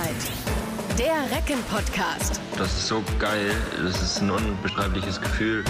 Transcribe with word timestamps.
Auszeit. 0.00 0.98
Der 0.98 1.36
Recken-Podcast. 1.36 2.40
Das 2.56 2.72
ist 2.72 2.86
so 2.86 3.02
geil. 3.18 3.50
Das 3.82 4.00
ist 4.02 4.20
ein 4.20 4.30
unbeschreibliches 4.30 5.20
Gefühl. 5.20 5.64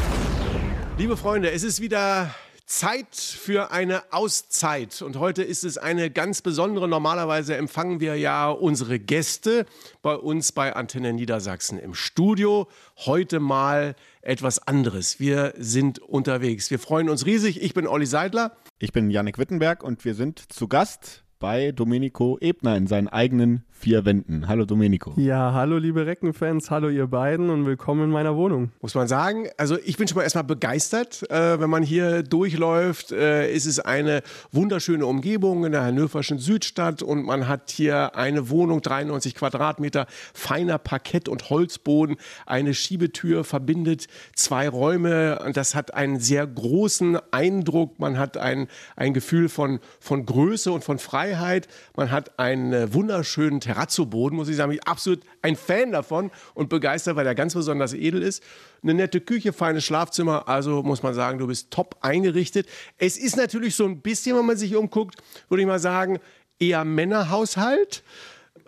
Liebe 0.98 1.16
Freunde, 1.16 1.50
es 1.50 1.62
ist 1.62 1.80
wieder 1.80 2.35
Zeit 2.66 3.16
für 3.16 3.72
eine 3.72 4.03
Auszeit. 4.12 5.03
Und 5.03 5.19
heute 5.19 5.43
ist 5.43 5.64
es 5.64 5.79
eine 5.79 6.11
ganz 6.11 6.43
besondere. 6.43 6.86
Normalerweise 6.89 7.57
empfangen 7.57 8.00
wir 8.00 8.16
ja 8.16 8.50
unsere 8.50 8.98
Gäste 8.98 9.66
bei 10.03 10.14
uns 10.14 10.53
bei 10.53 10.75
Antenne 10.76 11.12
Niedersachsen 11.12 11.79
im 11.79 11.94
Studio. 11.94 12.68
Heute 12.99 13.40
mal 13.40 13.96
etwas 14.22 14.67
anderes. 14.67 15.18
Wir 15.18 15.54
sind 15.58 15.99
unterwegs. 15.99 16.71
Wir 16.71 16.79
freuen 16.79 17.08
uns 17.08 17.26
riesig. 17.26 17.62
Ich 17.62 17.75
bin 17.75 17.86
Olli 17.86 18.07
Seidler. 18.07 18.53
Ich 18.79 18.93
bin 18.93 19.11
Yannick 19.11 19.39
Wittenberg 19.39 19.82
und 19.82 20.04
wir 20.04 20.14
sind 20.14 20.53
zu 20.53 20.68
Gast 20.68 21.25
bei 21.40 21.72
Domenico 21.72 22.39
Ebner 22.40 22.76
in 22.76 22.86
seinen 22.86 23.08
eigenen 23.08 23.64
vier 23.80 24.04
Wänden. 24.04 24.46
Hallo 24.46 24.66
Domenico. 24.66 25.14
Ja, 25.16 25.54
hallo 25.54 25.79
liebe 25.79 26.04
Reckenfans, 26.04 26.71
hallo 26.71 26.90
ihr 26.90 27.07
beiden 27.07 27.48
und 27.48 27.64
willkommen 27.64 28.04
in 28.04 28.11
meiner 28.11 28.36
Wohnung. 28.36 28.72
Muss 28.82 28.94
man 28.94 29.08
sagen, 29.08 29.48
also 29.57 29.79
ich 29.82 29.96
bin 29.96 30.07
schon 30.07 30.16
mal 30.16 30.22
erstmal 30.22 30.44
begeistert, 30.44 31.29
äh, 31.30 31.58
wenn 31.58 31.71
man 31.71 31.82
hier 31.82 32.22
durchläuft. 32.22 33.11
Äh, 33.11 33.50
ist 33.50 33.64
es 33.64 33.80
eine 33.80 34.20
wunderschöne 34.52 35.06
Umgebung 35.06 35.64
in 35.64 35.72
der 35.72 35.83
hannoverschen 35.83 36.38
Südstadt 36.38 37.02
und 37.02 37.24
man 37.24 37.48
hat 37.48 37.70
hier 37.70 38.16
eine 38.16 38.50
Wohnung, 38.50 38.83
93 38.83 39.34
Quadratmeter, 39.34 40.06
feiner 40.34 40.77
Parkett 40.77 41.30
und 41.30 41.48
Holzboden, 41.48 42.16
eine 42.44 42.74
Schiebetür 42.74 43.44
verbindet 43.44 44.08
zwei 44.34 44.69
Räume 44.69 45.38
und 45.38 45.56
das 45.56 45.74
hat 45.74 45.94
einen 45.94 46.20
sehr 46.20 46.47
großen 46.47 47.19
Eindruck. 47.30 47.98
Man 47.98 48.19
hat 48.19 48.36
ein, 48.36 48.69
ein 48.97 49.14
Gefühl 49.14 49.48
von, 49.48 49.80
von 50.00 50.27
Größe 50.27 50.70
und 50.70 50.84
von 50.84 50.98
Freiheit. 50.98 51.66
Man 51.97 52.10
hat 52.10 52.38
einen 52.38 52.92
wunderschönen 52.92 53.60
Terrazzo-Boden, 53.70 54.34
muss 54.34 54.48
ich 54.48 54.56
sagen, 54.56 54.72
ich 54.72 54.80
bin 54.80 54.86
absolut 54.88 55.20
ein 55.42 55.54
Fan 55.54 55.92
davon 55.92 56.30
und 56.54 56.68
begeistert, 56.68 57.14
weil 57.14 57.26
er 57.26 57.36
ganz 57.36 57.54
besonders 57.54 57.94
edel 57.94 58.20
ist. 58.22 58.42
Eine 58.82 58.94
nette 58.94 59.20
Küche, 59.20 59.52
feines 59.52 59.84
Schlafzimmer, 59.84 60.48
also 60.48 60.82
muss 60.82 61.02
man 61.04 61.14
sagen, 61.14 61.38
du 61.38 61.46
bist 61.46 61.70
top 61.70 61.96
eingerichtet. 62.00 62.66
Es 62.98 63.16
ist 63.16 63.36
natürlich 63.36 63.77
so 63.77 63.84
ein 63.84 64.00
bisschen, 64.00 64.36
wenn 64.36 64.46
man 64.46 64.56
sich 64.56 64.74
umguckt, 64.74 65.16
würde 65.48 65.62
ich 65.62 65.68
mal 65.68 65.78
sagen, 65.78 66.18
eher 66.58 66.84
Männerhaushalt. 66.84 68.02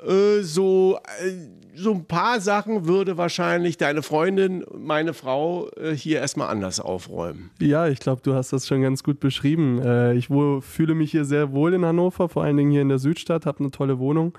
Äh, 0.07 0.43
so, 0.43 0.99
äh, 1.21 1.33
so 1.75 1.93
ein 1.93 2.05
paar 2.05 2.41
Sachen 2.41 2.87
würde 2.87 3.17
wahrscheinlich 3.17 3.79
deine 3.79 4.03
Freundin, 4.03 4.65
meine 4.73 5.15
Frau, 5.15 5.69
äh, 5.77 5.95
hier 5.95 6.21
erstmal 6.21 6.49
anders 6.49 6.81
aufräumen. 6.81 7.51
Ja, 7.61 7.89
ich 7.89 7.99
glaube, 7.99 8.21
du 8.23 8.35
hast 8.35 8.53
das 8.53 8.67
schon 8.67 8.83
ganz 8.83 9.03
gut 9.03 9.21
beschrieben. 9.21 9.81
Ich 10.17 10.29
fühle 10.29 10.95
mich 10.95 11.11
hier 11.11 11.25
sehr 11.25 11.53
wohl 11.53 11.75
in 11.75 11.85
Hannover, 11.85 12.29
vor 12.29 12.45
allen 12.45 12.57
Dingen 12.57 12.71
hier 12.71 12.83
in 12.83 12.89
der 12.89 12.99
Südstadt, 12.99 13.47
habe 13.47 13.61
eine 13.61 13.71
tolle 13.71 13.99
Wohnung. 13.99 14.37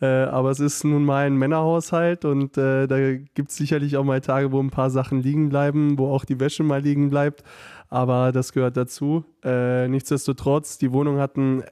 Äh, 0.00 0.06
aber 0.06 0.50
es 0.50 0.60
ist 0.60 0.84
nun 0.84 1.04
mal 1.04 1.26
ein 1.26 1.36
Männerhaushalt 1.36 2.24
und 2.24 2.56
äh, 2.56 2.86
da 2.86 3.12
gibt 3.34 3.50
es 3.50 3.56
sicherlich 3.56 3.96
auch 3.96 4.04
mal 4.04 4.20
Tage, 4.20 4.50
wo 4.50 4.60
ein 4.60 4.70
paar 4.70 4.90
Sachen 4.90 5.20
liegen 5.20 5.50
bleiben, 5.50 5.98
wo 5.98 6.10
auch 6.10 6.24
die 6.24 6.40
Wäsche 6.40 6.62
mal 6.62 6.80
liegen 6.80 7.10
bleibt. 7.10 7.42
Aber 7.88 8.32
das 8.32 8.52
gehört 8.52 8.76
dazu. 8.76 9.24
Äh, 9.44 9.88
nichtsdestotrotz, 9.88 10.78
die 10.78 10.92
Wohnung 10.92 11.18
hat 11.18 11.36
einen 11.36 11.64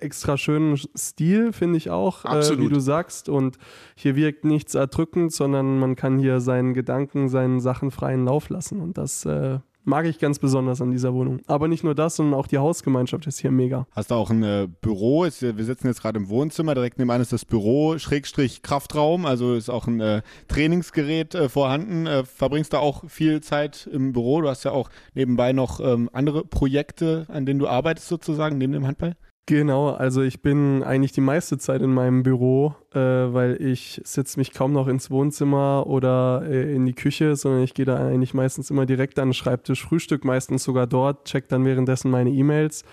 extra 0.00 0.36
schönen 0.36 0.78
Stil, 0.96 1.52
finde 1.52 1.76
ich 1.76 1.90
auch, 1.90 2.24
äh, 2.24 2.58
wie 2.58 2.68
du 2.68 2.80
sagst. 2.80 3.28
Und 3.28 3.58
hier 3.94 4.16
wirkt 4.16 4.44
nichts 4.44 4.74
erdrückend, 4.74 5.32
sondern 5.32 5.78
man 5.78 5.96
kann 5.96 6.18
hier 6.18 6.40
seinen 6.40 6.74
Gedanken, 6.74 7.28
seinen 7.28 7.60
Sachen 7.60 7.90
freien 7.90 8.24
Lauf 8.24 8.48
lassen. 8.48 8.80
Und 8.80 8.98
das 8.98 9.24
äh, 9.24 9.60
mag 9.84 10.06
ich 10.06 10.18
ganz 10.18 10.38
besonders 10.38 10.80
an 10.80 10.90
dieser 10.90 11.14
Wohnung. 11.14 11.40
Aber 11.46 11.68
nicht 11.68 11.84
nur 11.84 11.94
das, 11.94 12.16
sondern 12.16 12.38
auch 12.38 12.46
die 12.46 12.58
Hausgemeinschaft 12.58 13.26
ist 13.26 13.40
hier 13.40 13.50
mega. 13.50 13.86
Hast 13.92 14.10
du 14.10 14.14
auch 14.14 14.30
ein 14.30 14.42
äh, 14.42 14.68
Büro? 14.80 15.24
Ist, 15.24 15.42
wir 15.42 15.64
sitzen 15.64 15.86
jetzt 15.86 16.02
gerade 16.02 16.18
im 16.18 16.28
Wohnzimmer, 16.28 16.74
direkt 16.74 16.98
nebenan 16.98 17.20
ist 17.20 17.32
das 17.32 17.44
Büro, 17.44 17.98
Schrägstrich 17.98 18.62
Kraftraum, 18.62 19.26
also 19.26 19.54
ist 19.54 19.70
auch 19.70 19.86
ein 19.86 20.00
äh, 20.00 20.22
Trainingsgerät 20.48 21.34
äh, 21.34 21.48
vorhanden. 21.48 22.06
Äh, 22.06 22.24
verbringst 22.24 22.72
du 22.72 22.78
auch 22.78 23.08
viel 23.08 23.40
Zeit 23.40 23.88
im 23.92 24.12
Büro? 24.12 24.40
Du 24.40 24.48
hast 24.48 24.64
ja 24.64 24.72
auch 24.72 24.90
nebenbei 25.14 25.52
noch 25.52 25.80
ähm, 25.80 26.10
andere 26.12 26.44
Projekte, 26.44 27.26
an 27.28 27.46
denen 27.46 27.58
du 27.58 27.68
arbeitest 27.68 28.08
sozusagen, 28.08 28.58
neben 28.58 28.72
dem 28.72 28.86
Handball? 28.86 29.16
Genau, 29.46 29.90
also 29.90 30.22
ich 30.22 30.42
bin 30.42 30.84
eigentlich 30.84 31.10
die 31.10 31.20
meiste 31.20 31.58
Zeit 31.58 31.82
in 31.82 31.92
meinem 31.92 32.22
Büro, 32.22 32.74
äh, 32.94 32.98
weil 32.98 33.60
ich 33.60 34.00
sitze 34.04 34.38
mich 34.38 34.52
kaum 34.52 34.72
noch 34.72 34.86
ins 34.86 35.10
Wohnzimmer 35.10 35.86
oder 35.88 36.44
äh, 36.46 36.72
in 36.72 36.86
die 36.86 36.92
Küche, 36.94 37.34
sondern 37.34 37.64
ich 37.64 37.74
gehe 37.74 37.84
da 37.84 37.96
eigentlich 37.96 38.32
meistens 38.32 38.70
immer 38.70 38.86
direkt 38.86 39.18
an 39.18 39.28
den 39.28 39.34
Schreibtisch, 39.34 39.82
Frühstück 39.84 40.24
meistens 40.24 40.62
sogar 40.62 40.86
dort, 40.86 41.24
check 41.24 41.48
dann 41.48 41.64
währenddessen 41.64 42.12
meine 42.12 42.30
E-Mails. 42.30 42.84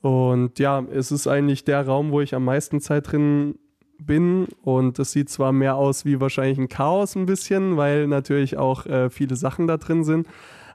Und 0.00 0.58
ja, 0.58 0.84
es 0.92 1.12
ist 1.12 1.28
eigentlich 1.28 1.64
der 1.64 1.86
Raum, 1.86 2.10
wo 2.10 2.20
ich 2.20 2.34
am 2.34 2.44
meisten 2.44 2.80
Zeit 2.80 3.12
drin 3.12 3.54
bin 3.98 4.48
und 4.62 4.98
es 4.98 5.12
sieht 5.12 5.30
zwar 5.30 5.52
mehr 5.52 5.76
aus 5.76 6.04
wie 6.04 6.20
wahrscheinlich 6.20 6.58
ein 6.58 6.68
Chaos 6.68 7.14
ein 7.14 7.26
bisschen, 7.26 7.76
weil 7.76 8.08
natürlich 8.08 8.56
auch 8.56 8.86
äh, 8.86 9.10
viele 9.10 9.36
Sachen 9.36 9.68
da 9.68 9.76
drin 9.76 10.02
sind, 10.02 10.26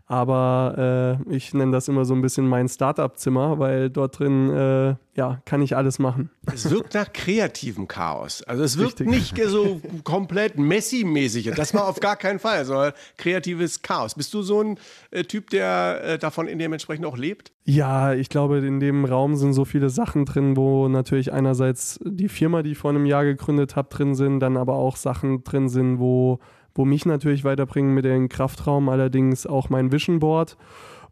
aber 0.07 1.19
äh, 1.27 1.35
ich 1.35 1.53
nenne 1.53 1.73
das 1.73 1.89
immer 1.89 2.05
so 2.05 2.13
ein 2.13 2.21
bisschen 2.21 2.47
mein 2.47 2.69
Startup-Zimmer, 2.69 3.59
weil 3.59 3.89
dort 3.89 4.19
drin 4.19 4.49
äh, 4.49 4.95
ja, 5.15 5.41
kann 5.43 5.61
ich 5.61 5.75
alles 5.75 5.99
machen. 5.99 6.29
Es 6.45 6.69
wirkt 6.69 6.93
nach 6.93 7.11
kreativem 7.11 7.89
Chaos. 7.89 8.41
Also 8.43 8.63
es 8.63 8.77
wirkt 8.77 9.01
Richtig. 9.01 9.33
nicht 9.35 9.49
so 9.49 9.81
komplett 10.05 10.57
Messi-mäßig. 10.57 11.53
Das 11.55 11.73
mal 11.73 11.81
auf 11.81 11.99
gar 11.99 12.15
keinen 12.15 12.39
Fall, 12.39 12.63
sondern 12.63 12.93
kreatives 13.17 13.81
Chaos. 13.81 14.15
Bist 14.15 14.33
du 14.33 14.41
so 14.43 14.61
ein 14.61 14.79
äh, 15.11 15.23
Typ, 15.23 15.49
der 15.49 16.01
äh, 16.03 16.17
davon 16.17 16.47
in 16.47 16.57
dementsprechend 16.57 17.05
auch 17.05 17.17
lebt? 17.17 17.51
Ja, 17.65 18.13
ich 18.13 18.29
glaube, 18.29 18.59
in 18.59 18.79
dem 18.79 19.03
Raum 19.03 19.35
sind 19.35 19.51
so 19.51 19.65
viele 19.65 19.89
Sachen 19.89 20.23
drin, 20.23 20.55
wo 20.55 20.87
natürlich 20.87 21.33
einerseits 21.33 21.99
die 22.05 22.29
Firma, 22.29 22.63
die 22.63 22.71
ich 22.71 22.77
vor 22.77 22.91
einem 22.91 23.05
Jahr 23.05 23.25
gegründet 23.25 23.75
habe, 23.75 23.89
drin 23.89 24.15
sind, 24.15 24.39
dann 24.39 24.55
aber 24.55 24.75
auch 24.75 24.95
Sachen 24.95 25.43
drin 25.43 25.67
sind, 25.67 25.99
wo 25.99 26.39
wo 26.77 26.85
mich 26.85 27.05
natürlich 27.05 27.43
weiterbringen 27.43 27.93
mit 27.93 28.05
dem 28.05 28.29
Kraftraum, 28.29 28.87
allerdings 28.87 29.45
auch 29.45 29.69
mein 29.69 29.91
Vision 29.91 30.19
Board 30.19 30.57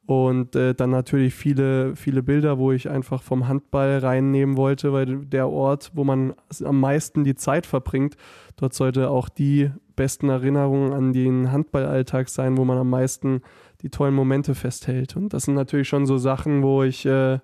und 0.06 0.56
äh, 0.56 0.76
dann 0.76 0.92
natürlich 0.92 1.34
viele, 1.34 1.96
viele 1.96 2.22
Bilder, 2.22 2.59
wo 2.59 2.72
ich 2.72 2.90
einfach 2.90 3.24
vom 3.24 3.48
Handball 3.48 3.98
reinnehmen 3.98 4.56
wollte, 4.56 4.94
weil 4.94 5.25
der 5.25 5.50
Ort, 5.50 5.92
wo 5.96 6.04
man 6.04 6.36
am 6.64 6.80
meisten 6.80 7.24
die 7.24 7.36
Zeit 7.36 7.66
verbringt, 7.66 8.16
dort 8.56 8.75
sollte 8.75 9.09
auch 9.09 9.30
die 9.30 9.72
besten 9.96 10.30
Erinnerungen 10.30 10.94
an 10.94 11.14
den 11.14 11.52
Handballalltag 11.52 12.30
sein, 12.30 12.58
wo 12.58 12.66
man 12.66 12.78
am 12.78 12.90
meisten 12.90 13.42
die 13.81 13.90
tollen 13.90 14.14
Momente 14.14 14.54
festhält. 14.54 15.16
Und 15.16 15.34
das 15.34 15.44
sind 15.44 15.56
natürlich 15.56 15.88
schon 15.88 16.06
so 16.06 16.18
Sachen, 16.18 16.62
wo 16.62 16.84
ich, 16.84 17.06
äh, 17.08 17.40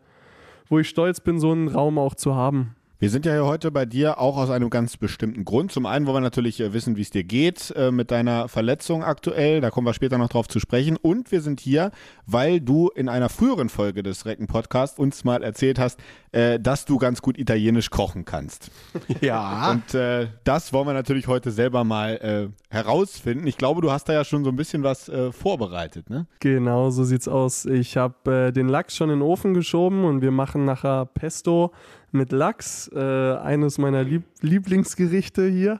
wo 0.69 0.77
ich 0.77 0.87
stolz 0.87 1.19
bin, 1.19 1.39
so 1.39 1.51
einen 1.51 1.67
Raum 1.67 1.97
auch 1.97 2.13
zu 2.13 2.35
haben. 2.35 2.75
Wir 3.01 3.09
sind 3.09 3.25
ja 3.25 3.31
hier 3.31 3.47
heute 3.47 3.71
bei 3.71 3.87
dir 3.87 4.19
auch 4.19 4.37
aus 4.37 4.51
einem 4.51 4.69
ganz 4.69 4.95
bestimmten 4.95 5.43
Grund. 5.43 5.71
Zum 5.71 5.87
einen 5.87 6.05
wollen 6.05 6.17
wir 6.17 6.21
natürlich 6.21 6.59
äh, 6.59 6.71
wissen, 6.71 6.97
wie 6.97 7.01
es 7.01 7.09
dir 7.09 7.23
geht 7.23 7.73
äh, 7.75 7.89
mit 7.89 8.11
deiner 8.11 8.47
Verletzung 8.47 9.03
aktuell. 9.03 9.59
Da 9.59 9.71
kommen 9.71 9.87
wir 9.87 9.95
später 9.95 10.19
noch 10.19 10.29
drauf 10.29 10.47
zu 10.47 10.59
sprechen. 10.59 10.97
Und 10.97 11.31
wir 11.31 11.41
sind 11.41 11.59
hier, 11.59 11.89
weil 12.27 12.61
du 12.61 12.89
in 12.89 13.09
einer 13.09 13.29
früheren 13.29 13.69
Folge 13.69 14.03
des 14.03 14.27
Recken 14.27 14.45
Podcasts 14.45 14.99
uns 14.99 15.23
mal 15.23 15.41
erzählt 15.41 15.79
hast, 15.79 15.99
äh, 16.31 16.59
dass 16.59 16.85
du 16.85 16.99
ganz 16.99 17.23
gut 17.23 17.39
italienisch 17.39 17.89
kochen 17.89 18.23
kannst. 18.23 18.69
Ja. 19.19 19.71
Und 19.71 19.93
äh, 19.93 20.27
das 20.43 20.71
wollen 20.71 20.87
wir 20.87 20.93
natürlich 20.93 21.27
heute 21.27 21.51
selber 21.51 21.83
mal 21.83 22.51
äh, 22.69 22.73
herausfinden. 22.73 23.45
Ich 23.45 23.57
glaube, 23.57 23.81
du 23.81 23.91
hast 23.91 24.05
da 24.05 24.13
ja 24.13 24.23
schon 24.23 24.43
so 24.43 24.49
ein 24.49 24.55
bisschen 24.55 24.83
was 24.83 25.09
äh, 25.09 25.31
vorbereitet, 25.31 26.09
ne? 26.09 26.27
Genau, 26.39 26.89
so 26.91 27.03
sieht's 27.03 27.27
aus. 27.27 27.65
Ich 27.65 27.97
habe 27.97 28.51
den 28.51 28.67
Lachs 28.67 28.95
schon 28.95 29.09
in 29.09 29.19
den 29.19 29.21
Ofen 29.21 29.53
geschoben 29.53 30.05
und 30.05 30.21
wir 30.21 30.31
machen 30.31 30.65
nachher 30.65 31.05
Pesto 31.05 31.71
mit 32.11 32.31
Lachs, 32.31 32.89
äh, 32.93 32.99
eines 32.99 33.77
meiner 33.77 34.03
Lieb 34.03 34.23
Lieblingsgerichte 34.41 35.47
hier. 35.47 35.79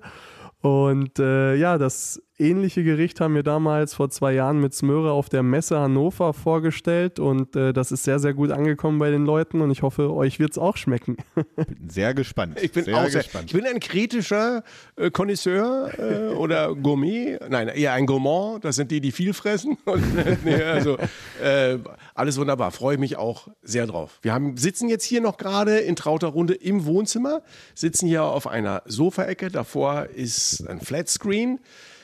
Und 0.62 1.20
äh, 1.20 1.56
ja, 1.56 1.78
das 1.78 2.22
ähnliche 2.42 2.84
Gericht 2.84 3.22
haben 3.22 3.36
wir 3.36 3.44
damals 3.44 3.94
vor 3.94 4.10
zwei 4.10 4.34
Jahren 4.34 4.60
mit 4.60 4.74
Smöre 4.74 5.12
auf 5.12 5.30
der 5.30 5.44
Messe 5.44 5.80
Hannover 5.80 6.34
vorgestellt 6.34 7.20
und 7.20 7.56
äh, 7.56 7.72
das 7.72 7.92
ist 7.92 8.04
sehr, 8.04 8.20
sehr 8.20 8.34
gut 8.34 8.52
angekommen 8.52 9.00
bei 9.00 9.12
den 9.12 9.26
Leuten 9.26 9.62
und 9.62 9.72
ich 9.72 9.84
hoffe, 9.84 10.12
euch 10.12 10.40
wird 10.40 10.52
es 10.52 10.58
auch 10.58 10.76
schmecken. 10.76 11.18
bin 11.36 11.90
sehr 11.90 12.14
gespannt. 12.14 12.60
Ich 12.62 12.72
bin 12.72 12.86
sehr 12.86 12.98
auch 12.98 13.08
sehr, 13.08 13.22
gespannt. 13.22 13.46
Ich 13.46 13.54
bin 13.54 13.66
ein 13.66 13.80
kritischer 13.80 14.64
äh, 14.96 15.12
Connoisseur 15.12 15.92
äh, 15.98 16.34
oder 16.34 16.76
Gourmet. 16.76 17.38
Nein, 17.50 17.68
eher 17.68 17.94
ein 17.94 18.06
Gourmand. 18.06 18.66
Das 18.66 18.76
sind 18.76 18.92
die, 18.92 19.02
die 19.02 19.12
viel 19.12 19.34
fressen. 19.34 19.78
Und, 19.86 20.44
nee, 20.44 20.56
also 20.56 20.98
äh, 21.42 21.78
alles 22.16 22.38
wunderbar. 22.38 22.72
Freue 22.72 22.98
mich 22.98 23.18
auch 23.18 23.48
sehr 23.62 23.86
drauf. 23.86 24.20
Wir 24.22 24.34
haben, 24.34 24.58
sitzen 24.58 24.90
jetzt 24.90 25.04
hier 25.04 25.22
noch 25.22 25.38
gerade 25.38 25.78
in 25.78 25.96
trauter 25.96 26.28
Runde 26.28 26.54
im 26.56 26.86
Wohnzimmer, 26.86 27.42
sitzen 27.76 28.08
hier 28.08 28.24
auf 28.24 28.48
einer 28.48 28.82
Sofaecke. 28.86 29.50
Davor 29.50 30.08
ist 30.16 30.68
ein 30.68 30.82
Flatscreen. 30.82 31.60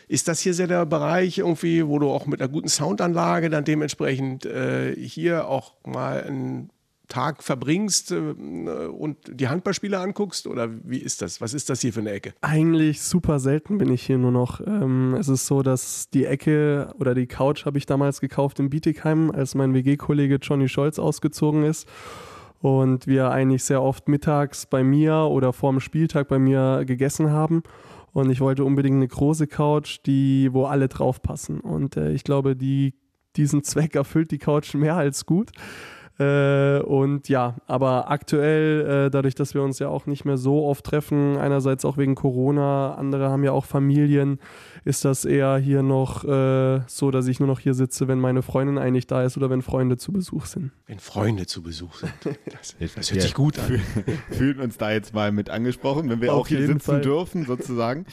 Ist 0.07 0.27
das 0.27 0.39
hier 0.39 0.53
sehr 0.53 0.67
der 0.67 0.85
Bereich 0.85 1.37
irgendwie, 1.39 1.85
wo 1.85 1.99
du 1.99 2.09
auch 2.09 2.27
mit 2.27 2.41
einer 2.41 2.49
guten 2.49 2.69
Soundanlage 2.69 3.49
dann 3.49 3.65
dementsprechend 3.65 4.45
äh, 4.45 4.95
hier 4.95 5.47
auch 5.47 5.73
mal 5.85 6.23
einen 6.23 6.69
Tag 7.07 7.43
verbringst 7.43 8.11
äh, 8.11 8.15
und 8.15 9.17
die 9.27 9.47
Handballspiele 9.47 9.99
anguckst? 9.99 10.47
Oder 10.47 10.69
wie 10.83 10.99
ist 10.99 11.21
das? 11.21 11.41
Was 11.41 11.53
ist 11.53 11.69
das 11.69 11.81
hier 11.81 11.91
für 11.91 11.99
eine 12.01 12.11
Ecke? 12.11 12.33
Eigentlich 12.41 13.01
super 13.01 13.39
selten 13.39 13.77
bin 13.77 13.91
ich 13.91 14.05
hier 14.05 14.17
nur 14.17 14.31
noch. 14.31 14.61
Ähm, 14.65 15.15
es 15.19 15.27
ist 15.27 15.45
so, 15.45 15.61
dass 15.61 16.09
die 16.09 16.25
Ecke 16.25 16.93
oder 16.99 17.13
die 17.13 17.27
Couch 17.27 17.65
habe 17.65 17.77
ich 17.77 17.85
damals 17.85 18.21
gekauft 18.21 18.59
in 18.59 18.69
Bietigheim, 18.69 19.31
als 19.31 19.55
mein 19.55 19.73
WG-Kollege 19.73 20.35
Johnny 20.35 20.69
Scholz 20.69 20.99
ausgezogen 20.99 21.63
ist. 21.63 21.87
und 22.59 23.07
wir 23.07 23.29
eigentlich 23.29 23.63
sehr 23.63 23.83
oft 23.83 24.07
mittags 24.07 24.65
bei 24.65 24.83
mir 24.83 25.13
oder 25.29 25.53
vorm 25.53 25.79
Spieltag 25.79 26.27
bei 26.27 26.39
mir 26.39 26.83
gegessen 26.85 27.29
haben. 27.31 27.63
Und 28.17 28.31
ich 28.31 28.41
wollte 28.41 28.65
unbedingt 28.65 28.95
eine 28.95 29.07
große 29.07 29.45
Couch, 29.45 29.99
die, 30.07 30.49
wo 30.51 30.65
alle 30.65 30.87
drauf 30.87 31.21
passen. 31.21 31.59
Und 31.59 31.97
äh, 31.97 32.13
ich 32.13 32.23
glaube, 32.23 32.55
die, 32.55 32.95
diesen 33.35 33.61
Zweck 33.61 33.93
erfüllt 33.93 34.31
die 34.31 34.39
Couch 34.39 34.73
mehr 34.73 34.95
als 34.95 35.27
gut. 35.27 35.51
Äh, 36.17 36.79
und 36.79 37.29
ja, 37.29 37.57
aber 37.67 38.09
aktuell, 38.09 39.05
äh, 39.05 39.11
dadurch, 39.11 39.35
dass 39.35 39.53
wir 39.53 39.61
uns 39.61 39.77
ja 39.77 39.89
auch 39.89 40.07
nicht 40.07 40.25
mehr 40.25 40.37
so 40.37 40.65
oft 40.65 40.83
treffen, 40.83 41.37
einerseits 41.37 41.85
auch 41.85 41.97
wegen 41.97 42.15
Corona, 42.15 42.95
andere 42.95 43.29
haben 43.29 43.43
ja 43.43 43.51
auch 43.51 43.65
Familien, 43.65 44.39
ist 44.87 45.03
das 45.03 45.25
eher 45.25 45.57
hier 45.57 45.83
noch 45.83 46.23
äh, 46.23 46.81
so, 46.87 47.11
dass 47.11 47.27
ich 47.27 47.39
nur 47.39 47.47
noch 47.47 47.59
hier 47.59 47.73
sitze, 47.73 48.07
wenn 48.07 48.19
meine 48.19 48.41
Freundin 48.41 48.77
eigentlich 48.77 49.05
da 49.05 49.23
ist 49.23 49.37
oder 49.37 49.49
wenn 49.49 49.61
Freunde 49.61 49.97
zu 49.97 50.13
Besuch 50.13 50.45
sind. 50.45 50.71
Wenn 50.85 50.99
Freunde 50.99 51.45
zu 51.45 51.61
Besuch 51.61 51.95
sind. 51.95 52.13
Das, 52.51 52.75
das 52.95 53.11
hört 53.11 53.21
sich 53.21 53.33
gut 53.33 53.59
an. 53.59 53.81
Fühlen 54.31 54.59
uns 54.59 54.77
da 54.77 54.91
jetzt 54.91 55.13
mal 55.13 55.31
mit 55.31 55.49
angesprochen, 55.49 56.09
wenn 56.09 56.21
wir 56.21 56.33
Auf 56.33 56.41
auch 56.41 56.47
hier 56.47 56.65
sitzen 56.65 56.79
Fall. 56.79 57.01
dürfen, 57.01 57.45
sozusagen. 57.45 58.05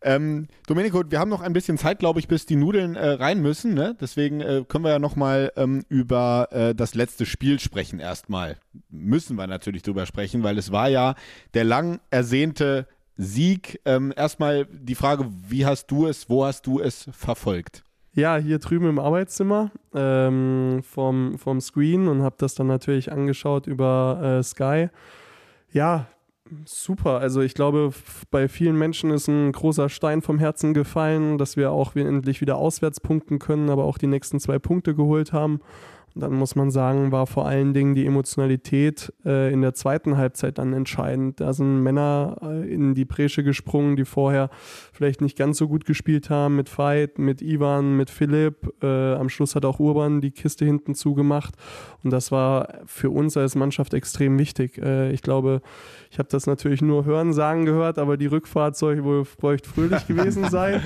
Ähm, 0.00 0.48
Domenico, 0.66 1.02
wir 1.08 1.18
haben 1.18 1.28
noch 1.28 1.40
ein 1.40 1.52
bisschen 1.52 1.78
Zeit, 1.78 1.98
glaube 1.98 2.20
ich, 2.20 2.28
bis 2.28 2.46
die 2.46 2.56
Nudeln 2.56 2.96
äh, 2.96 3.08
rein 3.08 3.40
müssen. 3.40 3.74
Ne? 3.74 3.96
Deswegen 4.00 4.40
äh, 4.40 4.64
können 4.66 4.84
wir 4.84 4.90
ja 4.90 4.98
noch 4.98 5.16
mal 5.16 5.52
ähm, 5.56 5.84
über 5.88 6.48
äh, 6.50 6.74
das 6.74 6.94
letzte 6.94 7.26
Spiel 7.26 7.60
sprechen. 7.60 7.98
Erstmal 7.98 8.56
müssen 8.88 9.36
wir 9.36 9.46
natürlich 9.46 9.82
drüber 9.82 10.06
sprechen, 10.06 10.42
weil 10.42 10.58
es 10.58 10.72
war 10.72 10.88
ja 10.88 11.14
der 11.54 11.64
lang 11.64 12.00
ersehnte 12.10 12.86
Sieg. 13.16 13.80
Ähm, 13.84 14.12
erstmal 14.16 14.66
die 14.66 14.94
Frage, 14.94 15.26
wie 15.48 15.66
hast 15.66 15.86
du 15.90 16.06
es, 16.06 16.28
wo 16.28 16.44
hast 16.44 16.66
du 16.66 16.80
es 16.80 17.08
verfolgt? 17.12 17.84
Ja, 18.14 18.36
hier 18.36 18.58
drüben 18.58 18.88
im 18.88 18.98
Arbeitszimmer 18.98 19.70
ähm, 19.94 20.82
vom, 20.82 21.38
vom 21.38 21.60
Screen 21.60 22.08
und 22.08 22.22
habe 22.22 22.36
das 22.38 22.54
dann 22.54 22.66
natürlich 22.66 23.10
angeschaut 23.10 23.66
über 23.66 24.38
äh, 24.38 24.42
Sky. 24.42 24.90
Ja, 25.72 26.08
super. 26.66 27.20
Also 27.20 27.40
ich 27.40 27.54
glaube, 27.54 27.92
bei 28.30 28.48
vielen 28.48 28.76
Menschen 28.76 29.10
ist 29.10 29.28
ein 29.28 29.52
großer 29.52 29.88
Stein 29.88 30.20
vom 30.20 30.38
Herzen 30.38 30.74
gefallen, 30.74 31.38
dass 31.38 31.56
wir 31.56 31.72
auch 31.72 31.96
endlich 31.96 32.42
wieder 32.42 32.56
auswärts 32.56 33.00
punkten 33.00 33.38
können, 33.38 33.70
aber 33.70 33.84
auch 33.84 33.96
die 33.96 34.06
nächsten 34.06 34.40
zwei 34.40 34.58
Punkte 34.58 34.94
geholt 34.94 35.32
haben 35.32 35.60
dann 36.14 36.34
muss 36.34 36.54
man 36.54 36.70
sagen, 36.70 37.10
war 37.12 37.26
vor 37.26 37.46
allen 37.46 37.72
Dingen 37.72 37.94
die 37.94 38.06
Emotionalität 38.06 39.12
äh, 39.24 39.52
in 39.52 39.62
der 39.62 39.74
zweiten 39.74 40.16
Halbzeit 40.16 40.58
dann 40.58 40.72
entscheidend. 40.72 41.40
Da 41.40 41.52
sind 41.52 41.82
Männer 41.82 42.36
äh, 42.42 42.72
in 42.72 42.94
die 42.94 43.04
Bresche 43.04 43.42
gesprungen, 43.42 43.96
die 43.96 44.04
vorher 44.04 44.50
vielleicht 44.92 45.20
nicht 45.20 45.38
ganz 45.38 45.58
so 45.58 45.68
gut 45.68 45.84
gespielt 45.84 46.28
haben, 46.28 46.56
mit 46.56 46.76
Veit, 46.76 47.18
mit 47.18 47.40
Ivan, 47.40 47.96
mit 47.96 48.10
Philipp. 48.10 48.74
Äh, 48.82 49.14
am 49.14 49.28
Schluss 49.28 49.54
hat 49.54 49.64
auch 49.64 49.80
Urban 49.80 50.20
die 50.20 50.32
Kiste 50.32 50.64
hinten 50.64 50.94
zugemacht. 50.94 51.54
Und 52.04 52.12
das 52.12 52.30
war 52.30 52.80
für 52.84 53.10
uns 53.10 53.36
als 53.36 53.54
Mannschaft 53.54 53.94
extrem 53.94 54.38
wichtig. 54.38 54.78
Äh, 54.78 55.12
ich 55.12 55.22
glaube, 55.22 55.62
ich 56.10 56.18
habe 56.18 56.28
das 56.28 56.46
natürlich 56.46 56.82
nur 56.82 57.04
hören, 57.06 57.32
sagen 57.32 57.64
gehört, 57.64 57.98
aber 57.98 58.16
die 58.18 58.26
Rückfahrt 58.26 58.76
soll 58.76 59.02
wohl 59.02 59.24
feucht 59.24 59.66
fröhlich 59.66 60.06
gewesen 60.06 60.44
sein. 60.50 60.82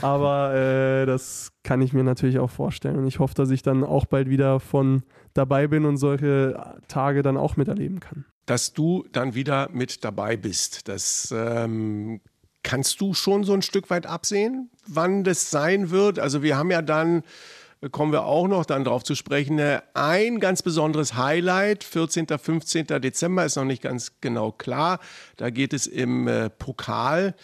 Aber 0.00 0.54
äh, 0.54 1.06
das 1.06 1.52
kann 1.62 1.82
ich 1.82 1.92
mir 1.92 2.04
natürlich 2.04 2.38
auch 2.38 2.50
vorstellen. 2.50 2.96
Und 2.96 3.06
ich 3.06 3.18
hoffe, 3.18 3.34
dass 3.34 3.50
ich 3.50 3.62
dann 3.62 3.84
auch 3.84 4.06
bald 4.06 4.28
wieder 4.28 4.60
von 4.60 5.02
dabei 5.34 5.66
bin 5.66 5.84
und 5.84 5.96
solche 5.96 6.78
Tage 6.88 7.22
dann 7.22 7.36
auch 7.36 7.56
miterleben 7.56 8.00
kann. 8.00 8.24
Dass 8.46 8.72
du 8.72 9.04
dann 9.12 9.34
wieder 9.34 9.68
mit 9.70 10.04
dabei 10.04 10.36
bist, 10.36 10.88
das 10.88 11.32
ähm, 11.36 12.20
kannst 12.62 13.00
du 13.00 13.14
schon 13.14 13.44
so 13.44 13.52
ein 13.52 13.62
Stück 13.62 13.90
weit 13.90 14.06
absehen, 14.06 14.70
wann 14.86 15.24
das 15.24 15.50
sein 15.50 15.90
wird. 15.90 16.18
Also 16.18 16.42
wir 16.42 16.56
haben 16.56 16.70
ja 16.70 16.82
dann 16.82 17.22
kommen 17.88 18.12
wir 18.12 18.24
auch 18.24 18.46
noch 18.46 18.66
dann 18.66 18.84
drauf 18.84 19.04
zu 19.04 19.14
sprechen. 19.14 19.58
Äh, 19.58 19.80
ein 19.94 20.38
ganz 20.38 20.62
besonderes 20.62 21.16
Highlight, 21.16 21.82
14. 21.84 22.26
15. 22.26 22.86
Dezember, 23.00 23.44
ist 23.44 23.56
noch 23.56 23.64
nicht 23.64 23.82
ganz 23.82 24.12
genau 24.20 24.52
klar. 24.52 24.98
Da 25.36 25.50
geht 25.50 25.72
es 25.72 25.86
im 25.86 26.28
äh, 26.28 26.50
Pokal 26.50 27.34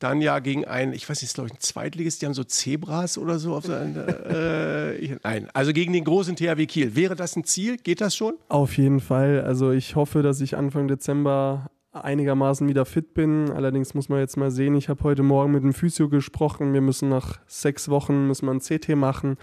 dann 0.00 0.20
ja 0.20 0.38
gegen 0.40 0.64
ein, 0.66 0.92
ich 0.92 1.08
weiß 1.08 1.22
nicht, 1.22 1.34
glaube 1.34 1.48
ich, 1.48 1.54
ein 1.54 1.60
Zweitligist, 1.60 2.20
die 2.20 2.26
haben 2.26 2.34
so 2.34 2.44
Zebras 2.44 3.16
oder 3.16 3.38
so. 3.38 3.54
Auf 3.54 3.68
ein, 3.70 3.96
äh, 4.28 5.16
nein, 5.22 5.48
also 5.54 5.72
gegen 5.72 5.92
den 5.92 6.04
großen 6.04 6.36
THW 6.36 6.66
Kiel. 6.66 6.94
Wäre 6.94 7.16
das 7.16 7.36
ein 7.36 7.44
Ziel? 7.44 7.78
Geht 7.78 8.00
das 8.00 8.14
schon? 8.14 8.34
Auf 8.48 8.76
jeden 8.76 9.00
Fall. 9.00 9.42
Also 9.42 9.70
ich 9.70 9.96
hoffe, 9.96 10.22
dass 10.22 10.40
ich 10.40 10.56
Anfang 10.56 10.88
Dezember 10.88 11.70
einigermaßen 11.94 12.68
wieder 12.68 12.84
fit 12.84 13.14
bin. 13.14 13.50
Allerdings 13.50 13.94
muss 13.94 14.08
man 14.08 14.18
jetzt 14.18 14.36
mal 14.36 14.50
sehen, 14.50 14.74
ich 14.74 14.88
habe 14.88 15.04
heute 15.04 15.22
Morgen 15.22 15.52
mit 15.52 15.62
dem 15.62 15.72
Physio 15.72 16.08
gesprochen. 16.08 16.72
Wir 16.72 16.80
müssen 16.80 17.08
nach 17.08 17.38
sechs 17.46 17.88
Wochen 17.88 18.26
müssen 18.26 18.46
wir 18.46 18.52
ein 18.52 18.60
CT 18.60 18.96
machen. 18.96 19.36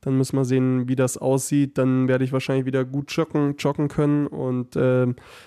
Dann 0.00 0.16
müssen 0.16 0.36
wir 0.36 0.44
sehen, 0.44 0.88
wie 0.88 0.96
das 0.96 1.18
aussieht. 1.18 1.76
Dann 1.76 2.08
werde 2.08 2.24
ich 2.24 2.32
wahrscheinlich 2.32 2.66
wieder 2.66 2.84
gut 2.84 3.10
joggen, 3.12 3.56
joggen 3.58 3.88
können 3.88 4.26
und 4.26 4.76
äh, 4.76 5.06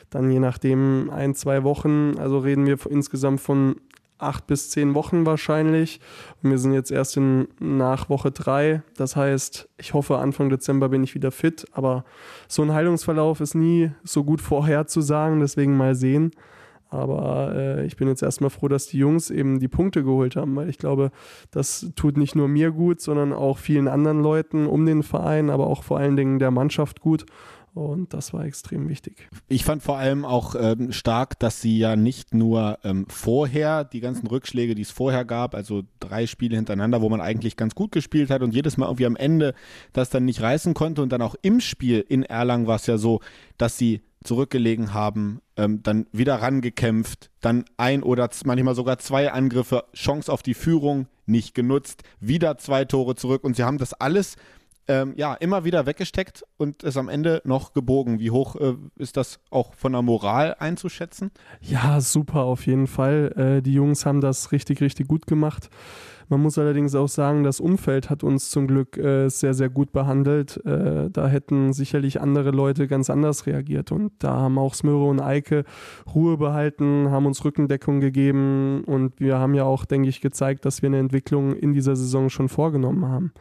dann 0.10 0.32
je 0.32 0.40
nachdem 0.40 1.10
ein, 1.10 1.34
zwei 1.34 1.64
Wochen, 1.64 2.14
also 2.18 2.38
reden 2.40 2.66
wir 2.66 2.78
insgesamt 2.90 3.42
von 3.42 3.76
acht 4.22 4.48
bis 4.48 4.70
zehn 4.70 4.94
Wochen 4.94 5.26
wahrscheinlich. 5.26 6.00
Und 6.42 6.52
wir 6.52 6.58
sind 6.58 6.74
jetzt 6.74 6.92
erst 6.92 7.18
in, 7.18 7.48
nach 7.60 8.10
Woche 8.10 8.32
drei. 8.32 8.84
Das 8.98 9.16
heißt, 9.16 9.70
ich 9.78 9.94
hoffe, 9.94 10.18
Anfang 10.18 10.50
Dezember 10.50 10.90
bin 10.90 11.04
ich 11.04 11.16
wieder 11.16 11.32
fit. 11.32 11.66
Aber 11.74 12.06
so 12.48 12.62
ein 12.62 12.74
Heilungsverlauf 12.74 13.42
ist 13.42 13.56
nie 13.56 13.92
so 14.04 14.24
gut 14.24 14.42
vorherzusagen. 14.42 15.40
Deswegen 15.40 15.78
mal 15.78 15.96
sehen. 15.96 16.32
Aber 16.92 17.54
äh, 17.56 17.86
ich 17.86 17.96
bin 17.96 18.10
jetzt 18.10 18.22
erstmal 18.22 18.50
froh, 18.50 18.68
dass 18.68 18.88
die 18.88 18.98
Jungs 18.98 19.30
eben 19.30 19.60
die 19.60 19.70
Punkte 19.70 20.04
geholt 20.04 20.36
haben, 20.36 20.54
weil 20.58 20.68
ich 20.68 20.78
glaube, 20.78 21.12
das 21.50 21.90
tut 21.96 22.18
nicht 22.18 22.36
nur 22.36 22.50
mir 22.50 22.72
gut, 22.72 23.00
sondern 23.00 23.32
auch 23.32 23.60
vielen 23.60 23.88
anderen 23.88 24.22
Leuten 24.22 24.68
um 24.68 24.86
den 24.86 25.02
Verein, 25.02 25.50
aber 25.50 25.68
auch 25.68 25.84
vor 25.84 26.00
allen 26.00 26.18
Dingen 26.18 26.38
der 26.38 26.52
Mannschaft 26.52 27.00
gut. 27.00 27.26
Und 27.74 28.14
das 28.14 28.34
war 28.34 28.44
extrem 28.44 28.90
wichtig. 28.90 29.30
Ich 29.48 29.64
fand 29.64 29.82
vor 29.82 29.98
allem 29.98 30.26
auch 30.26 30.56
ähm, 30.60 30.92
stark, 30.92 31.40
dass 31.40 31.62
sie 31.62 31.78
ja 31.78 31.96
nicht 31.96 32.34
nur 32.34 32.80
ähm, 32.84 33.06
vorher 33.08 33.86
die 33.86 34.02
ganzen 34.02 34.28
Rückschläge, 34.28 34.76
die 34.76 34.82
es 34.82 34.92
vorher 34.92 35.24
gab, 35.24 35.56
also 35.56 35.84
drei 36.02 36.28
Spiele 36.28 36.58
hintereinander, 36.58 37.02
wo 37.02 37.08
man 37.08 37.22
eigentlich 37.22 37.56
ganz 37.56 37.74
gut 37.74 37.94
gespielt 37.94 38.30
hat 38.30 38.42
und 38.42 38.54
jedes 38.54 38.76
Mal 38.76 38.88
irgendwie 38.88 39.06
am 39.06 39.16
Ende 39.16 39.54
das 39.94 40.10
dann 40.10 40.26
nicht 40.26 40.42
reißen 40.42 40.74
konnte. 40.74 41.02
Und 41.02 41.14
dann 41.14 41.22
auch 41.22 41.36
im 41.42 41.62
Spiel 41.62 42.06
in 42.08 42.24
Erlangen 42.24 42.68
war 42.68 42.76
es 42.76 42.88
ja 42.88 42.98
so, 42.98 43.22
dass 43.58 43.78
sie 43.78 44.02
zurückgelegen 44.24 44.94
haben, 44.94 45.42
ähm, 45.56 45.82
dann 45.82 46.08
wieder 46.12 46.36
rangekämpft, 46.36 47.32
dann 47.40 47.66
ein 47.78 48.04
oder 48.04 48.30
manchmal 48.46 48.76
sogar 48.76 49.00
zwei 49.00 49.32
Angriffe, 49.32 49.86
Chance 49.94 50.32
auf 50.32 50.44
die 50.44 50.54
Führung 50.54 51.08
nicht 51.26 51.56
genutzt, 51.56 52.04
wieder 52.20 52.58
zwei 52.58 52.86
Tore 52.86 53.16
zurück 53.16 53.44
und 53.44 53.56
sie 53.56 53.64
haben 53.64 53.78
das 53.78 53.94
alles 53.94 54.36
ähm, 54.92 55.14
ja, 55.16 55.34
immer 55.36 55.64
wieder 55.64 55.86
weggesteckt 55.86 56.44
und 56.58 56.84
es 56.84 56.98
am 56.98 57.08
Ende 57.08 57.42
noch 57.46 57.72
gebogen. 57.72 58.20
Wie 58.20 58.30
hoch 58.30 58.58
äh, 58.58 58.76
ist 58.98 59.16
das 59.16 59.40
auch 59.50 59.74
von 59.74 59.94
der 59.94 60.02
Moral 60.02 60.56
einzuschätzen? 60.60 61.32
Ja, 61.62 62.02
super, 62.02 62.42
auf 62.42 62.66
jeden 62.66 62.88
Fall. 62.88 63.32
Äh, 63.38 63.62
die 63.62 63.74
Jungs 63.74 64.06
haben 64.06 64.20
das 64.20 64.52
richtig, 64.52 64.82
richtig 64.82 65.08
gut 65.08 65.28
gemacht. 65.28 65.70
Man 66.28 66.42
muss 66.42 66.58
allerdings 66.58 66.96
auch 66.96 67.10
sagen, 67.10 67.44
das 67.44 67.60
Umfeld 67.60 68.10
hat 68.10 68.24
uns 68.24 68.52
zum 68.52 68.66
Glück 68.66 68.98
äh, 68.98 69.28
sehr, 69.28 69.54
sehr 69.54 69.70
gut 69.70 69.92
behandelt. 69.92 70.66
Äh, 70.66 71.10
da 71.10 71.28
hätten 71.28 71.74
sicherlich 71.74 72.22
andere 72.22 72.52
Leute 72.52 72.88
ganz 72.88 73.10
anders 73.10 73.48
reagiert. 73.48 73.92
Und 73.92 74.14
da 74.20 74.38
haben 74.38 74.58
auch 74.58 74.74
Smöre 74.74 75.10
und 75.10 75.20
Eike 75.20 75.66
Ruhe 76.16 76.38
behalten, 76.38 77.12
haben 77.12 77.26
uns 77.26 77.44
Rückendeckung 77.44 78.00
gegeben. 78.00 78.84
Und 78.86 79.20
wir 79.20 79.40
haben 79.40 79.56
ja 79.56 79.66
auch, 79.66 79.84
denke 79.84 80.08
ich, 80.08 80.22
gezeigt, 80.22 80.64
dass 80.64 80.82
wir 80.82 80.88
eine 80.88 81.00
Entwicklung 81.00 81.54
in 81.54 81.74
dieser 81.74 81.98
Saison 81.98 82.30
schon 82.30 82.48
vorgenommen 82.48 83.10
haben. 83.10 83.34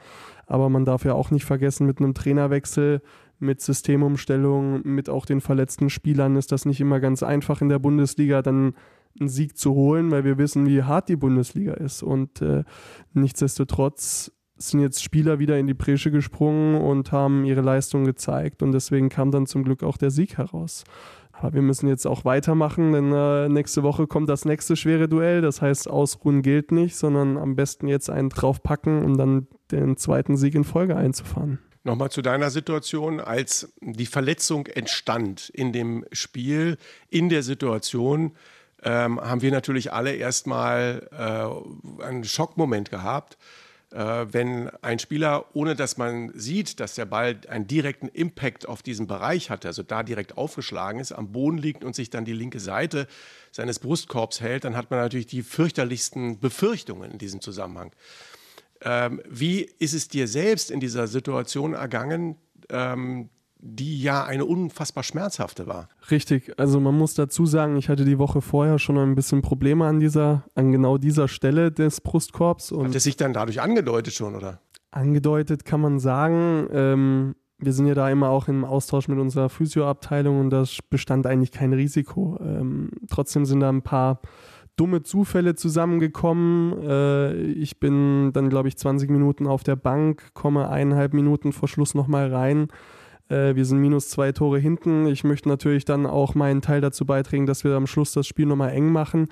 Aber 0.50 0.69
man 0.69 0.85
darf 0.85 1.04
ja 1.04 1.14
auch 1.14 1.30
nicht 1.30 1.45
vergessen, 1.45 1.87
mit 1.87 2.00
einem 2.00 2.12
Trainerwechsel, 2.12 3.02
mit 3.38 3.61
Systemumstellung, 3.61 4.83
mit 4.83 5.09
auch 5.09 5.25
den 5.25 5.40
verletzten 5.40 5.90
Spielern 5.90 6.35
ist 6.35 6.50
das 6.50 6.66
nicht 6.66 6.80
immer 6.80 6.99
ganz 6.99 7.23
einfach 7.23 7.62
in 7.62 7.69
der 7.69 7.78
Bundesliga 7.78 8.42
dann 8.42 8.75
einen 9.19 9.28
Sieg 9.28 9.57
zu 9.57 9.75
holen, 9.75 10.11
weil 10.11 10.25
wir 10.25 10.38
wissen, 10.38 10.66
wie 10.66 10.83
hart 10.83 11.09
die 11.09 11.16
Bundesliga 11.16 11.75
ist. 11.75 12.02
Und 12.02 12.42
äh, 12.42 12.64
nichtsdestotrotz 13.12 14.33
sind 14.57 14.80
jetzt 14.80 15.04
Spieler 15.04 15.38
wieder 15.38 15.57
in 15.57 15.69
die 15.69 15.75
Bresche 15.75 16.11
gesprungen 16.11 16.75
und 16.80 17.12
haben 17.12 17.45
ihre 17.45 17.61
Leistung 17.61 18.04
gezeigt. 18.04 18.61
Und 18.61 18.73
deswegen 18.73 19.09
kam 19.09 19.30
dann 19.30 19.47
zum 19.47 19.62
Glück 19.62 19.85
auch 19.85 19.97
der 19.97 20.11
Sieg 20.11 20.37
heraus. 20.37 20.83
Aber 21.40 21.54
wir 21.54 21.62
müssen 21.62 21.88
jetzt 21.88 22.06
auch 22.06 22.25
weitermachen, 22.26 22.92
denn 22.92 23.12
äh, 23.12 23.49
nächste 23.49 23.82
Woche 23.82 24.06
kommt 24.06 24.28
das 24.28 24.44
nächste 24.44 24.76
schwere 24.76 25.09
Duell. 25.09 25.40
Das 25.40 25.62
heißt, 25.62 25.88
Ausruhen 25.88 26.42
gilt 26.42 26.70
nicht, 26.70 26.97
sondern 26.97 27.38
am 27.38 27.56
besten 27.56 27.88
jetzt 27.88 28.11
einen 28.11 28.28
draufpacken, 28.28 29.02
um 29.02 29.16
dann 29.16 29.47
den 29.70 29.97
zweiten 29.97 30.37
Sieg 30.37 30.54
in 30.54 30.64
Folge 30.64 30.97
einzufahren. 30.97 31.59
Nochmal 31.82 32.11
zu 32.11 32.20
deiner 32.20 32.50
Situation, 32.50 33.20
als 33.20 33.73
die 33.80 34.04
Verletzung 34.04 34.66
entstand 34.66 35.49
in 35.49 35.73
dem 35.73 36.04
Spiel, 36.12 36.76
in 37.09 37.30
der 37.30 37.42
Situation, 37.42 38.32
ähm, 38.82 39.18
haben 39.18 39.40
wir 39.40 39.50
natürlich 39.50 39.92
alle 39.92 40.12
erstmal 40.12 41.09
äh, 41.11 42.04
einen 42.04 42.25
Schockmoment 42.25 42.90
gehabt 42.90 43.38
wenn 43.92 44.70
ein 44.82 44.99
Spieler, 45.00 45.47
ohne 45.52 45.75
dass 45.75 45.97
man 45.97 46.30
sieht, 46.35 46.78
dass 46.78 46.94
der 46.94 47.06
Ball 47.06 47.40
einen 47.49 47.66
direkten 47.66 48.09
Impact 48.09 48.68
auf 48.68 48.82
diesen 48.82 49.06
Bereich 49.06 49.50
hat, 49.50 49.66
also 49.66 49.82
da 49.82 50.02
direkt 50.02 50.38
aufgeschlagen 50.38 51.00
ist, 51.00 51.12
am 51.12 51.32
Boden 51.32 51.59
liegt 51.59 51.82
und 51.82 51.97
sich 51.97 52.09
dann 52.09 52.25
die 52.25 52.32
linke 52.32 52.61
Seite 52.61 53.09
seines 53.50 53.80
Brustkorbs 53.80 54.40
hält, 54.40 54.64
dann 54.64 54.76
hat 54.76 54.90
man 54.90 55.00
natürlich 55.00 55.26
die 55.26 55.42
fürchterlichsten 55.42 56.38
Befürchtungen 56.38 57.11
in 57.11 57.18
diesem 57.18 57.40
Zusammenhang. 57.40 57.92
Ähm, 58.82 59.20
wie 59.28 59.62
ist 59.78 59.92
es 59.92 60.09
dir 60.09 60.28
selbst 60.28 60.70
in 60.70 60.80
dieser 60.80 61.06
Situation 61.06 61.75
ergangen, 61.75 62.37
ähm, 62.70 63.28
die 63.62 64.00
ja 64.02 64.25
eine 64.25 64.45
unfassbar 64.45 65.02
schmerzhafte 65.02 65.67
war. 65.67 65.88
Richtig, 66.11 66.59
also 66.59 66.81
man 66.81 66.97
muss 66.97 67.14
dazu 67.14 67.45
sagen, 67.47 67.76
ich 67.76 67.88
hatte 67.88 68.05
die 68.05 68.19
Woche 68.19 68.40
vorher 68.40 68.79
schon 68.79 68.99
ein 68.99 69.14
bisschen 69.14 69.43
Probleme 69.43 69.85
an 69.87 70.00
dieser, 70.00 70.45
an 70.55 70.73
genau 70.73 70.97
dieser 70.97 71.29
Stelle 71.29 71.71
des 71.71 72.00
Brustkorbs. 72.00 72.73
Und 72.73 72.88
Hat 72.88 72.95
es 72.95 73.05
sich 73.05 73.17
dann 73.17 73.33
dadurch 73.33 73.61
angedeutet 73.61 74.14
schon, 74.14 74.35
oder? 74.35 74.61
Angedeutet 74.90 75.64
kann 75.64 75.81
man 75.81 75.99
sagen, 75.99 76.69
ähm, 76.73 77.35
wir 77.59 77.73
sind 77.73 77.87
ja 77.87 77.95
da 77.95 78.09
immer 78.11 78.31
auch 78.31 78.49
im 78.49 78.64
Austausch 78.64 79.09
mit 79.09 79.19
unserer 79.19 79.50
Physioabteilung 79.50 80.40
und 80.40 80.50
das 80.50 80.79
bestand 80.88 81.26
eigentlich 81.26 81.52
kein 81.52 81.75
Risiko. 81.75 82.38
Ähm, 82.40 82.90
trotzdem 83.09 83.45
sind 83.45 83.61
da 83.61 83.69
ein 83.69 83.83
paar 83.83 84.21
dumme 84.76 85.02
Zufälle 85.02 85.55
zusammengekommen. 85.55 86.83
Äh, 86.83 87.35
ich 87.35 87.79
bin 87.79 88.33
dann, 88.33 88.49
glaube 88.49 88.69
ich, 88.69 88.79
20 88.79 89.11
Minuten 89.11 89.47
auf 89.47 89.62
der 89.62 89.76
Bank, 89.76 90.33
komme 90.33 90.71
eineinhalb 90.71 91.12
Minuten 91.12 91.52
vor 91.52 91.69
Schluss 91.69 91.95
nochmal 91.95 92.33
rein. 92.33 92.69
Äh, 93.30 93.56
wir 93.56 93.64
sind 93.64 93.78
minus 93.78 94.10
zwei 94.10 94.32
Tore 94.32 94.58
hinten. 94.58 95.06
Ich 95.06 95.25
möchte 95.25 95.49
natürlich 95.49 95.84
dann 95.84 96.06
auch 96.06 96.34
meinen 96.34 96.60
Teil 96.60 96.80
dazu 96.80 97.06
beitragen, 97.06 97.46
dass 97.46 97.64
wir 97.64 97.75
am 97.75 97.87
Schluss 97.87 98.12
das 98.12 98.26
Spiel 98.26 98.46
nochmal 98.46 98.72
eng 98.72 98.92
machen. 98.92 99.28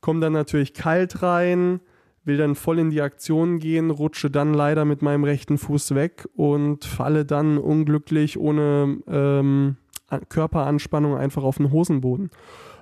Komme 0.00 0.20
dann 0.20 0.32
natürlich 0.32 0.74
kalt 0.74 1.22
rein, 1.22 1.80
will 2.24 2.36
dann 2.36 2.54
voll 2.54 2.78
in 2.78 2.90
die 2.90 3.00
Aktion 3.00 3.58
gehen, 3.58 3.90
rutsche 3.90 4.30
dann 4.30 4.54
leider 4.54 4.84
mit 4.84 5.02
meinem 5.02 5.24
rechten 5.24 5.58
Fuß 5.58 5.94
weg 5.94 6.28
und 6.34 6.84
falle 6.84 7.24
dann 7.24 7.58
unglücklich 7.58 8.38
ohne 8.38 8.98
ähm, 9.08 9.76
Körperanspannung 10.28 11.16
einfach 11.16 11.42
auf 11.42 11.56
den 11.56 11.72
Hosenboden. 11.72 12.30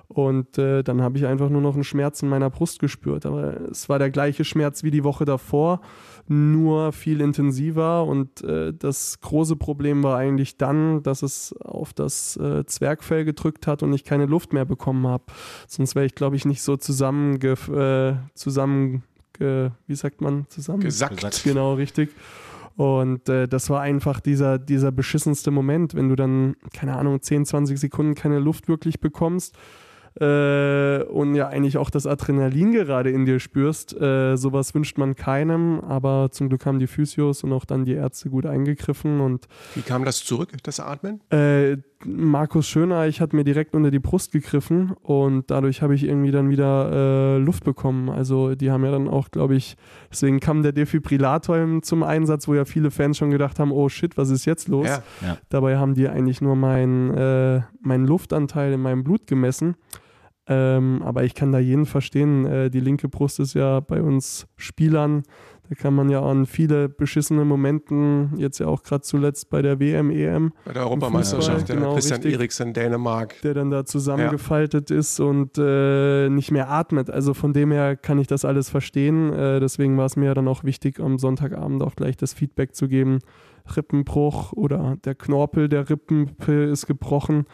Und 0.07 0.57
äh, 0.57 0.83
dann 0.83 1.01
habe 1.01 1.17
ich 1.17 1.25
einfach 1.25 1.49
nur 1.49 1.61
noch 1.61 1.73
einen 1.73 1.83
Schmerz 1.83 2.21
in 2.21 2.29
meiner 2.29 2.49
Brust 2.49 2.79
gespürt. 2.79 3.25
Aber 3.25 3.61
es 3.71 3.89
war 3.89 3.99
der 3.99 4.11
gleiche 4.11 4.43
Schmerz 4.43 4.83
wie 4.83 4.91
die 4.91 5.03
Woche 5.03 5.25
davor, 5.25 5.81
nur 6.27 6.91
viel 6.91 7.21
intensiver. 7.21 8.05
Und 8.05 8.43
äh, 8.43 8.73
das 8.73 9.19
große 9.19 9.55
Problem 9.55 10.03
war 10.03 10.17
eigentlich 10.17 10.57
dann, 10.57 11.03
dass 11.03 11.21
es 11.21 11.53
auf 11.61 11.93
das 11.93 12.37
äh, 12.37 12.65
Zwergfell 12.65 13.25
gedrückt 13.25 13.67
hat 13.67 13.83
und 13.83 13.93
ich 13.93 14.03
keine 14.03 14.25
Luft 14.25 14.53
mehr 14.53 14.65
bekommen 14.65 15.07
habe. 15.07 15.25
Sonst 15.67 15.95
wäre 15.95 16.05
ich, 16.05 16.15
glaube 16.15 16.35
ich, 16.35 16.45
nicht 16.45 16.61
so 16.61 16.77
zusammen, 16.77 17.41
äh, 17.41 18.15
zusammen 18.33 19.03
wie 19.39 19.95
sagt 19.95 20.21
man, 20.21 20.45
zusammen? 20.49 20.81
Gesackt. 20.81 21.43
Genau, 21.43 21.73
richtig. 21.73 22.11
Und 22.75 23.29
äh, 23.29 23.47
das 23.47 23.69
war 23.69 23.81
einfach 23.81 24.19
dieser, 24.19 24.57
dieser 24.57 24.91
beschissenste 24.91 25.51
Moment, 25.51 25.95
wenn 25.95 26.09
du 26.09 26.15
dann, 26.15 26.55
keine 26.73 26.97
Ahnung, 26.97 27.21
10, 27.21 27.45
20 27.45 27.79
Sekunden 27.79 28.15
keine 28.15 28.39
Luft 28.39 28.67
wirklich 28.67 28.99
bekommst 28.99 29.57
äh, 30.19 31.03
und 31.03 31.35
ja 31.35 31.47
eigentlich 31.47 31.77
auch 31.77 31.89
das 31.89 32.05
Adrenalin 32.05 32.71
gerade 32.71 33.09
in 33.09 33.25
dir 33.25 33.39
spürst. 33.39 33.99
Äh, 33.99 34.35
sowas 34.35 34.73
wünscht 34.75 34.97
man 34.97 35.15
keinem, 35.15 35.79
aber 35.81 36.29
zum 36.31 36.49
Glück 36.49 36.65
haben 36.65 36.79
die 36.79 36.87
Physios 36.87 37.43
und 37.43 37.53
auch 37.53 37.65
dann 37.65 37.85
die 37.85 37.93
Ärzte 37.93 38.29
gut 38.29 38.45
eingegriffen. 38.45 39.19
Und 39.19 39.47
Wie 39.75 39.81
kam 39.81 40.05
das 40.05 40.23
zurück, 40.23 40.51
das 40.63 40.79
Atmen? 40.79 41.21
Äh, 41.31 41.77
Markus 42.05 42.67
Schöneich 42.67 43.21
hat 43.21 43.33
mir 43.33 43.43
direkt 43.43 43.75
unter 43.75 43.89
die 43.89 43.99
Brust 43.99 44.31
gegriffen 44.31 44.91
und 45.01 45.49
dadurch 45.49 45.81
habe 45.81 45.95
ich 45.95 46.03
irgendwie 46.03 46.31
dann 46.31 46.49
wieder 46.49 46.91
äh, 46.91 47.37
Luft 47.37 47.63
bekommen. 47.63 48.09
Also 48.09 48.55
die 48.55 48.71
haben 48.71 48.83
ja 48.83 48.91
dann 48.91 49.07
auch, 49.07 49.31
glaube 49.31 49.55
ich, 49.55 49.77
deswegen 50.11 50.39
kam 50.39 50.63
der 50.63 50.73
Defibrillator 50.73 51.81
zum 51.81 52.03
Einsatz, 52.03 52.47
wo 52.47 52.55
ja 52.55 52.65
viele 52.65 52.91
Fans 52.91 53.17
schon 53.17 53.31
gedacht 53.31 53.59
haben, 53.59 53.71
oh 53.71 53.89
shit, 53.89 54.17
was 54.17 54.29
ist 54.29 54.45
jetzt 54.45 54.67
los? 54.67 54.87
Ja. 54.87 55.03
Ja. 55.21 55.37
Dabei 55.49 55.77
haben 55.77 55.93
die 55.93 56.09
eigentlich 56.09 56.41
nur 56.41 56.55
meinen 56.55 57.11
äh, 57.11 57.61
mein 57.81 58.05
Luftanteil 58.05 58.73
in 58.73 58.81
meinem 58.81 59.03
Blut 59.03 59.27
gemessen. 59.27 59.75
Ähm, 60.53 61.01
aber 61.03 61.23
ich 61.23 61.33
kann 61.33 61.51
da 61.51 61.59
jeden 61.59 61.85
verstehen. 61.85 62.45
Äh, 62.45 62.69
die 62.69 62.79
linke 62.79 63.09
Brust 63.09 63.39
ist 63.39 63.53
ja 63.53 63.79
bei 63.79 64.01
uns 64.01 64.47
Spielern. 64.55 65.23
Da 65.69 65.75
kann 65.75 65.95
man 65.95 66.09
ja 66.09 66.21
an 66.21 66.45
viele 66.45 66.89
beschissene 66.89 67.45
Momenten, 67.45 68.37
jetzt 68.37 68.59
ja 68.59 68.67
auch 68.67 68.83
gerade 68.83 69.01
zuletzt 69.01 69.49
bei 69.49 69.61
der 69.61 69.79
WM, 69.79 70.11
EM. 70.11 70.51
Bei 70.65 70.73
der 70.73 70.83
Europameisterschaft, 70.83 71.69
ja, 71.69 71.75
genau, 71.75 71.93
Christian 71.93 72.17
richtig, 72.17 72.33
Eriksen, 72.33 72.73
Dänemark. 72.73 73.41
Der 73.43 73.53
dann 73.53 73.71
da 73.71 73.85
zusammengefaltet 73.85 74.89
ja. 74.89 74.97
ist 74.97 75.21
und 75.21 75.57
äh, 75.57 76.27
nicht 76.29 76.51
mehr 76.51 76.69
atmet. 76.69 77.09
Also 77.09 77.33
von 77.33 77.53
dem 77.53 77.71
her 77.71 77.95
kann 77.95 78.19
ich 78.19 78.27
das 78.27 78.43
alles 78.43 78.69
verstehen. 78.69 79.31
Äh, 79.31 79.61
deswegen 79.61 79.97
war 79.97 80.05
es 80.05 80.17
mir 80.17 80.33
dann 80.33 80.49
auch 80.49 80.65
wichtig, 80.65 80.99
am 80.99 81.17
Sonntagabend 81.17 81.81
auch 81.81 81.95
gleich 81.95 82.17
das 82.17 82.33
Feedback 82.33 82.75
zu 82.75 82.89
geben. 82.89 83.19
Rippenbruch 83.75 84.51
oder 84.51 84.97
der 85.05 85.15
Knorpel 85.15 85.69
der 85.69 85.89
Rippen 85.89 86.35
ist 86.45 86.87
gebrochen. 86.87 87.45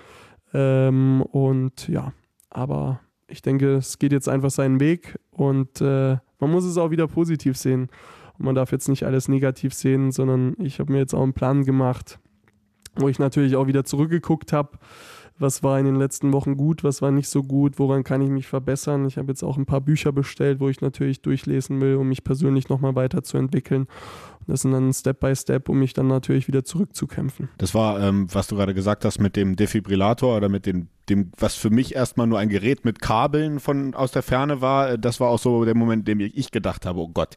Ähm, 0.54 1.22
und 1.22 1.88
ja, 1.88 2.12
aber 2.50 3.00
ich 3.28 3.42
denke, 3.42 3.76
es 3.76 4.00
geht 4.00 4.12
jetzt 4.12 4.28
einfach 4.28 4.50
seinen 4.50 4.80
Weg 4.80 5.20
und 5.32 5.82
äh, 5.82 6.18
man 6.40 6.52
muss 6.52 6.66
es 6.66 6.78
auch 6.78 6.92
wieder 6.92 7.08
positiv 7.08 7.58
sehen. 7.58 7.90
Und 8.38 8.46
man 8.46 8.56
darf 8.56 8.72
jetzt 8.72 8.90
nicht 8.90 9.04
alles 9.04 9.28
negativ 9.28 9.74
sehen, 9.74 10.12
sondern 10.12 10.56
ich 10.58 10.80
habe 10.80 10.92
mir 10.92 11.00
jetzt 11.00 11.14
auch 11.14 11.24
einen 11.24 11.34
Plan 11.34 11.64
gemacht, 11.64 12.20
wo 12.96 13.10
ich 13.10 13.20
natürlich 13.20 13.56
auch 13.56 13.68
wieder 13.68 13.84
zurückgeguckt 13.84 14.54
habe 14.54 14.80
was 15.40 15.64
war 15.64 15.80
in 15.80 15.86
den 15.86 15.96
letzten 15.96 16.34
Wochen 16.34 16.58
gut, 16.58 16.84
was 16.84 17.02
war 17.02 17.12
nicht 17.12 17.30
so 17.30 17.44
gut, 17.44 17.80
woran 17.80 18.04
kann 18.04 18.22
ich 18.22 18.30
mich 18.30 18.48
verbessern. 18.48 19.06
Ich 19.08 19.18
habe 19.18 19.30
jetzt 19.30 19.44
auch 19.44 19.58
ein 19.58 19.66
paar 19.66 19.82
Bücher 19.82 20.12
bestellt, 20.12 20.60
wo 20.60 20.70
ich 20.70 20.82
natürlich 20.82 21.22
durchlesen 21.22 21.80
will, 21.82 21.96
um 21.96 22.10
mich 22.10 22.24
persönlich 22.24 22.70
nochmal 22.70 22.96
weiterzuentwickeln. 22.96 23.88
Das 24.48 24.62
sind 24.62 24.72
dann 24.72 24.92
Step 24.94 25.20
by 25.20 25.36
Step, 25.36 25.70
um 25.70 25.80
mich 25.80 25.94
dann 25.94 26.08
natürlich 26.08 26.48
wieder 26.48 26.66
zurückzukämpfen. 26.66 27.50
Das 27.58 27.74
war, 27.74 28.02
ähm, 28.02 28.28
was 28.32 28.48
du 28.48 28.56
gerade 28.56 28.74
gesagt 28.74 29.06
hast 29.06 29.20
mit 29.20 29.36
dem 29.36 29.56
Defibrillator 29.56 30.36
oder 30.36 30.50
mit 30.50 30.66
dem, 30.66 30.88
dem, 31.10 31.32
was 31.38 31.56
für 31.56 31.70
mich 31.70 31.96
erstmal 31.96 32.28
nur 32.28 32.40
ein 32.40 32.50
Gerät 32.50 32.86
mit 32.86 33.02
Kabeln 33.02 33.60
von 33.60 33.94
aus 33.94 34.12
der 34.12 34.24
Ferne 34.24 34.62
war. 34.62 34.98
Das 34.98 35.20
war 35.20 35.30
auch 35.30 35.40
so 35.40 35.66
der 35.66 35.76
Moment, 35.76 36.08
in 36.08 36.20
dem 36.20 36.32
ich 36.34 36.52
gedacht 36.52 36.86
habe, 36.86 37.00
oh 37.00 37.08
Gott, 37.08 37.36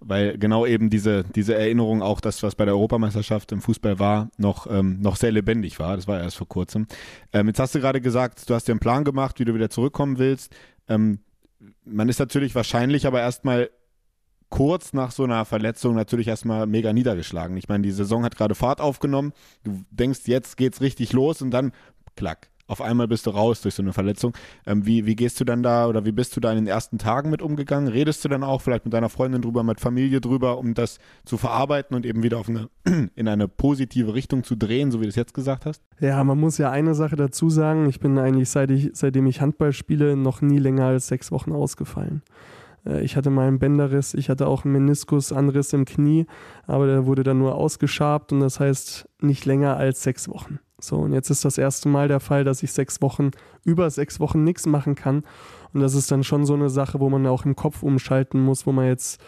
weil 0.00 0.38
genau 0.38 0.66
eben 0.66 0.90
diese, 0.90 1.24
diese 1.24 1.54
Erinnerung 1.54 2.02
auch 2.02 2.20
das, 2.20 2.42
was 2.42 2.54
bei 2.54 2.64
der 2.64 2.74
Europameisterschaft 2.74 3.52
im 3.52 3.60
Fußball 3.60 3.98
war, 3.98 4.30
noch, 4.36 4.66
ähm, 4.68 5.00
noch 5.00 5.16
sehr 5.16 5.32
lebendig 5.32 5.78
war. 5.78 5.96
Das 5.96 6.06
war 6.06 6.20
erst 6.20 6.36
vor 6.36 6.48
kurzem. 6.48 6.86
Ähm, 7.32 7.48
jetzt 7.48 7.60
hast 7.60 7.74
du 7.74 7.80
gerade 7.80 8.00
gesagt, 8.00 8.48
du 8.48 8.54
hast 8.54 8.68
dir 8.68 8.72
einen 8.72 8.80
Plan 8.80 9.04
gemacht, 9.04 9.40
wie 9.40 9.44
du 9.44 9.54
wieder 9.54 9.70
zurückkommen 9.70 10.18
willst. 10.18 10.54
Ähm, 10.88 11.20
man 11.84 12.08
ist 12.08 12.18
natürlich 12.18 12.54
wahrscheinlich 12.54 13.06
aber 13.06 13.20
erstmal 13.20 13.70
kurz 14.48 14.92
nach 14.92 15.10
so 15.10 15.24
einer 15.24 15.44
Verletzung 15.44 15.94
natürlich 15.94 16.28
erstmal 16.28 16.66
mega 16.66 16.92
niedergeschlagen. 16.92 17.56
Ich 17.56 17.68
meine, 17.68 17.82
die 17.82 17.90
Saison 17.90 18.24
hat 18.24 18.36
gerade 18.36 18.54
Fahrt 18.54 18.80
aufgenommen. 18.80 19.32
Du 19.64 19.82
denkst, 19.90 20.20
jetzt 20.26 20.56
geht's 20.56 20.80
richtig 20.80 21.12
los 21.12 21.42
und 21.42 21.50
dann 21.50 21.72
klack 22.14 22.48
auf 22.66 22.80
einmal 22.80 23.08
bist 23.08 23.26
du 23.26 23.30
raus 23.30 23.60
durch 23.62 23.74
so 23.74 23.82
eine 23.82 23.92
Verletzung. 23.92 24.34
Ähm, 24.66 24.86
wie, 24.86 25.06
wie 25.06 25.16
gehst 25.16 25.40
du 25.40 25.44
dann 25.44 25.62
da 25.62 25.86
oder 25.86 26.04
wie 26.04 26.12
bist 26.12 26.36
du 26.36 26.40
da 26.40 26.50
in 26.50 26.56
den 26.56 26.66
ersten 26.66 26.98
Tagen 26.98 27.30
mit 27.30 27.42
umgegangen? 27.42 27.88
Redest 27.88 28.24
du 28.24 28.28
dann 28.28 28.42
auch 28.42 28.60
vielleicht 28.60 28.84
mit 28.84 28.94
deiner 28.94 29.08
Freundin 29.08 29.42
drüber, 29.42 29.62
mit 29.62 29.80
Familie 29.80 30.20
drüber, 30.20 30.58
um 30.58 30.74
das 30.74 30.98
zu 31.24 31.36
verarbeiten 31.36 31.96
und 31.96 32.04
eben 32.04 32.22
wieder 32.22 32.38
auf 32.38 32.48
eine, 32.48 32.68
in 33.14 33.28
eine 33.28 33.48
positive 33.48 34.14
Richtung 34.14 34.44
zu 34.44 34.56
drehen, 34.56 34.90
so 34.90 35.00
wie 35.00 35.04
du 35.04 35.10
es 35.10 35.16
jetzt 35.16 35.34
gesagt 35.34 35.66
hast? 35.66 35.82
Ja, 36.00 36.22
man 36.24 36.38
muss 36.38 36.58
ja 36.58 36.70
eine 36.70 36.94
Sache 36.94 37.16
dazu 37.16 37.50
sagen. 37.50 37.88
Ich 37.88 38.00
bin 38.00 38.18
eigentlich, 38.18 38.48
seit 38.48 38.70
ich, 38.70 38.90
seitdem 38.94 39.26
ich 39.26 39.40
Handball 39.40 39.72
spiele, 39.72 40.16
noch 40.16 40.40
nie 40.40 40.58
länger 40.58 40.86
als 40.86 41.06
sechs 41.06 41.30
Wochen 41.30 41.52
ausgefallen. 41.52 42.22
Äh, 42.86 43.02
ich 43.02 43.16
hatte 43.16 43.30
mal 43.30 43.48
einen 43.48 43.58
Bänderriss, 43.58 44.14
ich 44.14 44.28
hatte 44.28 44.46
auch 44.46 44.64
einen 44.64 44.72
Meniskusanriss 44.72 45.72
im 45.72 45.84
Knie, 45.84 46.26
aber 46.66 46.86
der 46.86 47.06
wurde 47.06 47.22
dann 47.22 47.38
nur 47.38 47.54
ausgeschabt 47.54 48.32
und 48.32 48.40
das 48.40 48.60
heißt 48.60 49.08
nicht 49.20 49.44
länger 49.44 49.76
als 49.76 50.02
sechs 50.02 50.28
Wochen. 50.28 50.58
So, 50.86 50.96
und 50.98 51.12
jetzt 51.12 51.30
ist 51.30 51.44
das 51.44 51.58
erste 51.58 51.88
Mal 51.88 52.08
der 52.08 52.20
Fall, 52.20 52.44
dass 52.44 52.62
ich 52.62 52.72
sechs 52.72 53.02
Wochen, 53.02 53.32
über 53.64 53.90
sechs 53.90 54.20
Wochen 54.20 54.44
nichts 54.44 54.66
machen 54.66 54.94
kann. 54.94 55.24
Und 55.72 55.80
das 55.80 55.94
ist 55.94 56.10
dann 56.12 56.24
schon 56.24 56.46
so 56.46 56.54
eine 56.54 56.70
Sache, 56.70 57.00
wo 57.00 57.10
man 57.10 57.26
auch 57.26 57.44
im 57.44 57.56
Kopf 57.56 57.82
umschalten 57.82 58.40
muss, 58.40 58.66
wo 58.66 58.72
man 58.72 58.86
jetzt 58.86 59.20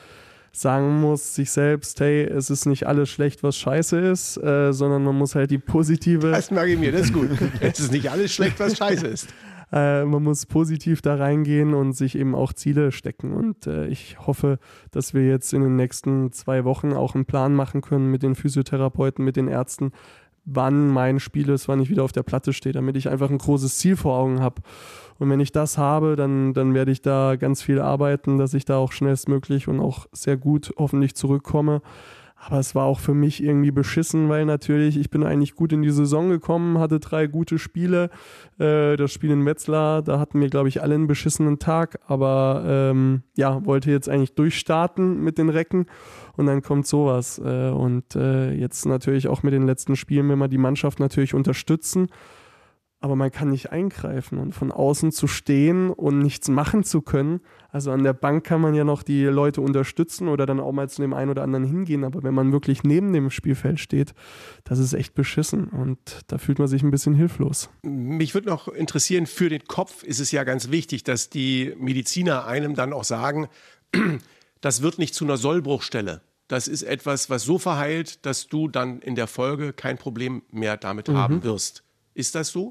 sagen 0.52 1.00
muss, 1.00 1.34
sich 1.34 1.50
selbst, 1.50 2.00
hey, 2.00 2.22
es 2.22 2.50
ist 2.50 2.66
nicht 2.66 2.86
alles 2.86 3.10
schlecht, 3.10 3.42
was 3.42 3.56
scheiße 3.56 3.98
ist, 3.98 4.36
äh, 4.38 4.72
sondern 4.72 5.04
man 5.04 5.16
muss 5.16 5.34
halt 5.34 5.50
die 5.50 5.58
positive. 5.58 6.30
Das 6.30 6.50
merke 6.50 6.72
ich 6.72 6.78
mir, 6.78 6.92
das 6.92 7.02
ist 7.02 7.12
gut. 7.12 7.28
es 7.60 7.80
ist 7.80 7.92
nicht 7.92 8.10
alles 8.10 8.32
schlecht, 8.32 8.58
was 8.60 8.76
scheiße 8.76 9.06
ist. 9.06 9.28
Äh, 9.70 10.06
man 10.06 10.22
muss 10.22 10.46
positiv 10.46 11.02
da 11.02 11.16
reingehen 11.16 11.74
und 11.74 11.92
sich 11.92 12.16
eben 12.16 12.34
auch 12.34 12.54
Ziele 12.54 12.90
stecken. 12.90 13.34
Und 13.34 13.66
äh, 13.66 13.86
ich 13.88 14.16
hoffe, 14.26 14.58
dass 14.92 15.12
wir 15.12 15.26
jetzt 15.26 15.52
in 15.52 15.62
den 15.62 15.76
nächsten 15.76 16.32
zwei 16.32 16.64
Wochen 16.64 16.94
auch 16.94 17.14
einen 17.14 17.26
Plan 17.26 17.54
machen 17.54 17.82
können 17.82 18.10
mit 18.10 18.22
den 18.22 18.34
Physiotherapeuten, 18.34 19.22
mit 19.22 19.36
den 19.36 19.46
Ärzten, 19.46 19.92
wann 20.50 20.88
mein 20.88 21.20
Spiel 21.20 21.48
ist, 21.50 21.68
wann 21.68 21.80
ich 21.80 21.90
wieder 21.90 22.04
auf 22.04 22.12
der 22.12 22.22
Platte 22.22 22.52
stehe, 22.52 22.72
damit 22.72 22.96
ich 22.96 23.08
einfach 23.08 23.30
ein 23.30 23.38
großes 23.38 23.78
Ziel 23.78 23.96
vor 23.96 24.18
Augen 24.18 24.40
habe. 24.40 24.62
Und 25.18 25.30
wenn 25.30 25.40
ich 25.40 25.52
das 25.52 25.78
habe, 25.78 26.16
dann, 26.16 26.54
dann 26.54 26.74
werde 26.74 26.92
ich 26.92 27.02
da 27.02 27.36
ganz 27.36 27.62
viel 27.62 27.80
arbeiten, 27.80 28.38
dass 28.38 28.54
ich 28.54 28.64
da 28.64 28.76
auch 28.76 28.92
schnellstmöglich 28.92 29.68
und 29.68 29.80
auch 29.80 30.06
sehr 30.12 30.36
gut 30.36 30.72
hoffentlich 30.78 31.14
zurückkomme. 31.14 31.82
Aber 32.40 32.60
es 32.60 32.76
war 32.76 32.84
auch 32.84 33.00
für 33.00 33.14
mich 33.14 33.42
irgendwie 33.42 33.72
beschissen, 33.72 34.28
weil 34.28 34.44
natürlich, 34.44 34.96
ich 34.96 35.10
bin 35.10 35.24
eigentlich 35.24 35.56
gut 35.56 35.72
in 35.72 35.82
die 35.82 35.90
Saison 35.90 36.28
gekommen, 36.28 36.78
hatte 36.78 37.00
drei 37.00 37.26
gute 37.26 37.58
Spiele. 37.58 38.10
Äh, 38.58 38.96
das 38.96 39.12
Spiel 39.12 39.32
in 39.32 39.40
Metzler, 39.40 40.02
da 40.02 40.20
hatten 40.20 40.40
wir, 40.40 40.48
glaube 40.48 40.68
ich, 40.68 40.80
alle 40.80 40.94
einen 40.94 41.08
beschissenen 41.08 41.58
Tag. 41.58 41.98
Aber 42.06 42.62
ähm, 42.64 43.22
ja, 43.36 43.64
wollte 43.66 43.90
jetzt 43.90 44.08
eigentlich 44.08 44.36
durchstarten 44.36 45.20
mit 45.20 45.36
den 45.36 45.48
Recken. 45.48 45.86
Und 46.38 46.46
dann 46.46 46.62
kommt 46.62 46.86
sowas. 46.86 47.38
Äh, 47.38 47.68
und 47.68 48.16
äh, 48.16 48.52
jetzt 48.52 48.86
natürlich 48.86 49.28
auch 49.28 49.42
mit 49.42 49.52
den 49.52 49.66
letzten 49.66 49.96
Spielen, 49.96 50.28
wenn 50.28 50.38
wir 50.38 50.48
die 50.48 50.58
Mannschaft 50.58 51.00
natürlich 51.00 51.34
unterstützen 51.34 52.08
aber 53.00 53.14
man 53.14 53.30
kann 53.30 53.50
nicht 53.50 53.70
eingreifen 53.70 54.38
und 54.38 54.54
von 54.54 54.72
außen 54.72 55.12
zu 55.12 55.28
stehen 55.28 55.90
und 55.90 56.18
nichts 56.18 56.48
machen 56.48 56.82
zu 56.82 57.00
können. 57.00 57.40
Also 57.70 57.92
an 57.92 58.02
der 58.02 58.12
Bank 58.12 58.44
kann 58.44 58.60
man 58.60 58.74
ja 58.74 58.82
noch 58.82 59.04
die 59.04 59.24
Leute 59.24 59.60
unterstützen 59.60 60.26
oder 60.26 60.46
dann 60.46 60.58
auch 60.58 60.72
mal 60.72 60.88
zu 60.88 61.02
dem 61.02 61.14
einen 61.14 61.30
oder 61.30 61.42
anderen 61.42 61.64
hingehen, 61.64 62.02
aber 62.02 62.24
wenn 62.24 62.34
man 62.34 62.50
wirklich 62.50 62.82
neben 62.82 63.12
dem 63.12 63.30
Spielfeld 63.30 63.78
steht, 63.78 64.14
das 64.64 64.80
ist 64.80 64.94
echt 64.94 65.14
beschissen 65.14 65.68
und 65.68 65.98
da 66.26 66.38
fühlt 66.38 66.58
man 66.58 66.66
sich 66.66 66.82
ein 66.82 66.90
bisschen 66.90 67.14
hilflos. 67.14 67.70
Mich 67.82 68.34
würde 68.34 68.48
noch 68.48 68.66
interessieren, 68.66 69.26
für 69.26 69.48
den 69.48 69.64
Kopf 69.64 70.02
ist 70.02 70.18
es 70.18 70.32
ja 70.32 70.42
ganz 70.42 70.70
wichtig, 70.70 71.04
dass 71.04 71.30
die 71.30 71.74
Mediziner 71.78 72.46
einem 72.46 72.74
dann 72.74 72.92
auch 72.92 73.04
sagen, 73.04 73.48
das 74.60 74.82
wird 74.82 74.98
nicht 74.98 75.14
zu 75.14 75.24
einer 75.24 75.36
Sollbruchstelle. 75.36 76.22
Das 76.48 76.66
ist 76.66 76.82
etwas, 76.82 77.28
was 77.28 77.42
so 77.42 77.58
verheilt, 77.58 78.24
dass 78.24 78.46
du 78.46 78.68
dann 78.68 79.00
in 79.00 79.14
der 79.14 79.26
Folge 79.26 79.72
kein 79.72 79.98
Problem 79.98 80.42
mehr 80.50 80.76
damit 80.76 81.08
mhm. 81.08 81.16
haben 81.16 81.44
wirst. 81.44 81.84
Ist 82.14 82.34
das 82.34 82.48
so? 82.48 82.70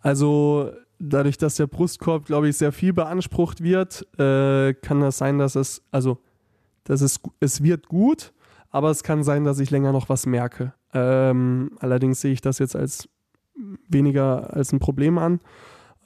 Also 0.00 0.72
dadurch, 1.00 1.38
dass 1.38 1.56
der 1.56 1.66
Brustkorb, 1.66 2.26
glaube 2.26 2.48
ich, 2.48 2.56
sehr 2.56 2.72
viel 2.72 2.92
beansprucht 2.92 3.62
wird, 3.62 4.06
äh, 4.18 4.74
kann 4.74 5.00
das 5.00 5.18
sein, 5.18 5.38
dass 5.38 5.56
es, 5.56 5.82
also, 5.90 6.18
dass 6.84 7.00
es, 7.00 7.20
es 7.40 7.62
wird 7.62 7.88
gut, 7.88 8.32
aber 8.70 8.90
es 8.90 9.02
kann 9.02 9.24
sein, 9.24 9.44
dass 9.44 9.58
ich 9.58 9.70
länger 9.70 9.92
noch 9.92 10.08
was 10.08 10.26
merke. 10.26 10.72
Ähm, 10.92 11.72
allerdings 11.80 12.20
sehe 12.20 12.32
ich 12.32 12.40
das 12.40 12.58
jetzt 12.58 12.76
als 12.76 13.08
weniger 13.88 14.54
als 14.54 14.72
ein 14.72 14.78
Problem 14.78 15.18
an, 15.18 15.40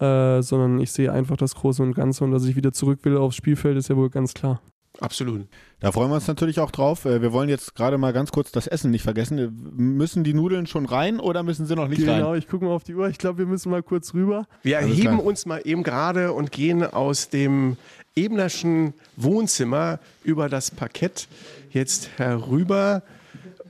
äh, 0.00 0.42
sondern 0.42 0.80
ich 0.80 0.92
sehe 0.92 1.12
einfach 1.12 1.36
das 1.36 1.54
Große 1.54 1.82
und 1.82 1.94
Ganze 1.94 2.24
und 2.24 2.32
dass 2.32 2.44
ich 2.44 2.56
wieder 2.56 2.72
zurück 2.72 3.00
will 3.02 3.16
aufs 3.16 3.36
Spielfeld, 3.36 3.76
ist 3.76 3.88
ja 3.88 3.96
wohl 3.96 4.10
ganz 4.10 4.34
klar. 4.34 4.60
Absolut. 5.00 5.46
Da 5.80 5.92
freuen 5.92 6.10
wir 6.10 6.14
uns 6.14 6.28
natürlich 6.28 6.60
auch 6.60 6.70
drauf. 6.70 7.04
Äh, 7.04 7.20
wir 7.20 7.32
wollen 7.32 7.48
jetzt 7.48 7.74
gerade 7.74 7.98
mal 7.98 8.12
ganz 8.12 8.30
kurz 8.32 8.52
das 8.52 8.66
Essen 8.66 8.90
nicht 8.90 9.02
vergessen. 9.02 9.72
Müssen 9.74 10.24
die 10.24 10.34
Nudeln 10.34 10.66
schon 10.66 10.86
rein 10.86 11.20
oder 11.20 11.42
müssen 11.42 11.66
sie 11.66 11.74
noch 11.74 11.88
nicht 11.88 11.98
genau, 11.98 12.12
rein? 12.12 12.20
Genau, 12.20 12.34
ich 12.34 12.48
gucke 12.48 12.64
mal 12.64 12.72
auf 12.72 12.84
die 12.84 12.94
Uhr. 12.94 13.08
Ich 13.08 13.18
glaube, 13.18 13.38
wir 13.38 13.46
müssen 13.46 13.70
mal 13.70 13.82
kurz 13.82 14.14
rüber. 14.14 14.46
Wir 14.62 14.78
erheben 14.78 15.18
uns 15.18 15.46
mal 15.46 15.60
eben 15.64 15.82
gerade 15.82 16.32
und 16.32 16.52
gehen 16.52 16.84
aus 16.84 17.28
dem 17.28 17.76
Ebnerschen 18.14 18.94
Wohnzimmer 19.16 19.98
über 20.22 20.48
das 20.48 20.70
Parkett 20.70 21.28
jetzt 21.70 22.10
herüber 22.16 23.02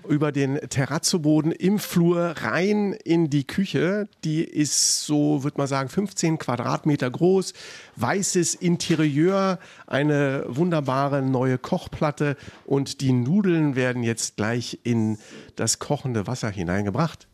über 0.09 0.33
den 0.33 0.59
Terrazzoboden 0.69 1.53
im 1.53 1.79
Flur 1.79 2.35
rein 2.41 2.93
in 2.93 3.31
die 3.31 3.47
Küche. 3.47 4.09
Die 4.25 4.45
ist 4.45 5.05
so, 5.05 5.45
würde 5.45 5.59
man 5.59 5.67
sagen, 5.67 5.89
15 5.89 6.39
Quadratmeter 6.39 7.11
groß, 7.11 7.53
weißes 7.97 8.55
Interieur, 8.55 9.59
eine 9.87 10.45
wunderbare 10.49 11.23
neue 11.23 11.59
Kochplatte 11.59 12.37
und 12.65 13.01
die 13.01 13.13
Nudeln 13.13 13.77
werden 13.77 14.03
jetzt 14.03 14.37
gleich 14.37 14.81
in 14.85 15.19
das 15.57 15.79
kochende 15.79 16.27
Wasser 16.27 16.51
hineingebracht. 16.51 17.29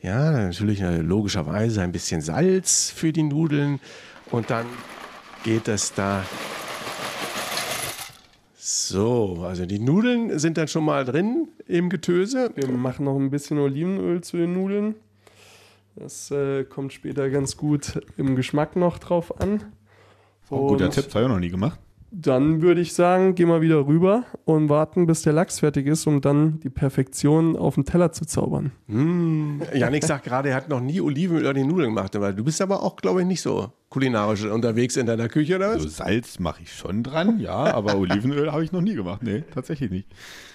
Ja, 0.00 0.30
natürlich 0.30 0.80
äh, 0.80 0.96
logischerweise 0.98 1.82
ein 1.82 1.92
bisschen 1.92 2.22
Salz 2.22 2.90
für 2.90 3.12
die 3.12 3.22
Nudeln 3.22 3.80
und 4.30 4.48
dann 4.48 4.66
geht 5.44 5.68
es 5.68 5.92
da 5.92 6.24
so, 8.70 9.38
also 9.42 9.66
die 9.66 9.78
Nudeln 9.78 10.38
sind 10.38 10.56
dann 10.56 10.68
schon 10.68 10.84
mal 10.84 11.04
drin 11.04 11.48
im 11.66 11.90
Getöse. 11.90 12.52
Wir 12.54 12.68
machen 12.68 13.04
noch 13.04 13.16
ein 13.16 13.30
bisschen 13.30 13.58
Olivenöl 13.58 14.20
zu 14.22 14.36
den 14.36 14.52
Nudeln. 14.52 14.94
Das 15.96 16.30
äh, 16.30 16.64
kommt 16.64 16.92
später 16.92 17.30
ganz 17.30 17.56
gut 17.56 18.00
im 18.16 18.36
Geschmack 18.36 18.76
noch 18.76 18.98
drauf 18.98 19.40
an. 19.40 19.72
Oh, 20.50 20.68
guter 20.68 20.90
Tipp, 20.90 21.06
das 21.06 21.14
habe 21.14 21.26
ich 21.26 21.30
noch 21.30 21.40
nie 21.40 21.50
gemacht. 21.50 21.80
Dann 22.12 22.60
würde 22.60 22.80
ich 22.80 22.92
sagen, 22.92 23.36
gehen 23.36 23.48
wir 23.48 23.60
wieder 23.60 23.86
rüber 23.86 24.24
und 24.44 24.68
warten, 24.68 25.06
bis 25.06 25.22
der 25.22 25.32
Lachs 25.32 25.60
fertig 25.60 25.86
ist, 25.86 26.08
um 26.08 26.20
dann 26.20 26.58
die 26.58 26.68
Perfektion 26.68 27.56
auf 27.56 27.76
den 27.76 27.84
Teller 27.84 28.10
zu 28.10 28.24
zaubern. 28.24 28.72
Mm, 28.88 29.62
Janik 29.74 30.04
sagt 30.04 30.24
gerade, 30.24 30.48
er 30.48 30.56
hat 30.56 30.68
noch 30.68 30.80
nie 30.80 31.00
Olivenöl 31.00 31.42
oder 31.42 31.54
die 31.54 31.62
Nudeln 31.62 31.94
gemacht. 31.94 32.16
Aber 32.16 32.32
du 32.32 32.42
bist 32.42 32.60
aber 32.60 32.82
auch, 32.82 32.96
glaube 32.96 33.20
ich, 33.20 33.28
nicht 33.28 33.40
so 33.40 33.72
kulinarisch 33.90 34.44
unterwegs 34.44 34.96
in 34.96 35.06
deiner 35.06 35.28
Küche, 35.28 35.56
oder 35.56 35.68
was? 35.68 35.74
Also 35.76 35.88
Salz 35.88 36.40
mache 36.40 36.62
ich 36.62 36.72
schon 36.72 37.04
dran, 37.04 37.38
ja, 37.38 37.74
aber 37.74 37.96
Olivenöl 37.96 38.50
habe 38.50 38.64
ich 38.64 38.72
noch 38.72 38.80
nie 38.80 38.94
gemacht. 38.94 39.22
Nee, 39.22 39.44
tatsächlich 39.54 39.90
nicht. 39.90 40.08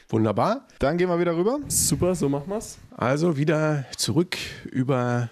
Wunderbar. 0.09 0.67
Dann 0.79 0.97
gehen 0.97 1.07
wir 1.07 1.19
wieder 1.19 1.37
rüber. 1.37 1.59
Super, 1.67 2.15
so 2.15 2.27
machen 2.27 2.49
wir's. 2.49 2.79
Also 2.95 3.37
wieder 3.37 3.85
zurück 3.95 4.37
über 4.71 5.29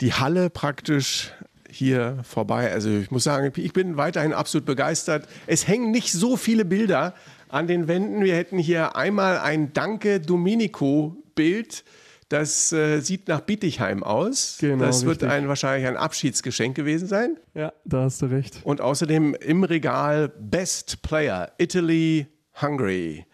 die 0.00 0.12
Halle 0.12 0.50
praktisch 0.50 1.32
hier 1.70 2.18
vorbei. 2.22 2.72
Also 2.72 2.90
ich 2.90 3.10
muss 3.10 3.24
sagen, 3.24 3.52
ich 3.56 3.72
bin 3.72 3.96
weiterhin 3.96 4.32
absolut 4.32 4.66
begeistert. 4.66 5.28
Es 5.46 5.66
hängen 5.66 5.90
nicht 5.90 6.12
so 6.12 6.36
viele 6.36 6.64
Bilder 6.64 7.14
an 7.48 7.66
den 7.66 7.88
Wänden. 7.88 8.22
Wir 8.22 8.36
hätten 8.36 8.58
hier 8.58 8.96
einmal 8.96 9.38
ein 9.38 9.72
Danke 9.72 10.20
Domenico 10.20 11.16
Bild. 11.34 11.84
Das 12.28 12.72
äh, 12.72 13.00
sieht 13.00 13.26
nach 13.26 13.40
Bietigheim 13.40 14.04
aus. 14.04 14.58
Genau, 14.60 14.84
das 14.84 15.04
wird 15.04 15.24
ein, 15.24 15.48
wahrscheinlich 15.48 15.88
ein 15.88 15.96
Abschiedsgeschenk 15.96 16.76
gewesen 16.76 17.08
sein. 17.08 17.36
Ja, 17.54 17.72
da 17.84 18.02
hast 18.02 18.22
du 18.22 18.26
recht. 18.26 18.60
Und 18.62 18.80
außerdem 18.80 19.34
im 19.34 19.64
Regal 19.64 20.28
Best 20.28 21.02
Player 21.02 21.50
Italy 21.58 22.28
Hungary. 22.62 23.26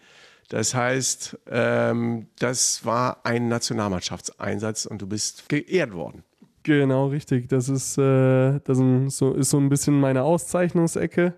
Das 0.49 0.73
heißt, 0.73 1.37
ähm, 1.51 2.27
das 2.39 2.85
war 2.85 3.25
ein 3.25 3.49
Nationalmannschaftseinsatz 3.49 4.85
und 4.85 5.01
du 5.01 5.07
bist 5.07 5.47
geehrt 5.49 5.93
worden. 5.93 6.23
Genau, 6.67 7.07
richtig. 7.07 7.47
Das 7.47 7.69
ist, 7.69 7.97
äh, 7.97 8.59
das 8.65 8.77
ist 8.77 9.17
so, 9.17 9.31
ist 9.31 9.51
so 9.51 9.57
ein 9.57 9.69
bisschen 9.69 9.97
meine 9.97 10.23
Auszeichnungsecke 10.23 11.33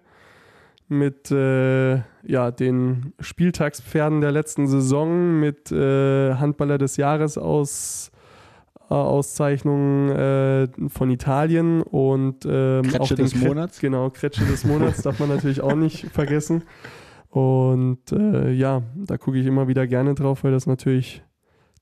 mit 0.87 1.29
äh, 1.29 1.97
ja, 2.23 2.49
den 2.49 3.13
Spieltagspferden 3.19 4.21
der 4.21 4.31
letzten 4.31 4.67
Saison, 4.67 5.39
mit 5.39 5.71
äh, 5.71 6.33
Handballer 6.33 6.79
des 6.79 6.97
Jahres 6.97 7.37
aus, 7.37 8.09
äh, 8.89 8.95
Auszeichnungen 8.95 10.09
äh, 10.09 10.67
von 10.89 11.11
Italien 11.11 11.83
und 11.83 12.47
ähm, 12.49 12.81
Kretsche 12.81 12.99
auch 12.99 13.07
den 13.09 13.17
des 13.17 13.33
Kre 13.33 13.49
Monats. 13.49 13.79
Genau, 13.79 14.09
Kretsche 14.09 14.45
des 14.45 14.65
Monats 14.65 15.01
darf 15.03 15.19
man 15.19 15.29
natürlich 15.29 15.61
auch 15.61 15.75
nicht 15.75 16.07
vergessen. 16.07 16.63
Und 17.29 18.11
äh, 18.11 18.49
ja, 18.51 18.81
da 18.95 19.19
gucke 19.19 19.37
ich 19.37 19.45
immer 19.45 19.67
wieder 19.67 19.85
gerne 19.85 20.15
drauf, 20.15 20.43
weil 20.43 20.51
das 20.51 20.65
natürlich 20.65 21.21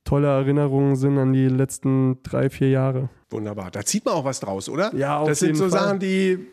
tolle 0.03 0.27
Erinnerungen 0.27 0.97
sind 0.97 1.17
an 1.17 1.31
die 1.31 1.47
letzten 1.47 2.21
drei, 2.23 2.49
vier 2.49 2.71
Jahre. 2.71 3.07
Wunderbar. 3.29 3.71
Da 3.71 3.83
zieht 3.83 4.05
man 4.05 4.13
auch 4.13 4.23
was 4.23 4.39
draus, 4.39 4.69
oder? 4.69 4.93
Ja, 4.95 5.19
auf 5.19 5.27
Das 5.27 5.39
sind 5.39 5.55
so 5.55 5.69
Fall. 5.69 5.79
Sachen, 5.79 5.99
die 5.99 6.47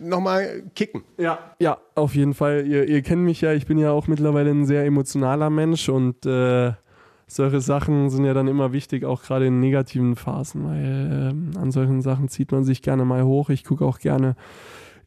nochmal 0.00 0.64
kicken. 0.74 1.02
Ja, 1.18 1.38
ja, 1.58 1.78
auf 1.94 2.14
jeden 2.14 2.34
Fall. 2.34 2.66
Ihr, 2.66 2.88
ihr, 2.88 3.02
kennt 3.02 3.22
mich 3.22 3.40
ja, 3.40 3.52
ich 3.52 3.66
bin 3.66 3.78
ja 3.78 3.92
auch 3.92 4.08
mittlerweile 4.08 4.50
ein 4.50 4.66
sehr 4.66 4.84
emotionaler 4.84 5.50
Mensch 5.50 5.88
und 5.88 6.26
äh, 6.26 6.72
solche 7.28 7.60
Sachen 7.60 8.10
sind 8.10 8.24
ja 8.24 8.34
dann 8.34 8.48
immer 8.48 8.72
wichtig, 8.72 9.04
auch 9.04 9.22
gerade 9.22 9.46
in 9.46 9.60
negativen 9.60 10.16
Phasen, 10.16 10.66
weil 10.66 11.54
äh, 11.54 11.58
an 11.58 11.70
solchen 11.70 12.02
Sachen 12.02 12.28
zieht 12.28 12.52
man 12.52 12.64
sich 12.64 12.82
gerne 12.82 13.04
mal 13.04 13.24
hoch. 13.24 13.50
Ich 13.50 13.64
gucke 13.64 13.84
auch 13.84 13.98
gerne 13.98 14.36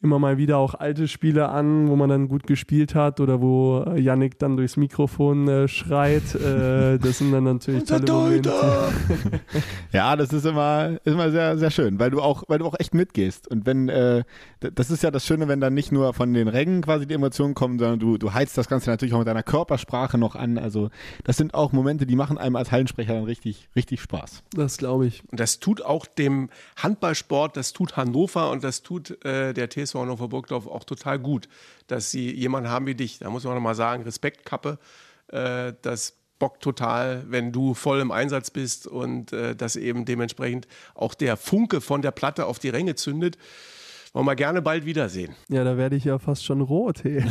immer 0.02 0.18
mal 0.18 0.38
wieder 0.38 0.58
auch 0.58 0.76
alte 0.76 1.08
Spiele 1.10 1.50
an, 1.50 1.90
wo 1.90 1.96
man 1.96 2.10
dann 2.10 2.30
gut 2.30 2.48
gespielt 2.48 2.96
hat 2.96 3.20
oder 3.20 3.42
wo 3.42 3.84
äh, 3.86 4.00
Yannick 4.00 4.40
dann 4.40 4.56
durchs 4.56 4.78
Mikrofon 4.78 5.48
äh, 5.48 5.68
schreit. 5.68 6.36
Äh, 6.36 6.98
das 7.00 7.18
sind 7.18 7.34
dann 7.34 7.44
natürlich 7.44 7.84
tolle 7.84 8.12
Momente. 8.12 8.54
ja, 9.92 10.16
das 10.16 10.32
ist 10.32 10.46
immer, 10.46 11.00
ist 11.04 11.14
immer 11.14 11.32
sehr, 11.32 11.58
sehr 11.58 11.70
schön, 11.70 12.00
weil 12.00 12.12
du 12.12 12.22
auch, 12.22 12.44
weil 12.48 12.60
du 12.60 12.66
auch 12.66 12.76
echt 12.80 12.94
mitgehst. 12.94 13.50
Und 13.50 13.66
wenn, 13.66 13.90
äh, 13.90 14.24
das 14.62 14.90
ist 14.90 15.04
ja 15.04 15.12
das 15.12 15.26
Schöne, 15.26 15.50
wenn 15.50 15.60
dann 15.60 15.74
nicht 15.74 15.92
nur 15.92 16.14
von 16.14 16.34
den 16.34 16.48
Rängen 16.48 16.82
quasi 16.82 17.06
die 17.06 17.14
Emotionen 17.14 17.54
kommen, 17.54 17.78
sondern 17.78 18.00
du, 18.00 18.18
du 18.18 18.34
heizt 18.34 18.58
das 18.58 18.70
Ganze 18.70 18.90
natürlich 18.90 19.14
auch 19.14 19.20
mit 19.20 19.28
deiner 19.28 19.44
Körpersprache 19.44 20.18
noch 20.18 20.36
an. 20.36 20.58
Also 20.58 20.92
das 21.26 21.36
sind 21.36 21.54
auch 21.54 21.74
Momente, 21.74 22.06
die 22.06 22.16
machen 22.16 22.38
einem 22.38 22.56
als 22.56 22.72
Hallensprecher 22.72 23.16
dann 23.16 23.26
richtig, 23.26 23.68
richtig 23.76 24.00
Spaß. 24.00 24.44
Das 24.52 24.78
glaube 24.78 25.08
ich. 25.08 25.24
Und 25.30 25.42
das 25.42 25.60
tut 25.60 25.82
auch 25.82 26.06
dem 26.06 26.50
Handballsport, 26.78 27.58
das 27.58 27.74
tut 27.74 27.98
Hannover 27.98 28.50
und 28.52 28.64
das 28.64 28.82
tut 28.82 29.24
äh, 29.26 29.54
der 29.54 29.70
TSV 29.70 29.89
TSV 29.90 29.96
Hannover 29.96 30.28
Burgdorf 30.28 30.68
auch 30.68 30.84
total 30.84 31.20
gut, 31.20 31.48
dass 31.88 32.12
sie 32.12 32.34
jemanden 32.34 32.70
haben 32.70 32.86
wie 32.86 32.96
dich. 32.96 33.20
Da 33.20 33.30
muss 33.30 33.44
man 33.44 33.56
nochmal 33.56 33.76
sagen, 33.76 34.04
Respektkappe, 34.04 34.80
äh, 35.28 35.74
das 35.82 36.16
bockt 36.40 36.64
total, 36.64 37.26
wenn 37.28 37.52
du 37.52 37.74
voll 37.74 38.00
im 38.00 38.12
Einsatz 38.12 38.50
bist 38.50 38.88
und 38.88 39.34
äh, 39.34 39.56
dass 39.56 39.76
eben 39.76 40.06
dementsprechend 40.06 40.68
auch 40.96 41.14
der 41.14 41.38
Funke 41.38 41.82
von 41.82 42.02
der 42.02 42.12
Platte 42.12 42.46
auf 42.46 42.60
die 42.60 42.70
Ränge 42.70 42.96
zündet. 42.96 43.38
Wollen 44.14 44.26
wir 44.26 44.36
gerne 44.36 44.64
bald 44.64 44.86
wiedersehen. 44.86 45.36
Ja, 45.50 45.64
da 45.64 45.78
werde 45.78 45.96
ich 45.96 46.06
ja 46.06 46.18
fast 46.18 46.44
schon 46.44 46.62
rot. 46.62 47.04
Hey. 47.04 47.24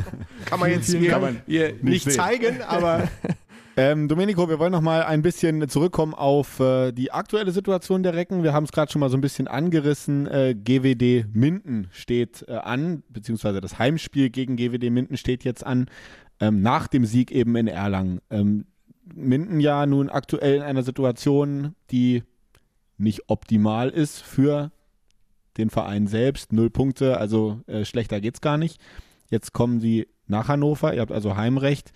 kann 0.44 0.60
man 0.60 0.70
jetzt 0.70 0.88
hier, 0.88 1.18
man 1.18 1.42
hier 1.46 1.72
nicht, 1.72 2.06
nicht 2.06 2.12
zeigen, 2.12 2.62
aber 2.62 3.08
Ähm, 3.76 4.08
Domenico, 4.08 4.48
wir 4.48 4.58
wollen 4.58 4.72
noch 4.72 4.80
mal 4.80 5.04
ein 5.04 5.22
bisschen 5.22 5.68
zurückkommen 5.68 6.12
auf 6.12 6.58
äh, 6.60 6.92
die 6.92 7.12
aktuelle 7.12 7.52
Situation 7.52 8.02
der 8.02 8.14
Recken. 8.14 8.42
Wir 8.42 8.52
haben 8.52 8.64
es 8.64 8.72
gerade 8.72 8.90
schon 8.90 9.00
mal 9.00 9.10
so 9.10 9.16
ein 9.16 9.20
bisschen 9.20 9.46
angerissen. 9.48 10.26
Äh, 10.26 10.54
GWD 10.54 11.26
Minden 11.32 11.88
steht 11.92 12.44
äh, 12.48 12.54
an, 12.54 13.04
beziehungsweise 13.08 13.60
das 13.60 13.78
Heimspiel 13.78 14.30
gegen 14.30 14.56
GWD 14.56 14.90
Minden 14.90 15.16
steht 15.16 15.44
jetzt 15.44 15.64
an, 15.64 15.86
ähm, 16.40 16.62
nach 16.62 16.88
dem 16.88 17.04
Sieg 17.04 17.30
eben 17.30 17.54
in 17.56 17.68
Erlangen. 17.68 18.20
Ähm, 18.30 18.66
Minden 19.14 19.60
ja 19.60 19.86
nun 19.86 20.10
aktuell 20.10 20.56
in 20.56 20.62
einer 20.62 20.82
Situation, 20.82 21.74
die 21.90 22.24
nicht 22.98 23.28
optimal 23.28 23.88
ist 23.88 24.20
für 24.20 24.72
den 25.56 25.70
Verein 25.70 26.06
selbst. 26.06 26.52
Null 26.52 26.70
Punkte, 26.70 27.18
also 27.18 27.60
äh, 27.66 27.84
schlechter 27.84 28.20
es 28.22 28.40
gar 28.40 28.58
nicht. 28.58 28.80
Jetzt 29.28 29.52
kommen 29.52 29.80
sie 29.80 30.08
nach 30.26 30.48
Hannover, 30.48 30.92
ihr 30.94 31.00
habt 31.00 31.12
also 31.12 31.36
Heimrecht. 31.36 31.92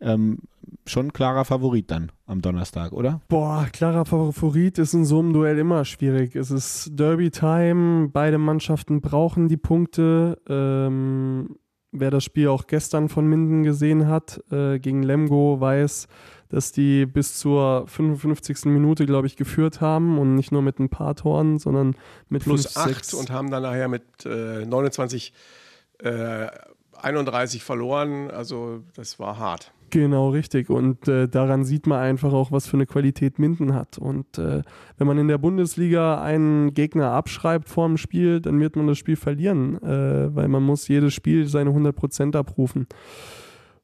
Ähm, 0.00 0.38
schon 0.86 1.12
klarer 1.12 1.44
Favorit 1.44 1.90
dann 1.90 2.12
am 2.26 2.42
Donnerstag, 2.42 2.92
oder? 2.92 3.20
Boah, 3.28 3.66
klarer 3.72 4.04
Favorit 4.04 4.78
ist 4.78 4.94
in 4.94 5.04
so 5.04 5.18
einem 5.18 5.32
Duell 5.32 5.58
immer 5.58 5.84
schwierig. 5.84 6.36
Es 6.36 6.50
ist 6.50 6.90
Derby-Time, 6.92 8.08
beide 8.12 8.38
Mannschaften 8.38 9.00
brauchen 9.00 9.48
die 9.48 9.56
Punkte. 9.56 10.40
Ähm, 10.48 11.56
wer 11.92 12.10
das 12.10 12.24
Spiel 12.24 12.48
auch 12.48 12.66
gestern 12.66 13.08
von 13.08 13.26
Minden 13.26 13.62
gesehen 13.62 14.08
hat, 14.08 14.42
äh, 14.50 14.78
gegen 14.78 15.02
Lemgo, 15.02 15.60
weiß, 15.60 16.08
dass 16.48 16.72
die 16.72 17.06
bis 17.06 17.38
zur 17.38 17.86
55. 17.88 18.66
Minute, 18.66 19.06
glaube 19.06 19.26
ich, 19.26 19.36
geführt 19.36 19.80
haben 19.80 20.18
und 20.18 20.34
nicht 20.34 20.52
nur 20.52 20.62
mit 20.62 20.78
ein 20.78 20.88
paar 20.88 21.14
Toren, 21.14 21.58
sondern 21.58 21.96
mit 22.28 22.44
plus 22.44 22.76
8 22.76 23.14
und 23.14 23.30
haben 23.30 23.50
dann 23.50 23.62
nachher 23.62 23.88
mit 23.88 24.24
äh, 24.24 24.64
29 24.64 25.32
äh, 25.98 26.46
31 26.92 27.64
verloren. 27.64 28.30
Also 28.30 28.82
das 28.94 29.18
war 29.18 29.38
hart. 29.38 29.72
Genau, 29.90 30.30
richtig. 30.30 30.68
Und 30.68 31.06
äh, 31.06 31.28
daran 31.28 31.64
sieht 31.64 31.86
man 31.86 32.00
einfach 32.00 32.32
auch, 32.32 32.50
was 32.50 32.66
für 32.66 32.76
eine 32.76 32.86
Qualität 32.86 33.38
Minden 33.38 33.74
hat. 33.74 33.98
Und 33.98 34.38
äh, 34.38 34.62
wenn 34.98 35.06
man 35.06 35.18
in 35.18 35.28
der 35.28 35.38
Bundesliga 35.38 36.20
einen 36.20 36.74
Gegner 36.74 37.12
abschreibt 37.12 37.68
vor 37.68 37.86
dem 37.86 37.96
Spiel, 37.96 38.40
dann 38.40 38.58
wird 38.58 38.76
man 38.76 38.86
das 38.86 38.98
Spiel 38.98 39.16
verlieren, 39.16 39.80
äh, 39.82 40.34
weil 40.34 40.48
man 40.48 40.62
muss 40.62 40.88
jedes 40.88 41.14
Spiel 41.14 41.46
seine 41.46 41.70
100% 41.70 42.36
abrufen. 42.36 42.86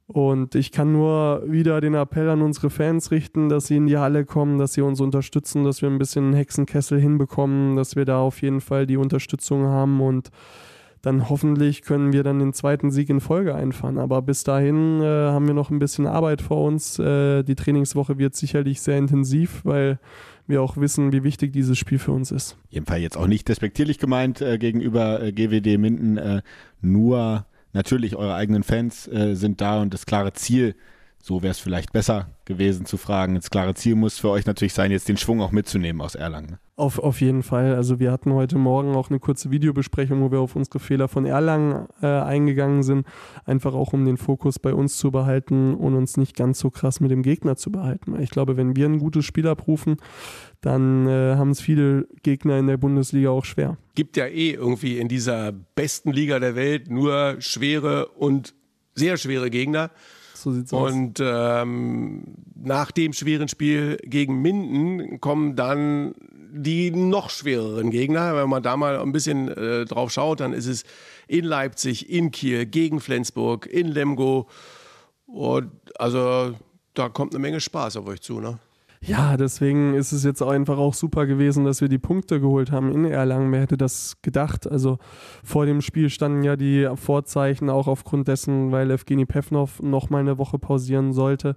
Und 0.06 0.56
ich 0.56 0.72
kann 0.72 0.92
nur 0.92 1.42
wieder 1.46 1.80
den 1.80 1.94
Appell 1.94 2.28
an 2.28 2.42
unsere 2.42 2.68
Fans 2.68 3.10
richten, 3.12 3.48
dass 3.48 3.68
sie 3.68 3.76
in 3.76 3.86
die 3.86 3.96
Halle 3.96 4.24
kommen, 4.26 4.58
dass 4.58 4.74
sie 4.74 4.82
uns 4.82 5.00
unterstützen, 5.00 5.64
dass 5.64 5.80
wir 5.80 5.88
ein 5.88 5.98
bisschen 5.98 6.34
Hexenkessel 6.34 7.00
hinbekommen, 7.00 7.76
dass 7.76 7.96
wir 7.96 8.04
da 8.04 8.18
auf 8.18 8.42
jeden 8.42 8.60
Fall 8.60 8.86
die 8.86 8.98
Unterstützung 8.98 9.64
haben 9.64 10.00
und 10.00 10.30
dann 11.02 11.28
hoffentlich 11.28 11.82
können 11.82 12.12
wir 12.12 12.22
dann 12.22 12.38
den 12.38 12.52
zweiten 12.52 12.92
Sieg 12.92 13.10
in 13.10 13.20
Folge 13.20 13.54
einfahren. 13.54 13.98
Aber 13.98 14.22
bis 14.22 14.44
dahin 14.44 15.00
äh, 15.00 15.04
haben 15.04 15.46
wir 15.48 15.54
noch 15.54 15.70
ein 15.70 15.80
bisschen 15.80 16.06
Arbeit 16.06 16.40
vor 16.40 16.64
uns. 16.64 16.98
Äh, 16.98 17.42
die 17.42 17.56
Trainingswoche 17.56 18.18
wird 18.18 18.36
sicherlich 18.36 18.80
sehr 18.80 18.98
intensiv, 18.98 19.64
weil 19.64 19.98
wir 20.46 20.62
auch 20.62 20.76
wissen, 20.76 21.12
wie 21.12 21.24
wichtig 21.24 21.52
dieses 21.52 21.76
Spiel 21.76 21.98
für 21.98 22.12
uns 22.12 22.30
ist. 22.30 22.56
Jedenfalls 22.70 23.02
jetzt 23.02 23.16
auch 23.16 23.26
nicht 23.26 23.48
despektierlich 23.48 23.98
gemeint 23.98 24.40
äh, 24.40 24.58
gegenüber 24.58 25.20
äh, 25.20 25.32
GWD 25.32 25.76
Minden, 25.78 26.18
äh, 26.18 26.42
nur 26.80 27.46
natürlich 27.72 28.14
eure 28.14 28.34
eigenen 28.34 28.62
Fans 28.62 29.08
äh, 29.08 29.34
sind 29.34 29.60
da 29.60 29.82
und 29.82 29.92
das 29.92 30.06
klare 30.06 30.32
Ziel 30.34 30.76
so 31.22 31.42
wäre 31.42 31.52
es 31.52 31.60
vielleicht 31.60 31.92
besser 31.92 32.30
gewesen 32.44 32.84
zu 32.84 32.96
fragen. 32.96 33.36
Das 33.36 33.48
klare 33.48 33.74
Ziel 33.74 33.94
muss 33.94 34.18
für 34.18 34.28
euch 34.28 34.44
natürlich 34.44 34.74
sein, 34.74 34.90
jetzt 34.90 35.08
den 35.08 35.16
Schwung 35.16 35.40
auch 35.40 35.52
mitzunehmen 35.52 36.02
aus 36.02 36.16
Erlangen. 36.16 36.58
Auf, 36.74 36.98
auf 36.98 37.20
jeden 37.20 37.42
Fall. 37.42 37.74
Also 37.74 38.00
wir 38.00 38.11
hatten 38.11 38.32
heute 38.32 38.56
Morgen 38.56 38.94
auch 38.94 39.11
eine 39.11 39.20
kurze 39.20 39.50
Videobesprechung, 39.50 40.22
wo 40.22 40.32
wir 40.32 40.40
auf 40.40 40.56
unsere 40.56 40.78
Fehler 40.78 41.06
von 41.06 41.26
Erlangen 41.26 41.87
äh, 42.00 42.06
eingegangen 42.06 42.82
sind. 42.82 43.06
Einfach 43.44 43.74
auch, 43.74 43.92
um 43.92 44.06
den 44.06 44.16
Fokus 44.16 44.58
bei 44.58 44.72
uns 44.72 44.96
zu 44.96 45.11
behalten 45.11 45.74
und 45.74 45.94
uns 45.94 46.16
nicht 46.16 46.35
ganz 46.35 46.58
so 46.58 46.70
krass 46.70 47.00
mit 47.00 47.11
dem 47.11 47.22
Gegner 47.22 47.56
zu 47.56 47.70
behalten. 47.70 48.18
Ich 48.22 48.30
glaube, 48.30 48.56
wenn 48.56 48.74
wir 48.74 48.87
ein 48.87 48.98
gutes 48.98 49.26
Spiel 49.26 49.46
abrufen, 49.48 49.98
dann 50.62 51.06
äh, 51.06 51.37
haben 51.37 51.50
es 51.50 51.61
viele 51.61 52.08
Gegner 52.22 52.58
in 52.58 52.68
der 52.68 52.78
Bundesliga 52.78 53.28
auch 53.28 53.44
schwer. 53.44 53.76
Gibt 53.94 54.16
ja 54.16 54.26
eh 54.26 54.52
irgendwie 54.52 54.98
in 54.98 55.08
dieser 55.08 55.52
besten 55.52 56.11
Liga 56.11 56.38
der 56.38 56.56
Welt 56.56 56.90
nur 56.90 57.37
schwere 57.40 58.06
und 58.06 58.54
sehr 58.94 59.18
schwere 59.18 59.50
Gegner. 59.50 59.90
So 60.35 60.53
sieht's 60.53 60.73
aus. 60.73 60.92
Und 60.92 61.21
ähm, 61.21 62.35
nach 62.55 62.90
dem 62.90 63.12
schweren 63.12 63.49
Spiel 63.49 63.99
gegen 64.05 64.40
Minden 64.42 65.21
kommen 65.21 65.57
dann 65.57 66.14
die 66.55 66.90
noch 66.90 67.31
schwereren 67.31 67.90
Gegner. 67.90 68.37
Wenn 68.37 68.49
man 68.49 68.62
da 68.62 68.77
mal 68.77 69.01
ein 69.01 69.12
bisschen 69.12 69.49
äh, 69.49 69.85
drauf 69.85 70.12
schaut, 70.12 70.40
dann 70.40 70.53
ist 70.53 70.66
es 70.66 70.85
in 71.27 71.45
Leipzig, 71.45 72.11
in 72.11 72.31
Kiel, 72.31 72.66
gegen 72.66 73.01
Flensburg, 73.01 73.66
in 73.66 73.88
Lemgo. 73.88 74.49
Und 75.27 75.71
also 75.99 76.55
da 76.95 77.09
kommt 77.09 77.35
eine 77.35 77.40
Menge 77.40 77.61
Spaß 77.61 77.97
auf 77.97 78.07
euch 78.07 78.21
zu, 78.21 78.40
ne? 78.40 78.59
Ja, 79.04 79.36
deswegen 79.36 79.94
ist 79.94 80.12
es 80.12 80.22
jetzt 80.22 80.42
einfach 80.42 80.78
auch 80.78 80.94
super 80.94 81.26
gewesen, 81.26 81.64
dass 81.64 81.80
wir 81.80 81.88
die 81.88 81.98
Punkte 81.98 82.40
geholt 82.40 82.70
haben 82.70 82.92
in 82.92 83.04
Erlangen. 83.04 83.50
Wer 83.50 83.62
hätte 83.62 83.76
das 83.76 84.18
gedacht? 84.22 84.70
Also 84.70 84.98
vor 85.42 85.66
dem 85.66 85.80
Spiel 85.80 86.08
standen 86.08 86.44
ja 86.44 86.54
die 86.54 86.88
Vorzeichen 86.94 87.68
auch 87.68 87.88
aufgrund 87.88 88.28
dessen, 88.28 88.70
weil 88.70 88.92
Evgeny 88.92 89.26
Pevnov 89.26 89.82
noch 89.82 90.08
mal 90.08 90.20
eine 90.20 90.38
Woche 90.38 90.60
pausieren 90.60 91.12
sollte, 91.12 91.56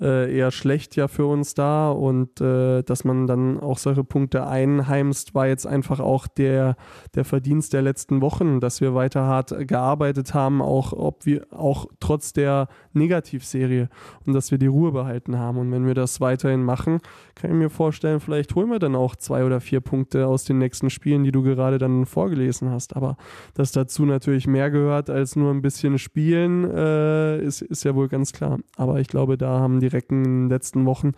äh, 0.00 0.34
eher 0.34 0.50
schlecht 0.50 0.96
ja 0.96 1.08
für 1.08 1.26
uns 1.26 1.54
da 1.54 1.90
und 1.90 2.40
äh, 2.40 2.82
dass 2.82 3.04
man 3.04 3.26
dann 3.26 3.60
auch 3.60 3.78
solche 3.78 4.04
Punkte 4.04 4.46
einheimst, 4.46 5.34
war 5.34 5.46
jetzt 5.46 5.66
einfach 5.66 6.00
auch 6.00 6.26
der, 6.26 6.76
der 7.14 7.24
Verdienst 7.24 7.72
der 7.72 7.82
letzten 7.82 8.20
Wochen, 8.20 8.60
dass 8.60 8.80
wir 8.80 8.94
weiter 8.94 9.22
hart 9.22 9.54
gearbeitet 9.68 10.34
haben, 10.34 10.62
auch 10.62 10.92
ob 10.92 11.26
wir 11.26 11.46
auch 11.50 11.86
trotz 12.00 12.32
der 12.32 12.68
Negativserie 12.92 13.88
und 14.24 14.32
dass 14.32 14.50
wir 14.50 14.58
die 14.58 14.66
Ruhe 14.66 14.92
behalten 14.92 15.38
haben. 15.38 15.58
Und 15.58 15.70
wenn 15.70 15.86
wir 15.86 15.94
das 15.94 16.20
weiterhin 16.20 16.62
machen, 16.62 17.00
kann 17.34 17.50
ich 17.50 17.56
mir 17.56 17.70
vorstellen, 17.70 18.20
vielleicht 18.20 18.54
holen 18.54 18.70
wir 18.70 18.78
dann 18.78 18.94
auch 18.94 19.16
zwei 19.16 19.44
oder 19.44 19.60
vier 19.60 19.80
Punkte 19.80 20.26
aus 20.26 20.44
den 20.44 20.58
nächsten 20.58 20.90
Spielen, 20.90 21.24
die 21.24 21.32
du 21.32 21.42
gerade 21.42 21.78
dann 21.78 22.06
vorgelesen 22.06 22.70
hast. 22.70 22.96
Aber 22.96 23.16
dass 23.54 23.72
dazu 23.72 24.04
natürlich 24.04 24.46
mehr 24.46 24.70
gehört 24.70 25.10
als 25.10 25.36
nur 25.36 25.50
ein 25.52 25.62
bisschen 25.62 25.98
spielen, 25.98 26.64
äh, 26.70 27.38
ist, 27.42 27.62
ist 27.62 27.84
ja 27.84 27.94
wohl 27.94 28.08
ganz 28.08 28.32
klar. 28.32 28.58
Aber 28.76 29.00
ich 29.00 29.08
glaube, 29.08 29.36
da 29.36 29.60
haben 29.60 29.80
die 29.80 29.89
Recken 29.92 30.24
in 30.24 30.42
den 30.42 30.48
letzten 30.48 30.86
Wochen 30.86 31.12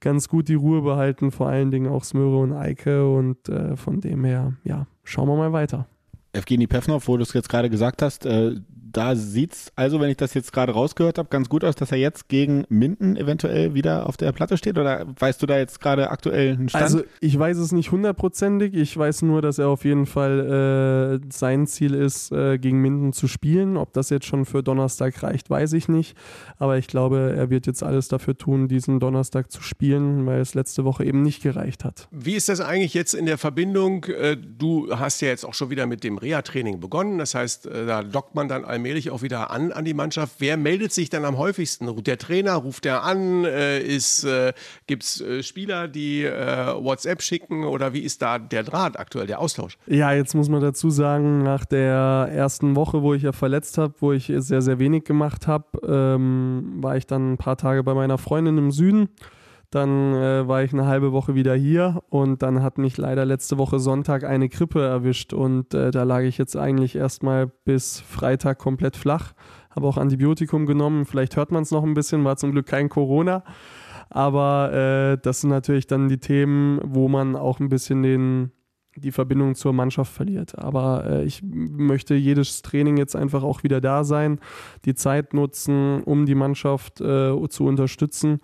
ganz 0.00 0.28
gut 0.28 0.48
die 0.48 0.54
Ruhe 0.54 0.82
behalten, 0.82 1.30
vor 1.30 1.48
allen 1.48 1.70
Dingen 1.70 1.90
auch 1.90 2.04
Smöre 2.04 2.38
und 2.38 2.52
Eike 2.52 3.10
und 3.10 3.48
äh, 3.48 3.76
von 3.76 4.00
dem 4.00 4.24
her, 4.24 4.54
ja, 4.64 4.86
schauen 5.04 5.28
wir 5.28 5.36
mal 5.36 5.52
weiter. 5.52 5.86
Evgeny 6.32 6.66
Pevnov, 6.66 7.08
wo 7.08 7.16
du 7.16 7.22
es 7.22 7.32
jetzt 7.32 7.48
gerade 7.48 7.70
gesagt 7.70 8.02
hast, 8.02 8.26
äh, 8.26 8.56
da 8.92 9.16
sieht 9.16 9.52
es 9.52 9.72
also, 9.76 10.00
wenn 10.00 10.10
ich 10.10 10.16
das 10.16 10.34
jetzt 10.34 10.52
gerade 10.52 10.72
rausgehört 10.72 11.18
habe, 11.18 11.28
ganz 11.28 11.48
gut 11.48 11.64
aus, 11.64 11.76
dass 11.76 11.92
er 11.92 11.98
jetzt 11.98 12.28
gegen 12.28 12.64
Minden 12.68 13.16
eventuell 13.16 13.74
wieder 13.74 14.06
auf 14.06 14.16
der 14.16 14.32
Platte 14.32 14.56
steht? 14.56 14.78
Oder 14.78 15.06
weißt 15.18 15.40
du 15.40 15.46
da 15.46 15.58
jetzt 15.58 15.80
gerade 15.80 16.10
aktuell 16.10 16.54
einen 16.54 16.68
Stand? 16.68 16.84
Also 16.84 17.02
ich 17.20 17.38
weiß 17.38 17.58
es 17.58 17.72
nicht 17.72 17.92
hundertprozentig. 17.92 18.74
Ich 18.74 18.96
weiß 18.96 19.22
nur, 19.22 19.42
dass 19.42 19.58
er 19.58 19.68
auf 19.68 19.84
jeden 19.84 20.06
Fall 20.06 21.20
äh, 21.22 21.26
sein 21.32 21.66
Ziel 21.66 21.94
ist, 21.94 22.32
äh, 22.32 22.58
gegen 22.58 22.80
Minden 22.80 23.12
zu 23.12 23.28
spielen. 23.28 23.76
Ob 23.76 23.92
das 23.92 24.10
jetzt 24.10 24.26
schon 24.26 24.44
für 24.44 24.62
Donnerstag 24.62 25.22
reicht, 25.22 25.50
weiß 25.50 25.74
ich 25.74 25.88
nicht. 25.88 26.16
Aber 26.58 26.78
ich 26.78 26.88
glaube, 26.88 27.34
er 27.36 27.50
wird 27.50 27.66
jetzt 27.66 27.82
alles 27.82 28.08
dafür 28.08 28.36
tun, 28.36 28.68
diesen 28.68 29.00
Donnerstag 29.00 29.52
zu 29.52 29.62
spielen, 29.62 30.26
weil 30.26 30.40
es 30.40 30.54
letzte 30.54 30.84
Woche 30.84 31.04
eben 31.04 31.22
nicht 31.22 31.42
gereicht 31.42 31.84
hat. 31.84 32.08
Wie 32.10 32.34
ist 32.34 32.48
das 32.48 32.60
eigentlich 32.60 32.94
jetzt 32.94 33.14
in 33.14 33.26
der 33.26 33.38
Verbindung? 33.38 34.04
Äh, 34.04 34.36
du 34.36 34.88
hast 34.98 35.20
ja 35.20 35.28
jetzt 35.28 35.44
auch 35.44 35.54
schon 35.54 35.70
wieder 35.70 35.86
mit 35.86 36.02
dem 36.04 36.18
Reha-Training 36.18 36.80
begonnen. 36.80 37.18
Das 37.18 37.34
heißt, 37.34 37.66
äh, 37.66 37.86
da 37.86 38.02
dockt 38.02 38.34
man 38.34 38.48
dann 38.48 38.64
allmählich 38.64 38.77
allmählich 38.78 39.10
auch 39.10 39.22
wieder 39.22 39.50
an 39.50 39.72
an 39.72 39.84
die 39.84 39.94
Mannschaft. 39.94 40.36
Wer 40.38 40.56
meldet 40.56 40.92
sich 40.92 41.10
dann 41.10 41.24
am 41.24 41.36
häufigsten? 41.36 41.88
Der 42.04 42.16
Trainer 42.16 42.54
ruft 42.54 42.86
er 42.86 43.02
an? 43.02 43.44
Äh, 43.44 43.78
äh, 43.78 44.52
Gibt 44.86 45.02
es 45.02 45.20
äh, 45.20 45.42
Spieler, 45.42 45.88
die 45.88 46.24
äh, 46.24 46.74
WhatsApp 46.82 47.22
schicken 47.22 47.64
oder 47.64 47.92
wie 47.92 48.00
ist 48.00 48.22
da 48.22 48.38
der 48.38 48.62
Draht 48.62 48.98
aktuell, 48.98 49.26
der 49.26 49.40
Austausch? 49.40 49.78
Ja, 49.86 50.12
jetzt 50.12 50.34
muss 50.34 50.48
man 50.48 50.60
dazu 50.60 50.90
sagen, 50.90 51.42
nach 51.42 51.64
der 51.64 52.30
ersten 52.32 52.76
Woche, 52.76 53.02
wo 53.02 53.14
ich 53.14 53.22
ja 53.22 53.32
verletzt 53.32 53.78
habe, 53.78 53.94
wo 53.98 54.12
ich 54.12 54.32
sehr, 54.36 54.62
sehr 54.62 54.78
wenig 54.78 55.04
gemacht 55.04 55.48
habe, 55.48 55.66
ähm, 55.84 56.74
war 56.76 56.96
ich 56.96 57.06
dann 57.06 57.32
ein 57.32 57.36
paar 57.36 57.56
Tage 57.56 57.82
bei 57.82 57.94
meiner 57.94 58.18
Freundin 58.18 58.58
im 58.58 58.70
Süden. 58.70 59.08
Dann 59.70 60.14
äh, 60.14 60.48
war 60.48 60.62
ich 60.62 60.72
eine 60.72 60.86
halbe 60.86 61.12
Woche 61.12 61.34
wieder 61.34 61.54
hier 61.54 62.02
und 62.08 62.42
dann 62.42 62.62
hat 62.62 62.78
mich 62.78 62.96
leider 62.96 63.26
letzte 63.26 63.58
Woche 63.58 63.78
Sonntag 63.78 64.24
eine 64.24 64.48
Grippe 64.48 64.82
erwischt 64.82 65.34
und 65.34 65.74
äh, 65.74 65.90
da 65.90 66.04
lag 66.04 66.22
ich 66.22 66.38
jetzt 66.38 66.56
eigentlich 66.56 66.96
erstmal 66.96 67.46
bis 67.46 68.00
Freitag 68.00 68.58
komplett 68.58 68.96
flach. 68.96 69.32
Habe 69.70 69.86
auch 69.86 69.98
Antibiotikum 69.98 70.64
genommen, 70.64 71.04
vielleicht 71.04 71.36
hört 71.36 71.52
man 71.52 71.64
es 71.64 71.70
noch 71.70 71.84
ein 71.84 71.92
bisschen, 71.92 72.24
war 72.24 72.36
zum 72.36 72.52
Glück 72.52 72.66
kein 72.66 72.88
Corona. 72.88 73.44
Aber 74.10 74.72
äh, 74.72 75.18
das 75.22 75.42
sind 75.42 75.50
natürlich 75.50 75.86
dann 75.86 76.08
die 76.08 76.18
Themen, 76.18 76.80
wo 76.82 77.08
man 77.08 77.36
auch 77.36 77.60
ein 77.60 77.68
bisschen 77.68 78.02
den, 78.02 78.52
die 78.96 79.12
Verbindung 79.12 79.54
zur 79.54 79.72
Mannschaft 79.72 80.12
verliert. 80.12 80.58
Aber 80.58 81.04
äh, 81.06 81.24
ich 81.24 81.42
möchte 81.42 82.14
jedes 82.14 82.62
Training 82.62 82.96
jetzt 82.96 83.16
einfach 83.16 83.42
auch 83.42 83.62
wieder 83.62 83.80
da 83.80 84.04
sein, 84.04 84.40
die 84.84 84.94
Zeit 84.94 85.34
nutzen, 85.34 86.02
um 86.02 86.26
die 86.26 86.34
Mannschaft 86.34 87.00
äh, 87.00 87.36
zu 87.48 87.66
unterstützen. 87.66 88.40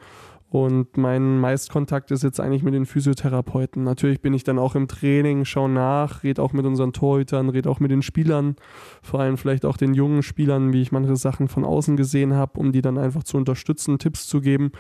Und 0.55 0.97
mein 0.97 1.40
Meistkontakt 1.40 2.12
ist 2.12 2.23
jetzt 2.23 2.38
eigentlich 2.38 2.62
mit 2.62 2.75
den 2.75 2.87
Physiotherapeuten. 2.87 3.83
Natürlich 3.83 4.21
bin 4.21 4.35
ich 4.35 4.45
dann 4.45 4.61
auch 4.61 4.77
im 4.77 4.87
Training, 4.87 5.45
schaue 5.45 5.69
nach, 5.69 6.23
rede 6.23 6.40
auch 6.40 6.53
mit 6.53 6.64
unseren 6.64 6.93
Torhütern, 6.93 7.49
rede 7.49 7.69
auch 7.69 7.81
mit 7.81 7.90
den 7.90 8.03
Spielern, 8.03 8.55
vor 9.03 9.19
allem 9.19 9.37
vielleicht 9.37 9.64
auch 9.64 9.77
den 9.77 9.95
jungen 9.95 10.23
Spielern, 10.23 10.73
wie 10.73 10.81
ich 10.81 10.93
manche 10.93 11.17
Sachen 11.17 11.49
von 11.49 11.64
außen 11.64 11.97
gesehen 11.97 12.35
habe, 12.35 12.61
um 12.61 12.71
die 12.71 12.83
dann 12.83 12.99
einfach 12.99 13.25
zu 13.25 13.37
unterstützen, 13.37 13.99
Tipps 13.99 14.29
zu 14.29 14.40
geben. 14.40 14.71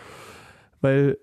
Weil 0.80 1.18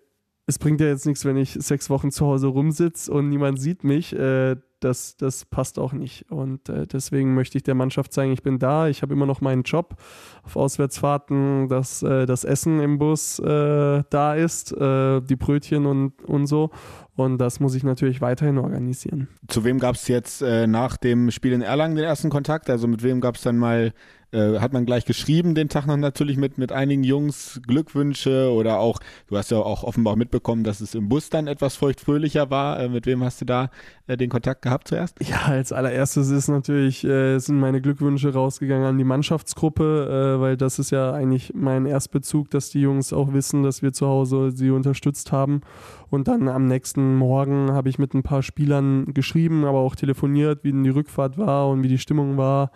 es 0.48 0.60
bringt 0.60 0.82
ja 0.82 0.88
jetzt 0.88 1.06
nichts, 1.06 1.24
wenn 1.24 1.38
ich 1.38 1.54
sechs 1.54 1.90
Wochen 1.90 2.12
zu 2.12 2.26
Hause 2.26 2.48
rumsitze 2.48 3.10
und 3.10 3.30
niemand 3.30 3.58
sieht 3.58 3.86
mich. 3.86 4.12
Äh, 4.12 4.58
das, 4.84 5.16
das 5.18 5.46
passt 5.46 5.80
auch 5.80 5.94
nicht. 5.94 6.30
Und 6.30 6.68
äh, 6.70 6.86
deswegen 6.86 7.34
möchte 7.34 7.58
ich 7.58 7.64
der 7.64 7.76
Mannschaft 7.76 8.14
zeigen, 8.14 8.34
ich 8.34 8.44
bin 8.44 8.60
da, 8.60 8.88
ich 8.88 9.02
habe 9.02 9.14
immer 9.14 9.26
noch 9.26 9.42
meinen 9.42 9.64
Job 9.64 9.96
auf 10.44 10.56
Auswärtsfahrten, 10.56 11.70
dass 11.70 12.04
äh, 12.04 12.26
das 12.26 12.44
Essen 12.44 12.80
im 12.80 12.98
Bus 12.98 13.40
äh, 13.40 14.04
da 14.10 14.36
ist, 14.36 14.72
äh, 14.74 15.22
die 15.22 15.36
Brötchen 15.36 15.86
und, 15.86 16.22
und 16.24 16.48
so. 16.48 16.72
Und 17.16 17.38
das 17.38 17.60
muss 17.60 17.76
ich 17.76 17.84
natürlich 17.84 18.22
weiterhin 18.22 18.58
organisieren. 18.58 19.28
Zu 19.48 19.64
wem 19.64 19.80
gab 19.80 19.96
es 19.96 20.08
jetzt 20.08 20.42
äh, 20.42 20.66
nach 20.66 20.98
dem 20.98 21.30
Spiel 21.30 21.54
in 21.54 21.62
Erlangen 21.62 21.96
den 21.96 22.06
ersten 22.06 22.30
Kontakt? 22.30 22.70
Also 22.70 22.88
mit 22.88 23.04
wem 23.04 23.22
gab 23.22 23.36
es 23.36 23.42
dann 23.42 23.58
mal 23.58 23.94
äh, 24.32 24.60
hat 24.60 24.74
man 24.74 24.86
gleich 24.86 25.06
geschrieben, 25.06 25.56
den 25.56 25.70
Tag 25.70 25.86
noch 25.88 25.98
natürlich 25.98 26.38
mit, 26.38 26.58
mit 26.58 26.72
einigen 26.72 27.04
Jungs 27.04 27.62
Glückwünsche 27.68 28.52
oder 28.52 28.80
auch, 28.80 29.00
du 29.28 29.38
hast 29.38 29.52
ja 29.52 29.58
auch 29.58 29.84
offenbar 29.84 30.16
mitbekommen, 30.16 30.64
dass 30.64 30.82
es 30.82 30.96
im 30.96 31.10
Bus 31.10 31.30
dann 31.30 31.48
etwas 31.48 31.76
feuchtfröhlicher 31.76 32.50
war. 32.50 32.80
Äh, 32.80 32.90
mit 32.90 33.06
wem 33.06 33.24
hast 33.24 33.42
du 33.42 33.46
da 33.46 33.70
äh, 34.08 34.18
den 34.18 34.30
Kontakt 34.30 34.62
gehabt 34.62 34.88
zuerst? 34.88 35.18
Ja, 35.22 35.44
als 35.46 35.72
allererstes 35.72 36.30
ist 36.30 36.48
natürlich, 36.48 37.04
äh, 37.04 37.40
sind 37.40 37.60
meine 37.60 37.82
Glückwünsche 37.82 38.34
rausgegangen 38.34 38.86
an 38.86 38.98
die 38.98 39.04
Mannschaftsgruppe, 39.04 40.38
äh, 40.38 40.42
weil 40.42 40.58
das 40.58 40.80
ist 40.80 40.92
ja 40.92 41.12
eigentlich 41.12 41.54
mein 41.54 41.86
Erstbezug, 41.86 42.50
dass 42.50 42.70
die 42.70 42.82
Jungs 42.82 43.14
auch 43.14 43.34
wissen, 43.34 43.64
dass 43.64 43.82
wir 43.82 43.94
zu 43.94 44.08
Hause 44.08 44.52
sie 44.52 44.72
unterstützt 44.72 45.32
haben. 45.32 45.62
Und 46.10 46.28
dann 46.28 46.48
am 46.48 46.68
nächsten 46.68 47.16
Morgen 47.16 47.72
habe 47.72 47.90
ich 47.90 48.00
mit 48.00 48.14
ein 48.14 48.24
paar 48.24 48.44
Spielern 48.44 49.14
geschrieben, 49.14 49.66
aber 49.66 49.80
auch 49.80 49.96
telefoniert, 49.96 50.64
wie 50.64 50.72
denn 50.72 50.84
die 50.84 50.90
Rückfahrt 50.90 51.38
war 51.38 51.70
und 51.70 51.84
wie 51.84 51.88
die 51.88 51.98
Stimmung 51.98 52.38
war. 52.38 52.72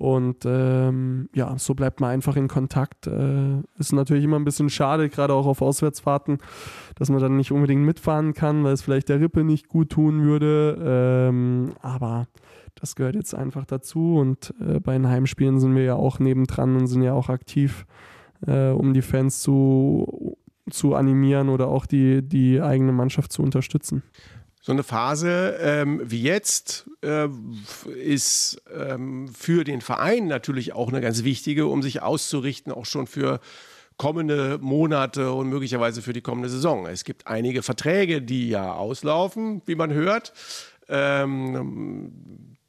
Und 0.00 0.46
ähm, 0.46 1.28
ja, 1.34 1.58
so 1.58 1.74
bleibt 1.74 2.00
man 2.00 2.08
einfach 2.08 2.34
in 2.34 2.48
Kontakt. 2.48 3.06
Äh, 3.06 3.60
ist 3.78 3.92
natürlich 3.92 4.24
immer 4.24 4.38
ein 4.38 4.46
bisschen 4.46 4.70
schade, 4.70 5.10
gerade 5.10 5.34
auch 5.34 5.44
auf 5.44 5.60
Auswärtsfahrten, 5.60 6.38
dass 6.94 7.10
man 7.10 7.20
dann 7.20 7.36
nicht 7.36 7.52
unbedingt 7.52 7.84
mitfahren 7.84 8.32
kann, 8.32 8.64
weil 8.64 8.72
es 8.72 8.80
vielleicht 8.80 9.10
der 9.10 9.20
Rippe 9.20 9.44
nicht 9.44 9.68
gut 9.68 9.90
tun 9.90 10.22
würde. 10.22 10.78
Ähm, 11.28 11.72
aber 11.82 12.28
das 12.76 12.94
gehört 12.96 13.14
jetzt 13.14 13.34
einfach 13.34 13.66
dazu. 13.66 14.16
Und 14.16 14.54
äh, 14.58 14.80
bei 14.80 14.94
den 14.94 15.06
Heimspielen 15.06 15.60
sind 15.60 15.74
wir 15.74 15.84
ja 15.84 15.96
auch 15.96 16.18
nebendran 16.18 16.76
und 16.76 16.86
sind 16.86 17.02
ja 17.02 17.12
auch 17.12 17.28
aktiv, 17.28 17.84
äh, 18.46 18.70
um 18.70 18.94
die 18.94 19.02
Fans 19.02 19.42
zu, 19.42 20.38
zu 20.70 20.94
animieren 20.94 21.50
oder 21.50 21.68
auch 21.68 21.84
die, 21.84 22.26
die 22.26 22.62
eigene 22.62 22.92
Mannschaft 22.92 23.32
zu 23.32 23.42
unterstützen. 23.42 24.02
So 24.70 24.74
eine 24.74 24.84
Phase 24.84 25.58
ähm, 25.60 26.00
wie 26.04 26.22
jetzt 26.22 26.88
äh, 27.02 27.26
ist 27.92 28.62
ähm, 28.72 29.26
für 29.36 29.64
den 29.64 29.80
Verein 29.80 30.28
natürlich 30.28 30.74
auch 30.74 30.90
eine 30.90 31.00
ganz 31.00 31.24
wichtige, 31.24 31.66
um 31.66 31.82
sich 31.82 32.02
auszurichten, 32.02 32.72
auch 32.72 32.86
schon 32.86 33.08
für 33.08 33.40
kommende 33.96 34.58
Monate 34.60 35.32
und 35.32 35.48
möglicherweise 35.48 36.02
für 36.02 36.12
die 36.12 36.20
kommende 36.20 36.48
Saison. 36.48 36.86
Es 36.86 37.02
gibt 37.02 37.26
einige 37.26 37.64
Verträge, 37.64 38.22
die 38.22 38.48
ja 38.48 38.72
auslaufen, 38.72 39.60
wie 39.66 39.74
man 39.74 39.92
hört. 39.92 40.32
Ähm, 40.88 42.12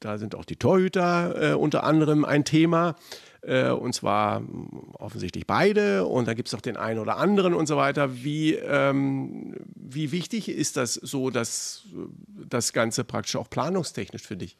da 0.00 0.18
sind 0.18 0.34
auch 0.34 0.44
die 0.44 0.56
Torhüter 0.56 1.52
äh, 1.52 1.54
unter 1.54 1.84
anderem 1.84 2.24
ein 2.24 2.44
Thema. 2.44 2.96
Äh, 3.44 3.70
und 3.70 3.92
zwar 3.92 4.38
hm, 4.38 4.68
offensichtlich 4.98 5.46
beide 5.46 6.06
und 6.06 6.28
dann 6.28 6.36
gibt 6.36 6.48
es 6.48 6.52
noch 6.52 6.60
den 6.60 6.76
einen 6.76 7.00
oder 7.00 7.16
anderen 7.16 7.54
und 7.54 7.66
so 7.66 7.76
weiter. 7.76 8.22
Wie, 8.22 8.54
ähm, 8.54 9.56
wie 9.74 10.12
wichtig 10.12 10.48
ist 10.48 10.76
das 10.76 10.94
so, 10.94 11.30
dass 11.30 11.84
das 12.48 12.72
Ganze 12.72 13.02
praktisch 13.02 13.34
auch 13.34 13.50
planungstechnisch 13.50 14.22
für 14.22 14.36
dich? 14.36 14.56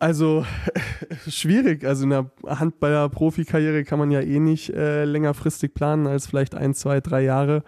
Also 0.00 0.46
schwierig. 1.28 1.84
Also 1.84 2.04
in 2.04 2.10
der 2.10 2.30
Handballer-Profikarriere 2.46 3.84
kann 3.84 3.98
man 3.98 4.10
ja 4.10 4.20
eh 4.20 4.40
nicht 4.40 4.70
äh, 4.70 5.04
längerfristig 5.04 5.74
planen 5.74 6.06
als 6.06 6.26
vielleicht 6.26 6.54
ein, 6.54 6.74
zwei, 6.74 7.00
drei 7.00 7.22
Jahre. 7.22 7.62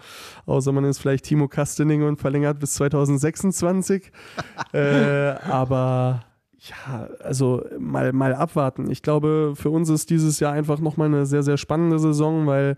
Außer 0.47 0.73
man 0.73 0.85
ist 0.85 0.99
vielleicht 0.99 1.27
Timo 1.27 1.49
Kastening 1.49 2.03
und 2.03 2.19
verlängert 2.19 2.59
bis 2.61 2.75
2026. 2.75 4.11
äh, 4.73 4.79
aber 4.79 6.26
ja, 6.69 7.09
also 7.21 7.65
mal, 7.79 8.13
mal 8.13 8.35
abwarten. 8.35 8.91
Ich 8.91 9.03
glaube, 9.03 9.55
für 9.57 9.71
uns 9.71 9.89
ist 9.89 10.11
dieses 10.11 10.41
Jahr 10.41 10.53
einfach 10.53 10.81
nochmal 10.81 11.09
eine 11.09 11.27
sehr, 11.27 11.43
sehr 11.43 11.57
spannende 11.57 11.99
Saison, 11.99 12.47
weil 12.47 12.77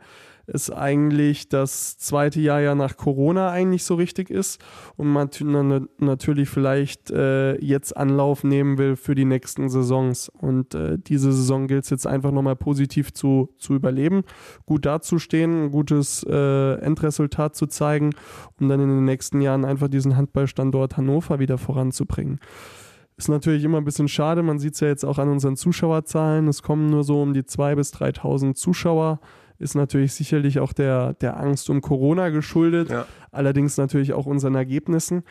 es 0.48 0.70
eigentlich 0.70 1.48
das 1.48 1.98
zweite 1.98 2.40
Jahr 2.40 2.60
ja 2.60 2.74
nach 2.74 2.96
Corona 2.96 3.50
eigentlich 3.50 3.84
so 3.84 3.96
richtig 3.96 4.30
ist 4.30 4.60
und 4.96 5.08
man 5.08 5.88
natürlich 5.98 6.48
vielleicht 6.48 7.10
äh, 7.10 7.56
jetzt 7.62 7.96
Anlauf 7.96 8.44
nehmen 8.44 8.78
will 8.78 8.96
für 8.96 9.14
die 9.14 9.26
nächsten 9.26 9.68
Saisons. 9.68 10.30
Und 10.30 10.74
äh, 10.74 10.98
diese 10.98 11.32
Saison 11.32 11.66
gilt 11.66 11.84
es 11.84 11.90
jetzt 11.90 12.06
einfach 12.06 12.32
nochmal 12.32 12.56
positiv 12.56 13.12
zu, 13.12 13.50
zu 13.58 13.74
überleben, 13.74 14.22
gut 14.64 14.86
dazustehen, 14.86 15.64
ein 15.64 15.70
gutes 15.70 16.24
äh, 16.28 16.74
Endresultat 16.80 17.54
zu 17.54 17.66
zeigen, 17.66 18.14
um 18.58 18.68
dann 18.68 18.80
in 18.80 18.88
den 18.88 19.04
nächsten 19.04 19.42
Jahren 19.42 19.66
einfach 19.66 19.88
diesen 19.88 20.16
Handballstandort 20.16 20.96
Hannover 20.96 21.38
wieder 21.38 21.58
voranzubringen. 21.58 22.40
Ist 23.18 23.28
natürlich 23.28 23.64
immer 23.64 23.78
ein 23.78 23.84
bisschen 23.84 24.06
schade. 24.06 24.44
Man 24.44 24.60
sieht 24.60 24.74
es 24.74 24.80
ja 24.80 24.86
jetzt 24.86 25.04
auch 25.04 25.18
an 25.18 25.28
unseren 25.28 25.56
Zuschauerzahlen. 25.56 26.46
Es 26.46 26.62
kommen 26.62 26.86
nur 26.86 27.02
so 27.02 27.20
um 27.20 27.34
die 27.34 27.42
2.000 27.42 27.74
bis 27.74 27.92
3.000 27.92 28.54
Zuschauer. 28.54 29.18
Ist 29.58 29.74
natürlich 29.74 30.14
sicherlich 30.14 30.60
auch 30.60 30.72
der, 30.72 31.14
der 31.14 31.36
Angst 31.36 31.68
um 31.68 31.80
Corona 31.80 32.28
geschuldet. 32.28 32.90
Ja. 32.90 33.06
Allerdings 33.32 33.76
natürlich 33.76 34.12
auch 34.12 34.26
unseren 34.26 34.54
Ergebnissen. 34.54 35.24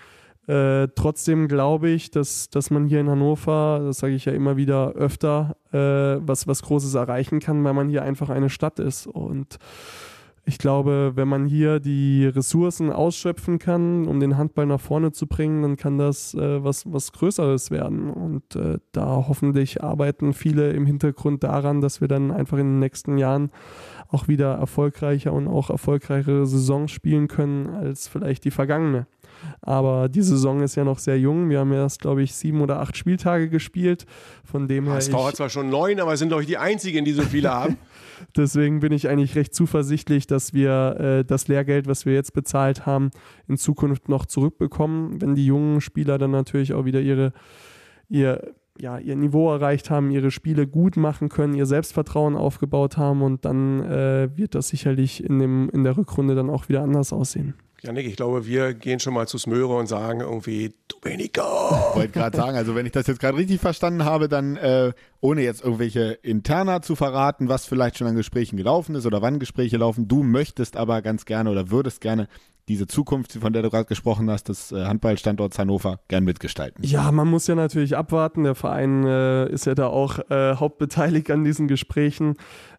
Äh, 0.48 0.90
trotzdem 0.96 1.48
glaube 1.48 1.90
ich, 1.90 2.12
dass, 2.12 2.50
dass 2.50 2.72
man 2.72 2.88
hier 2.88 3.00
in 3.00 3.10
Hannover, 3.10 3.82
das 3.86 4.00
sage 4.00 4.16
ich 4.16 4.26
ja 4.26 4.34
immer 4.34 4.58
wieder 4.58 4.92
öfter, 4.94 5.56
äh, 5.72 6.20
was, 6.28 6.46
was 6.46 6.64
Großes 6.64 6.94
erreichen 6.94 7.40
kann, 7.40 7.64
weil 7.64 7.74
man 7.74 7.88
hier 7.88 8.04
einfach 8.04 8.30
eine 8.30 8.50
Stadt 8.50 8.80
ist. 8.80 9.08
Und 9.08 9.60
ich 10.48 10.60
glaube, 10.60 11.12
wenn 11.16 11.28
man 11.28 11.46
hier 11.46 11.82
die 11.82 12.26
Ressourcen 12.26 12.90
ausschöpfen 12.90 13.60
kann, 13.60 14.08
um 14.08 14.22
den 14.22 14.38
Handball 14.38 14.66
nach 14.66 14.80
vorne 14.80 15.12
zu 15.12 15.28
bringen, 15.28 15.62
dann 15.62 15.76
kann 15.76 15.98
das 15.98 16.34
äh, 16.36 16.64
was, 16.64 16.86
was 16.92 17.12
Größeres 17.12 17.70
werden. 17.70 18.10
Und 18.10 18.56
äh, 18.56 18.80
da 18.94 19.26
hoffentlich 19.28 19.84
arbeiten 19.84 20.34
viele 20.34 20.72
im 20.72 20.86
Hintergrund 20.86 21.44
daran, 21.44 21.82
dass 21.82 22.00
wir 22.00 22.08
dann 22.08 22.32
einfach 22.32 22.58
in 22.60 22.66
den 22.66 22.80
nächsten 22.80 23.18
Jahren 23.18 23.52
auch 24.08 24.30
wieder 24.30 24.54
erfolgreicher 24.54 25.34
und 25.34 25.50
auch 25.50 25.70
erfolgreichere 25.70 26.46
Saisons 26.46 26.92
spielen 26.92 27.28
können 27.28 27.68
als 27.70 28.08
vielleicht 28.08 28.46
die 28.46 28.52
vergangene. 28.52 29.06
Aber 29.62 30.10
die 30.10 30.22
Saison 30.22 30.62
ist 30.62 30.76
ja 30.76 30.84
noch 30.84 31.00
sehr 31.00 31.20
jung. 31.20 31.50
Wir 31.50 31.60
haben 31.60 31.74
erst, 31.74 32.02
glaube 32.02 32.24
ich, 32.24 32.34
sieben 32.34 32.62
oder 32.62 32.80
acht 32.80 32.98
Spieltage 32.98 33.50
gespielt. 33.50 34.06
Von 34.44 34.68
dem 34.68 34.86
her. 34.86 34.98
Es 34.98 35.10
dauert 35.10 35.36
zwar 35.36 35.50
schon 35.50 35.70
neun, 35.70 36.00
aber 36.00 36.16
sind 36.18 36.32
doch 36.32 36.44
die 36.44 36.58
einzigen, 36.58 37.06
die 37.06 37.14
so 37.14 37.24
viele 37.24 37.52
haben. 37.52 37.78
Deswegen 38.36 38.80
bin 38.80 38.92
ich 38.92 39.10
eigentlich 39.10 39.36
recht 39.36 39.54
zuversichtlich, 39.54 40.28
dass 40.28 40.54
wir 40.54 41.00
äh, 41.00 41.26
das 41.26 41.48
Lehrgeld, 41.48 41.88
was 41.88 42.06
wir 42.06 42.14
jetzt 42.14 42.34
bezahlt 42.34 42.86
haben, 42.86 43.12
in 43.48 43.58
Zukunft 43.58 44.10
noch 44.10 44.26
zurückbekommen, 44.26 45.22
wenn 45.22 45.36
die 45.36 45.46
jungen 45.46 45.82
Spieler 45.82 46.18
dann 46.18 46.32
natürlich 46.32 46.74
auch 46.74 46.86
wieder 46.86 47.02
ihre, 47.02 47.34
ihr, 48.10 48.54
ja, 48.80 48.98
ihr 48.98 49.16
Niveau 49.16 49.52
erreicht 49.52 49.90
haben, 49.90 50.12
ihre 50.12 50.32
Spiele 50.32 50.68
gut 50.68 50.98
machen 50.98 51.30
können, 51.30 51.54
ihr 51.54 51.66
Selbstvertrauen 51.66 52.36
aufgebaut 52.36 52.98
haben 52.98 53.22
und 53.22 53.46
dann 53.46 53.84
äh, 53.84 54.30
wird 54.36 54.56
das 54.56 54.70
sicherlich 54.70 55.24
in, 55.24 55.40
dem, 55.40 55.70
in 55.70 55.84
der 55.84 55.98
Rückrunde 55.98 56.36
dann 56.36 56.50
auch 56.50 56.70
wieder 56.70 56.82
anders 56.82 57.14
aussehen. 57.14 57.56
Janik, 57.84 58.08
ich 58.08 58.16
glaube, 58.16 58.48
wir 58.48 58.74
gehen 58.74 59.00
schon 59.00 59.14
mal 59.14 59.28
zu 59.28 59.38
Smöre 59.38 59.76
und 59.76 59.86
sagen 59.86 60.22
irgendwie, 60.22 60.74
Domenico. 60.88 61.42
Ich 61.92 61.96
wollte 61.96 62.10
gerade 62.10 62.36
sagen, 62.36 62.58
also 62.58 62.74
wenn 62.74 62.88
ich 62.88 62.92
das 62.92 63.06
jetzt 63.06 63.20
gerade 63.20 63.38
richtig 63.38 63.62
verstanden 63.62 64.04
habe, 64.04 64.28
dann 64.28 64.58
äh, 64.58 64.94
ohne 65.22 65.44
jetzt 65.44 65.64
irgendwelche 65.64 66.14
Interna 66.24 66.82
zu 66.82 66.96
verraten, 66.96 67.50
was 67.50 67.68
vielleicht 67.68 67.98
schon 68.00 68.08
an 68.08 68.16
Gesprächen 68.16 68.58
gelaufen 68.58 68.96
ist 68.96 69.06
oder 69.06 69.22
wann 69.22 69.38
Gespräche 69.38 69.78
laufen, 69.78 70.08
du 70.08 70.24
möchtest 70.24 70.76
aber 70.76 71.04
ganz 71.04 71.26
gerne 71.26 71.52
oder 71.52 71.70
würdest 71.70 72.02
gerne 72.02 72.28
diese 72.68 72.88
Zukunft, 72.88 73.34
von 73.34 73.54
der 73.54 73.62
du 73.62 73.70
gerade 73.70 73.86
gesprochen 73.86 74.30
hast, 74.30 74.50
des 74.50 74.72
äh, 74.72 74.86
Handballstandorts 74.86 75.58
Hannover 75.58 76.00
gern 76.08 76.24
mitgestalten. 76.24 76.84
Ja, 76.84 77.12
man 77.12 77.28
muss 77.28 77.48
ja 77.48 77.56
natürlich 77.56 77.96
abwarten. 77.96 78.44
Der 78.44 78.56
Verein 78.56 79.06
äh, 79.06 79.50
ist 79.50 79.66
ja 79.66 79.76
da 79.76 79.88
auch 79.88 80.20
äh, 80.30 80.56
hauptbeteiligt 80.56 81.32
an 81.32 81.44
diesen 81.44 81.68
Gesprächen. 81.68 82.36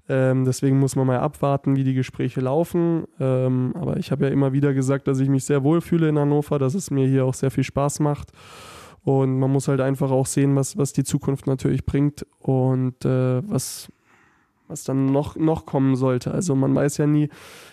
Ähm, 0.09 0.44
deswegen 0.44 0.79
muss 0.79 0.97
man 0.97 1.07
mal 1.07 1.18
abwarten, 1.18 1.77
wie 1.77 1.85
die 1.85 1.94
Gespräche 1.94 2.40
laufen. 2.40 3.05
Ähm, 3.21 3.75
aber 3.75 3.99
ich 3.99 4.11
habe 4.11 4.27
ja 4.27 4.31
immer 4.31 4.53
wieder 4.53 4.73
gesagt, 4.73 5.07
dass 5.07 5.21
ich 5.21 5.29
mich 5.29 5.44
sehr 5.44 5.62
wohl 5.64 5.81
fühle 5.81 6.09
in 6.09 6.18
Hannover, 6.18 6.59
dass 6.59 6.75
es 6.75 6.90
mir 6.90 7.07
hier 7.07 7.25
auch 7.25 7.35
sehr 7.35 7.51
viel 7.51 7.64
Spaß 7.64 8.01
macht. 8.01 8.33
Und 9.05 9.38
man 9.38 9.51
muss 9.51 9.68
halt 9.68 9.81
einfach 9.81 10.11
auch 10.11 10.27
sehen, 10.27 10.57
was, 10.57 10.77
was 10.77 10.92
die 10.92 11.05
Zukunft 11.05 11.47
natürlich 11.47 11.85
bringt 11.85 12.27
und 12.40 13.05
äh, 13.05 13.42
was, 13.49 13.92
was 14.66 14.85
dann 14.85 15.07
noch, 15.07 15.37
noch 15.37 15.66
kommen 15.66 15.94
sollte. 15.94 16.33
Also 16.33 16.55
man 16.55 16.75
weiß 16.75 16.99
ja 16.99 17.07
nie, 17.07 17.29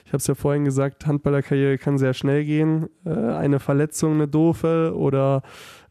ich 0.05 0.09
habe 0.09 0.17
es 0.17 0.27
ja 0.27 0.35
vorhin 0.35 0.65
gesagt, 0.65 1.07
Handballerkarriere 1.07 1.77
kann 1.77 1.97
sehr 1.97 2.13
schnell 2.13 2.45
gehen. 2.45 2.89
Äh, 3.05 3.11
eine 3.11 3.59
Verletzung, 3.59 4.13
eine 4.13 4.27
doofe 4.27 4.93
oder 4.95 5.41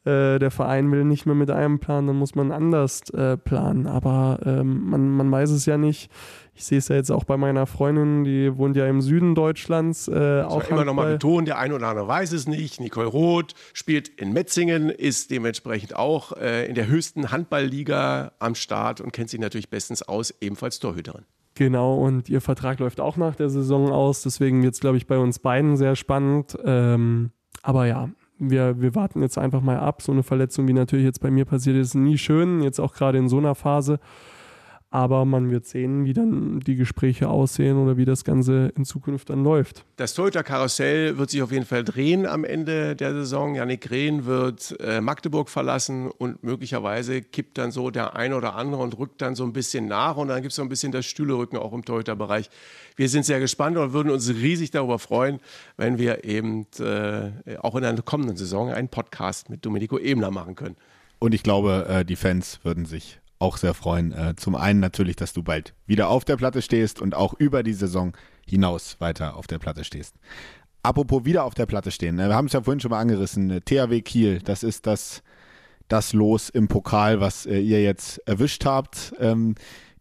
äh, 0.04 0.38
der 0.38 0.50
Verein 0.50 0.90
will 0.92 1.04
nicht 1.04 1.26
mehr 1.26 1.34
mit 1.34 1.50
einem 1.50 1.78
planen, 1.78 2.08
dann 2.08 2.16
muss 2.16 2.34
man 2.34 2.52
anders 2.52 3.08
äh, 3.10 3.36
planen. 3.36 3.86
Aber 3.86 4.38
ähm, 4.44 4.90
man, 4.90 5.10
man 5.10 5.30
weiß 5.30 5.50
es 5.50 5.66
ja 5.66 5.78
nicht. 5.78 6.10
Ich 6.54 6.64
sehe 6.64 6.78
es 6.78 6.88
ja 6.88 6.96
jetzt 6.96 7.10
auch 7.10 7.24
bei 7.24 7.36
meiner 7.36 7.66
Freundin, 7.66 8.22
die 8.22 8.56
wohnt 8.56 8.76
ja 8.76 8.86
im 8.86 9.00
Süden 9.00 9.34
Deutschlands. 9.34 10.06
Äh, 10.06 10.42
auch 10.42 10.68
immer 10.68 10.84
noch 10.84 10.94
mal 10.94 11.12
betonen, 11.14 11.46
der 11.46 11.58
eine 11.58 11.74
oder 11.74 11.88
andere 11.88 12.06
weiß 12.06 12.32
es 12.32 12.46
nicht. 12.46 12.80
Nicole 12.80 13.08
Roth 13.08 13.54
spielt 13.72 14.08
in 14.08 14.32
Metzingen, 14.32 14.90
ist 14.90 15.30
dementsprechend 15.30 15.96
auch 15.96 16.32
äh, 16.36 16.66
in 16.66 16.74
der 16.74 16.86
höchsten 16.86 17.32
Handballliga 17.32 18.32
am 18.38 18.54
Start 18.54 19.00
und 19.00 19.12
kennt 19.12 19.30
sich 19.30 19.40
natürlich 19.40 19.68
bestens 19.68 20.02
aus, 20.02 20.32
ebenfalls 20.40 20.78
Torhüterin. 20.78 21.24
Genau, 21.56 21.96
und 21.96 22.28
ihr 22.28 22.40
Vertrag 22.40 22.80
läuft 22.80 23.00
auch 23.00 23.16
nach 23.16 23.36
der 23.36 23.48
Saison 23.48 23.90
aus. 23.90 24.22
Deswegen 24.22 24.62
wird 24.62 24.74
es, 24.74 24.80
glaube 24.80 24.96
ich, 24.96 25.06
bei 25.06 25.18
uns 25.18 25.38
beiden 25.38 25.76
sehr 25.76 25.96
spannend. 25.96 26.56
Ähm, 26.64 27.30
aber 27.62 27.86
ja, 27.86 28.10
wir, 28.38 28.80
wir 28.80 28.94
warten 28.94 29.22
jetzt 29.22 29.38
einfach 29.38 29.60
mal 29.60 29.78
ab. 29.78 30.02
So 30.02 30.12
eine 30.12 30.22
Verletzung, 30.22 30.68
wie 30.68 30.72
natürlich 30.72 31.04
jetzt 31.04 31.20
bei 31.20 31.30
mir 31.30 31.44
passiert 31.44 31.76
ist, 31.76 31.94
nie 31.94 32.18
schön, 32.18 32.62
jetzt 32.62 32.80
auch 32.80 32.94
gerade 32.94 33.18
in 33.18 33.28
so 33.28 33.38
einer 33.38 33.54
Phase. 33.54 34.00
Aber 34.94 35.24
man 35.24 35.50
wird 35.50 35.66
sehen, 35.66 36.04
wie 36.04 36.12
dann 36.12 36.60
die 36.60 36.76
Gespräche 36.76 37.28
aussehen 37.28 37.78
oder 37.78 37.96
wie 37.96 38.04
das 38.04 38.22
Ganze 38.22 38.72
in 38.76 38.84
Zukunft 38.84 39.28
dann 39.28 39.42
läuft. 39.42 39.84
Das 39.96 40.14
Toyota-Karussell 40.14 41.18
wird 41.18 41.30
sich 41.30 41.42
auf 41.42 41.50
jeden 41.50 41.64
Fall 41.66 41.82
drehen 41.82 42.26
am 42.26 42.44
Ende 42.44 42.94
der 42.94 43.12
Saison. 43.12 43.56
Janik 43.56 43.90
Rehn 43.90 44.24
wird 44.24 44.76
äh, 44.78 45.00
Magdeburg 45.00 45.50
verlassen 45.50 46.12
und 46.12 46.44
möglicherweise 46.44 47.22
kippt 47.22 47.58
dann 47.58 47.72
so 47.72 47.90
der 47.90 48.14
eine 48.14 48.36
oder 48.36 48.54
andere 48.54 48.82
und 48.82 48.96
rückt 48.96 49.20
dann 49.20 49.34
so 49.34 49.42
ein 49.42 49.52
bisschen 49.52 49.88
nach. 49.88 50.16
Und 50.16 50.28
dann 50.28 50.42
gibt 50.42 50.52
es 50.52 50.56
so 50.56 50.62
ein 50.62 50.68
bisschen 50.68 50.92
das 50.92 51.06
Stühlerücken 51.06 51.58
auch 51.58 51.72
im 51.72 51.84
Toyota-Bereich. 51.84 52.48
Wir 52.94 53.08
sind 53.08 53.24
sehr 53.24 53.40
gespannt 53.40 53.76
und 53.76 53.94
würden 53.94 54.12
uns 54.12 54.28
riesig 54.28 54.70
darüber 54.70 55.00
freuen, 55.00 55.40
wenn 55.76 55.98
wir 55.98 56.22
eben 56.22 56.68
äh, 56.78 57.56
auch 57.58 57.74
in 57.74 57.82
der 57.82 58.00
kommenden 58.02 58.36
Saison 58.36 58.70
einen 58.70 58.90
Podcast 58.90 59.50
mit 59.50 59.66
Domenico 59.66 59.98
Ebner 59.98 60.30
machen 60.30 60.54
können. 60.54 60.76
Und 61.18 61.34
ich 61.34 61.42
glaube, 61.42 61.84
äh, 61.88 62.04
die 62.04 62.14
Fans 62.14 62.60
würden 62.62 62.86
sich 62.86 63.18
auch 63.44 63.58
sehr 63.58 63.74
freuen. 63.74 64.12
Äh, 64.12 64.34
zum 64.36 64.54
einen 64.54 64.80
natürlich, 64.80 65.16
dass 65.16 65.34
du 65.34 65.42
bald 65.42 65.74
wieder 65.86 66.08
auf 66.08 66.24
der 66.24 66.36
Platte 66.36 66.62
stehst 66.62 67.00
und 67.00 67.14
auch 67.14 67.34
über 67.34 67.62
die 67.62 67.74
Saison 67.74 68.16
hinaus 68.46 68.96
weiter 69.00 69.36
auf 69.36 69.46
der 69.46 69.58
Platte 69.58 69.84
stehst. 69.84 70.14
Apropos 70.82 71.24
wieder 71.24 71.44
auf 71.44 71.54
der 71.54 71.66
Platte 71.66 71.90
stehen, 71.90 72.16
ne, 72.16 72.28
wir 72.28 72.34
haben 72.34 72.46
es 72.46 72.54
ja 72.54 72.62
vorhin 72.62 72.80
schon 72.80 72.90
mal 72.90 73.00
angerissen, 73.00 73.50
äh, 73.50 73.60
THW 73.60 74.00
Kiel, 74.00 74.40
das 74.42 74.62
ist 74.62 74.86
das, 74.86 75.22
das 75.88 76.14
Los 76.14 76.48
im 76.48 76.68
Pokal, 76.68 77.20
was 77.20 77.44
äh, 77.46 77.58
ihr 77.58 77.82
jetzt 77.82 78.18
erwischt 78.26 78.64
habt. 78.64 79.14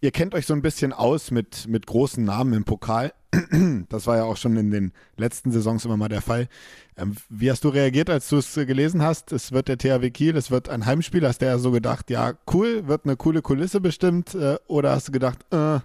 Ihr 0.04 0.12
kennt 0.12 0.36
euch 0.36 0.46
so 0.46 0.54
ein 0.54 0.62
bisschen 0.62 0.92
aus 0.92 1.32
mit, 1.32 1.66
mit 1.70 1.88
großen 1.88 2.26
Namen 2.26 2.52
im 2.52 2.66
Pokal. 2.66 3.14
Das 3.88 4.06
war 4.06 4.18
ja 4.18 4.26
auch 4.26 4.36
schon 4.36 4.58
in 4.58 4.70
den 4.70 4.92
letzten 5.16 5.50
Saisons 5.50 5.86
immer 5.86 5.96
mal 5.96 6.10
der 6.10 6.22
Fall. 6.22 6.50
Ähm, 6.98 7.16
wie 7.30 7.50
hast 7.50 7.64
du 7.64 7.70
reagiert, 7.70 8.10
als 8.10 8.28
du 8.28 8.36
es 8.36 8.54
gelesen 8.54 9.02
hast? 9.02 9.32
Es 9.32 9.54
wird 9.54 9.70
der 9.70 9.78
THW 9.78 10.12
Kiel, 10.12 10.36
es 10.36 10.52
wird 10.52 10.68
ein 10.68 10.86
Heimspiel. 10.86 11.26
Hast 11.26 11.42
du 11.42 11.46
ja 11.46 11.58
so 11.58 11.72
gedacht, 11.72 12.10
ja, 12.10 12.34
cool, 12.54 12.86
wird 12.86 13.06
eine 13.06 13.16
coole 13.16 13.42
Kulisse 13.42 13.80
bestimmt? 13.80 14.36
Äh, 14.36 14.58
oder 14.68 14.92
hast 14.92 15.08
du 15.08 15.14
gedacht, 15.14 15.46
äh, 15.52 15.80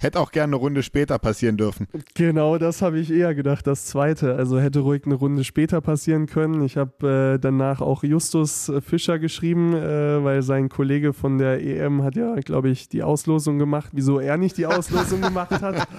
Hätte 0.00 0.20
auch 0.20 0.30
gerne 0.30 0.54
eine 0.54 0.56
Runde 0.56 0.84
später 0.84 1.18
passieren 1.18 1.56
dürfen. 1.56 1.88
Genau, 2.14 2.56
das 2.56 2.82
habe 2.82 3.00
ich 3.00 3.10
eher 3.10 3.34
gedacht, 3.34 3.66
das 3.66 3.86
zweite. 3.86 4.36
Also 4.36 4.60
hätte 4.60 4.80
ruhig 4.80 5.02
eine 5.06 5.16
Runde 5.16 5.42
später 5.42 5.80
passieren 5.80 6.26
können. 6.26 6.62
Ich 6.62 6.76
habe 6.76 7.34
äh, 7.34 7.38
danach 7.40 7.80
auch 7.80 8.04
Justus 8.04 8.70
Fischer 8.80 9.18
geschrieben, 9.18 9.74
äh, 9.74 10.22
weil 10.22 10.42
sein 10.42 10.68
Kollege 10.68 11.12
von 11.12 11.38
der 11.38 11.60
EM 11.60 12.04
hat 12.04 12.14
ja, 12.14 12.36
glaube 12.36 12.68
ich, 12.68 12.88
die 12.88 13.02
Auslosung 13.02 13.58
gemacht, 13.58 13.90
wieso 13.92 14.20
er 14.20 14.36
nicht 14.36 14.56
die 14.56 14.66
Auslosung 14.66 15.20
gemacht 15.20 15.50
hat. 15.50 15.88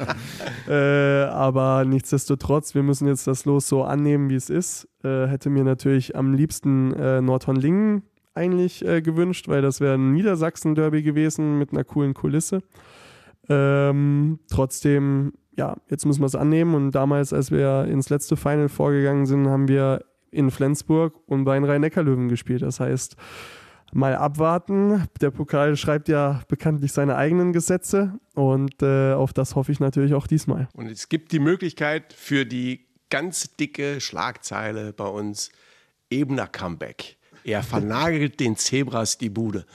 Äh, 0.67 1.23
aber 1.23 1.83
nichtsdestotrotz, 1.85 2.75
wir 2.75 2.83
müssen 2.83 3.07
jetzt 3.07 3.25
das 3.25 3.45
Los 3.45 3.67
so 3.67 3.83
annehmen, 3.83 4.29
wie 4.29 4.35
es 4.35 4.49
ist. 4.49 4.87
Äh, 5.03 5.25
hätte 5.25 5.49
mir 5.49 5.63
natürlich 5.63 6.15
am 6.15 6.33
liebsten 6.33 6.93
äh, 6.93 7.21
Nordhorn-Lingen 7.21 8.03
eigentlich 8.35 8.85
äh, 8.85 9.01
gewünscht, 9.01 9.47
weil 9.47 9.61
das 9.61 9.81
wäre 9.81 9.95
ein 9.95 10.13
Niedersachsen-Derby 10.13 11.01
gewesen 11.01 11.57
mit 11.57 11.71
einer 11.71 11.83
coolen 11.83 12.13
Kulisse. 12.13 12.61
Ähm, 13.49 14.39
trotzdem, 14.49 15.33
ja, 15.57 15.75
jetzt 15.89 16.05
müssen 16.05 16.21
wir 16.21 16.27
es 16.27 16.35
annehmen. 16.35 16.75
Und 16.75 16.91
damals, 16.91 17.33
als 17.33 17.51
wir 17.51 17.85
ins 17.85 18.09
letzte 18.09 18.37
Final 18.37 18.69
vorgegangen 18.69 19.25
sind, 19.25 19.47
haben 19.47 19.67
wir 19.67 20.05
in 20.31 20.51
Flensburg 20.51 21.15
und 21.25 21.43
bei 21.43 21.55
den 21.55 21.63
Rhein-Neckar-Löwen 21.63 22.29
gespielt. 22.29 22.61
Das 22.61 22.79
heißt, 22.79 23.15
mal 23.91 24.15
abwarten. 24.15 25.07
Der 25.21 25.31
Pokal 25.31 25.75
schreibt 25.75 26.07
ja 26.07 26.41
bekanntlich 26.47 26.91
seine 26.91 27.15
eigenen 27.15 27.53
Gesetze 27.53 28.19
und 28.35 28.81
äh, 28.81 29.13
auf 29.13 29.33
das 29.33 29.55
hoffe 29.55 29.71
ich 29.71 29.79
natürlich 29.79 30.13
auch 30.13 30.27
diesmal. 30.27 30.67
Und 30.73 30.87
es 30.87 31.09
gibt 31.09 31.31
die 31.31 31.39
Möglichkeit 31.39 32.13
für 32.13 32.45
die 32.45 32.85
ganz 33.09 33.55
dicke 33.55 33.99
Schlagzeile 33.99 34.93
bei 34.93 35.07
uns, 35.07 35.51
Ebener 36.09 36.47
Comeback. 36.47 37.17
Er 37.43 37.63
vernagelt 37.63 38.39
den 38.39 38.57
Zebras 38.57 39.17
die 39.17 39.29
Bude. 39.29 39.65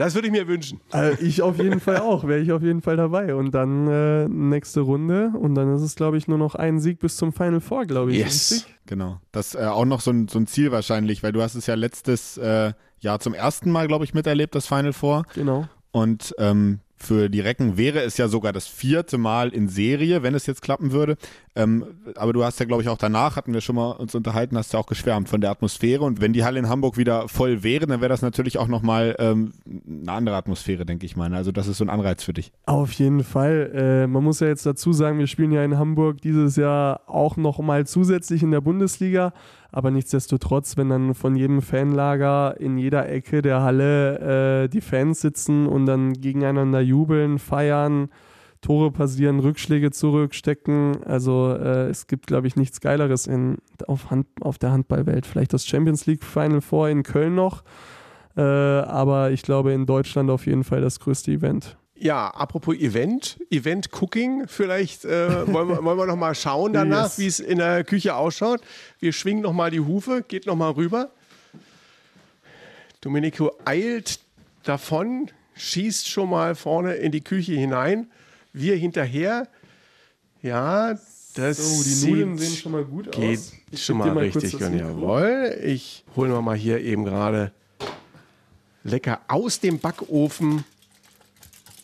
Das 0.00 0.14
würde 0.14 0.28
ich 0.28 0.32
mir 0.32 0.48
wünschen. 0.48 0.80
Also 0.92 1.20
ich 1.20 1.42
auf 1.42 1.58
jeden 1.58 1.78
Fall 1.78 1.98
auch, 1.98 2.26
wäre 2.26 2.40
ich 2.40 2.52
auf 2.52 2.62
jeden 2.62 2.80
Fall 2.80 2.96
dabei. 2.96 3.34
Und 3.34 3.50
dann 3.50 3.86
äh, 3.86 4.26
nächste 4.28 4.80
Runde 4.80 5.30
und 5.38 5.54
dann 5.54 5.74
ist 5.74 5.82
es, 5.82 5.94
glaube 5.94 6.16
ich, 6.16 6.26
nur 6.26 6.38
noch 6.38 6.54
ein 6.54 6.80
Sieg 6.80 7.00
bis 7.00 7.18
zum 7.18 7.34
Final 7.34 7.60
Four, 7.60 7.84
glaube 7.84 8.12
ich. 8.12 8.16
Yes. 8.16 8.50
Richtig? 8.50 8.74
Genau. 8.86 9.20
Das 9.30 9.48
ist 9.48 9.60
äh, 9.60 9.66
auch 9.66 9.84
noch 9.84 10.00
so 10.00 10.10
ein, 10.10 10.26
so 10.26 10.38
ein 10.38 10.46
Ziel 10.46 10.72
wahrscheinlich, 10.72 11.22
weil 11.22 11.32
du 11.32 11.42
hast 11.42 11.54
es 11.54 11.66
ja 11.66 11.74
letztes 11.74 12.38
äh, 12.38 12.72
Jahr 13.00 13.20
zum 13.20 13.34
ersten 13.34 13.70
Mal, 13.70 13.88
glaube 13.88 14.06
ich, 14.06 14.14
miterlebt, 14.14 14.54
das 14.54 14.66
Final 14.66 14.94
Four. 14.94 15.24
Genau. 15.34 15.68
Und 15.92 16.34
ähm, 16.38 16.80
für 17.02 17.30
die 17.30 17.40
Recken 17.40 17.76
wäre 17.78 18.00
es 18.00 18.18
ja 18.18 18.28
sogar 18.28 18.52
das 18.52 18.66
vierte 18.66 19.16
Mal 19.16 19.48
in 19.48 19.68
Serie, 19.68 20.22
wenn 20.22 20.34
es 20.34 20.46
jetzt 20.46 20.60
klappen 20.60 20.92
würde. 20.92 21.16
Ähm, 21.56 21.84
aber 22.14 22.32
du 22.32 22.44
hast 22.44 22.60
ja, 22.60 22.66
glaube 22.66 22.82
ich, 22.82 22.88
auch 22.88 22.98
danach, 22.98 23.36
hatten 23.36 23.54
wir 23.54 23.60
schon 23.60 23.76
mal 23.76 23.92
uns 23.92 24.14
unterhalten, 24.14 24.56
hast 24.56 24.72
ja 24.72 24.78
auch 24.78 24.86
geschwärmt 24.86 25.28
von 25.28 25.40
der 25.40 25.50
Atmosphäre. 25.50 26.04
Und 26.04 26.20
wenn 26.20 26.32
die 26.32 26.44
Halle 26.44 26.58
in 26.58 26.68
Hamburg 26.68 26.96
wieder 26.96 27.26
voll 27.28 27.62
wäre, 27.62 27.86
dann 27.86 28.00
wäre 28.00 28.10
das 28.10 28.22
natürlich 28.22 28.58
auch 28.58 28.68
nochmal 28.68 29.16
ähm, 29.18 29.52
eine 29.66 30.12
andere 30.12 30.36
Atmosphäre, 30.36 30.84
denke 30.84 31.06
ich 31.06 31.16
mal. 31.16 31.32
Also 31.34 31.52
das 31.52 31.66
ist 31.66 31.78
so 31.78 31.84
ein 31.84 31.90
Anreiz 31.90 32.22
für 32.22 32.34
dich. 32.34 32.52
Auf 32.66 32.92
jeden 32.92 33.24
Fall. 33.24 33.72
Äh, 33.74 34.06
man 34.06 34.22
muss 34.22 34.40
ja 34.40 34.48
jetzt 34.48 34.66
dazu 34.66 34.92
sagen, 34.92 35.18
wir 35.18 35.26
spielen 35.26 35.52
ja 35.52 35.64
in 35.64 35.78
Hamburg 35.78 36.20
dieses 36.20 36.56
Jahr 36.56 37.00
auch 37.06 37.36
nochmal 37.36 37.86
zusätzlich 37.86 38.42
in 38.42 38.50
der 38.50 38.60
Bundesliga. 38.60 39.32
Aber 39.72 39.90
nichtsdestotrotz, 39.90 40.76
wenn 40.76 40.88
dann 40.88 41.14
von 41.14 41.36
jedem 41.36 41.62
Fanlager 41.62 42.58
in 42.58 42.76
jeder 42.76 43.08
Ecke 43.08 43.42
der 43.42 43.62
Halle 43.62 44.64
äh, 44.64 44.68
die 44.68 44.80
Fans 44.80 45.20
sitzen 45.20 45.66
und 45.66 45.86
dann 45.86 46.14
gegeneinander 46.14 46.80
jubeln, 46.80 47.38
feiern, 47.38 48.08
Tore 48.60 48.90
passieren, 48.90 49.38
Rückschläge 49.40 49.90
zurückstecken. 49.90 51.02
Also 51.04 51.54
äh, 51.54 51.88
es 51.88 52.06
gibt, 52.06 52.26
glaube 52.26 52.46
ich, 52.46 52.56
nichts 52.56 52.80
Geileres 52.80 53.26
in, 53.26 53.58
auf, 53.86 54.10
Hand, 54.10 54.26
auf 54.40 54.58
der 54.58 54.72
Handballwelt. 54.72 55.24
Vielleicht 55.24 55.52
das 55.54 55.66
Champions 55.66 56.06
League 56.06 56.24
Final 56.24 56.60
Four 56.60 56.88
in 56.88 57.02
Köln 57.02 57.34
noch. 57.34 57.62
Äh, 58.36 58.42
aber 58.42 59.30
ich 59.30 59.42
glaube 59.42 59.72
in 59.72 59.86
Deutschland 59.86 60.30
auf 60.30 60.46
jeden 60.46 60.64
Fall 60.64 60.80
das 60.80 61.00
größte 61.00 61.32
Event. 61.32 61.76
Ja, 62.02 62.28
apropos 62.28 62.74
Event, 62.76 63.38
Event 63.50 63.90
Cooking, 64.00 64.48
vielleicht 64.48 65.04
äh, 65.04 65.46
wollen, 65.52 65.68
wir, 65.68 65.84
wollen 65.84 65.98
wir 65.98 66.06
noch 66.06 66.16
mal 66.16 66.34
schauen 66.34 66.72
danach, 66.72 67.04
Yes. 67.08 67.18
wie 67.18 67.26
es 67.26 67.40
in 67.40 67.58
der 67.58 67.84
Küche 67.84 68.14
ausschaut. 68.14 68.62
Wir 69.00 69.12
schwingen 69.12 69.42
noch 69.42 69.52
mal 69.52 69.70
die 69.70 69.80
Hufe, 69.80 70.24
geht 70.26 70.46
noch 70.46 70.56
mal 70.56 70.70
rüber. 70.70 71.10
Domenico 73.02 73.52
eilt 73.66 74.20
davon, 74.62 75.30
schießt 75.56 76.08
schon 76.08 76.30
mal 76.30 76.54
vorne 76.54 76.94
in 76.94 77.12
die 77.12 77.20
Küche 77.22 77.52
hinein. 77.52 78.10
Wir 78.54 78.76
hinterher. 78.76 79.46
Ja, 80.42 80.94
das 81.34 81.56
So, 81.58 81.84
die 82.06 82.10
Nudeln 82.12 82.38
sieht- 82.38 82.48
sehen 82.48 82.56
schon 82.56 82.72
mal 82.72 82.84
gut 82.84 83.12
geht 83.12 83.38
aus. 83.38 83.52
Ich 83.70 83.84
schon 83.84 83.98
mal 83.98 84.30
kurz 84.30 84.44
richtig. 84.44 84.62
Und 84.62 84.78
jawohl, 84.78 85.58
ich 85.62 86.04
hole 86.16 86.40
mal 86.40 86.56
hier 86.56 86.80
eben 86.80 87.04
gerade 87.04 87.52
lecker 88.84 89.20
aus 89.28 89.60
dem 89.60 89.78
Backofen 89.78 90.64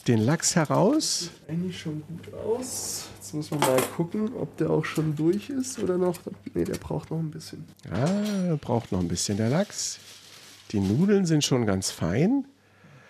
den 0.09 0.19
Lachs 0.19 0.55
heraus. 0.57 1.31
eigentlich 1.49 1.79
schon 1.81 2.03
gut 2.07 2.33
aus. 2.35 3.07
Jetzt 3.16 3.35
muss 3.35 3.51
man 3.51 3.61
mal 3.61 3.81
gucken, 3.97 4.31
ob 4.40 4.57
der 4.57 4.71
auch 4.71 4.85
schon 4.85 5.16
durch 5.16 5.51
ist 5.51 5.79
oder 5.81 5.99
noch. 5.99 6.19
Ne, 6.55 6.64
der 6.64 6.77
braucht 6.79 7.11
noch 7.11 7.19
ein 7.19 7.31
bisschen. 7.31 7.64
Ja, 7.90 8.57
braucht 8.57 8.92
noch 8.92 9.01
ein 9.01 9.09
bisschen 9.09 9.37
der 9.37 9.49
Lachs. 9.51 9.99
Die 10.73 10.81
Nudeln 10.81 11.27
sind 11.27 11.45
schon 11.45 11.66
ganz 11.66 11.90
fein, 11.90 12.45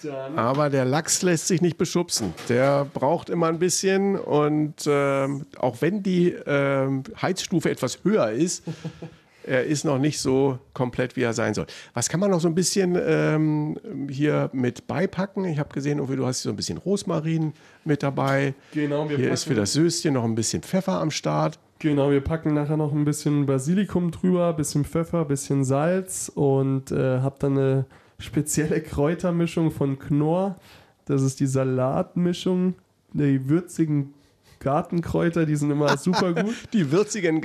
Dann 0.03 0.39
aber 0.39 0.69
der 0.71 0.85
Lachs 0.85 1.23
lässt 1.23 1.47
sich 1.49 1.61
nicht 1.63 1.79
beschubsen. 1.79 2.35
Der 2.49 2.85
braucht 2.85 3.31
immer 3.31 3.49
ein 3.49 3.59
bisschen 3.59 4.19
und 4.19 4.75
ähm, 4.87 5.47
auch 5.59 5.81
wenn 5.81 6.03
die 6.03 6.31
ähm, 6.47 7.03
Heizstufe 7.21 7.71
etwas 7.71 8.05
höher 8.05 8.31
ist, 8.31 8.63
er 9.47 9.65
ist 9.65 9.85
noch 9.85 9.99
nicht 9.99 10.21
so 10.21 10.59
komplett, 10.75 11.17
wie 11.17 11.23
er 11.23 11.33
sein 11.33 11.55
soll. 11.55 11.67
Was 11.95 12.09
kann 12.09 12.21
man 12.21 12.31
noch 12.31 12.41
so 12.41 12.49
ein 12.49 12.55
bisschen 12.55 12.99
ähm, 13.01 13.79
hier 14.11 14.51
mit 14.53 14.87
beipacken? 14.87 15.45
Ich 15.45 15.59
habe 15.59 15.73
gesehen, 15.73 15.99
irgendwie, 15.99 16.17
du 16.17 16.27
hast 16.27 16.43
so 16.43 16.51
ein 16.51 16.57
bisschen 16.57 16.79
Rosmarin 16.79 17.53
mit 17.85 18.03
dabei. 18.03 18.55
Genau, 18.73 19.09
wir 19.09 19.17
Hier 19.17 19.33
ist 19.33 19.45
für 19.45 19.55
das 19.55 19.73
Söschen 19.73 20.15
noch 20.15 20.25
ein 20.25 20.35
bisschen 20.35 20.63
Pfeffer 20.63 21.01
am 21.01 21.11
Start. 21.11 21.59
Genau, 21.79 22.11
wir 22.11 22.23
packen 22.23 22.55
nachher 22.55 22.77
noch 22.77 22.93
ein 22.93 23.05
bisschen 23.05 23.47
Basilikum 23.47 24.11
drüber, 24.11 24.53
bisschen 24.55 24.85
Pfeffer, 24.85 25.25
bisschen 25.27 25.65
Salz 25.65 26.31
und 26.35 26.91
äh, 26.91 27.21
hab 27.21 27.39
dann 27.39 27.59
eine 27.59 27.87
spezielle 28.19 28.81
Kräutermischung 28.81 29.71
von 29.71 29.99
Knorr. 29.99 30.57
Das 31.05 31.23
ist 31.23 31.39
die 31.41 31.47
Salatmischung. 31.47 32.75
Die 33.13 33.49
würzigen 33.49 34.15
Gartenkräuter, 34.59 35.47
die 35.47 35.57
sind 35.57 35.71
immer 35.71 35.97
super 35.99 36.33
gut. 36.33 36.55
Die 36.73 36.91
würzigen 36.91 37.41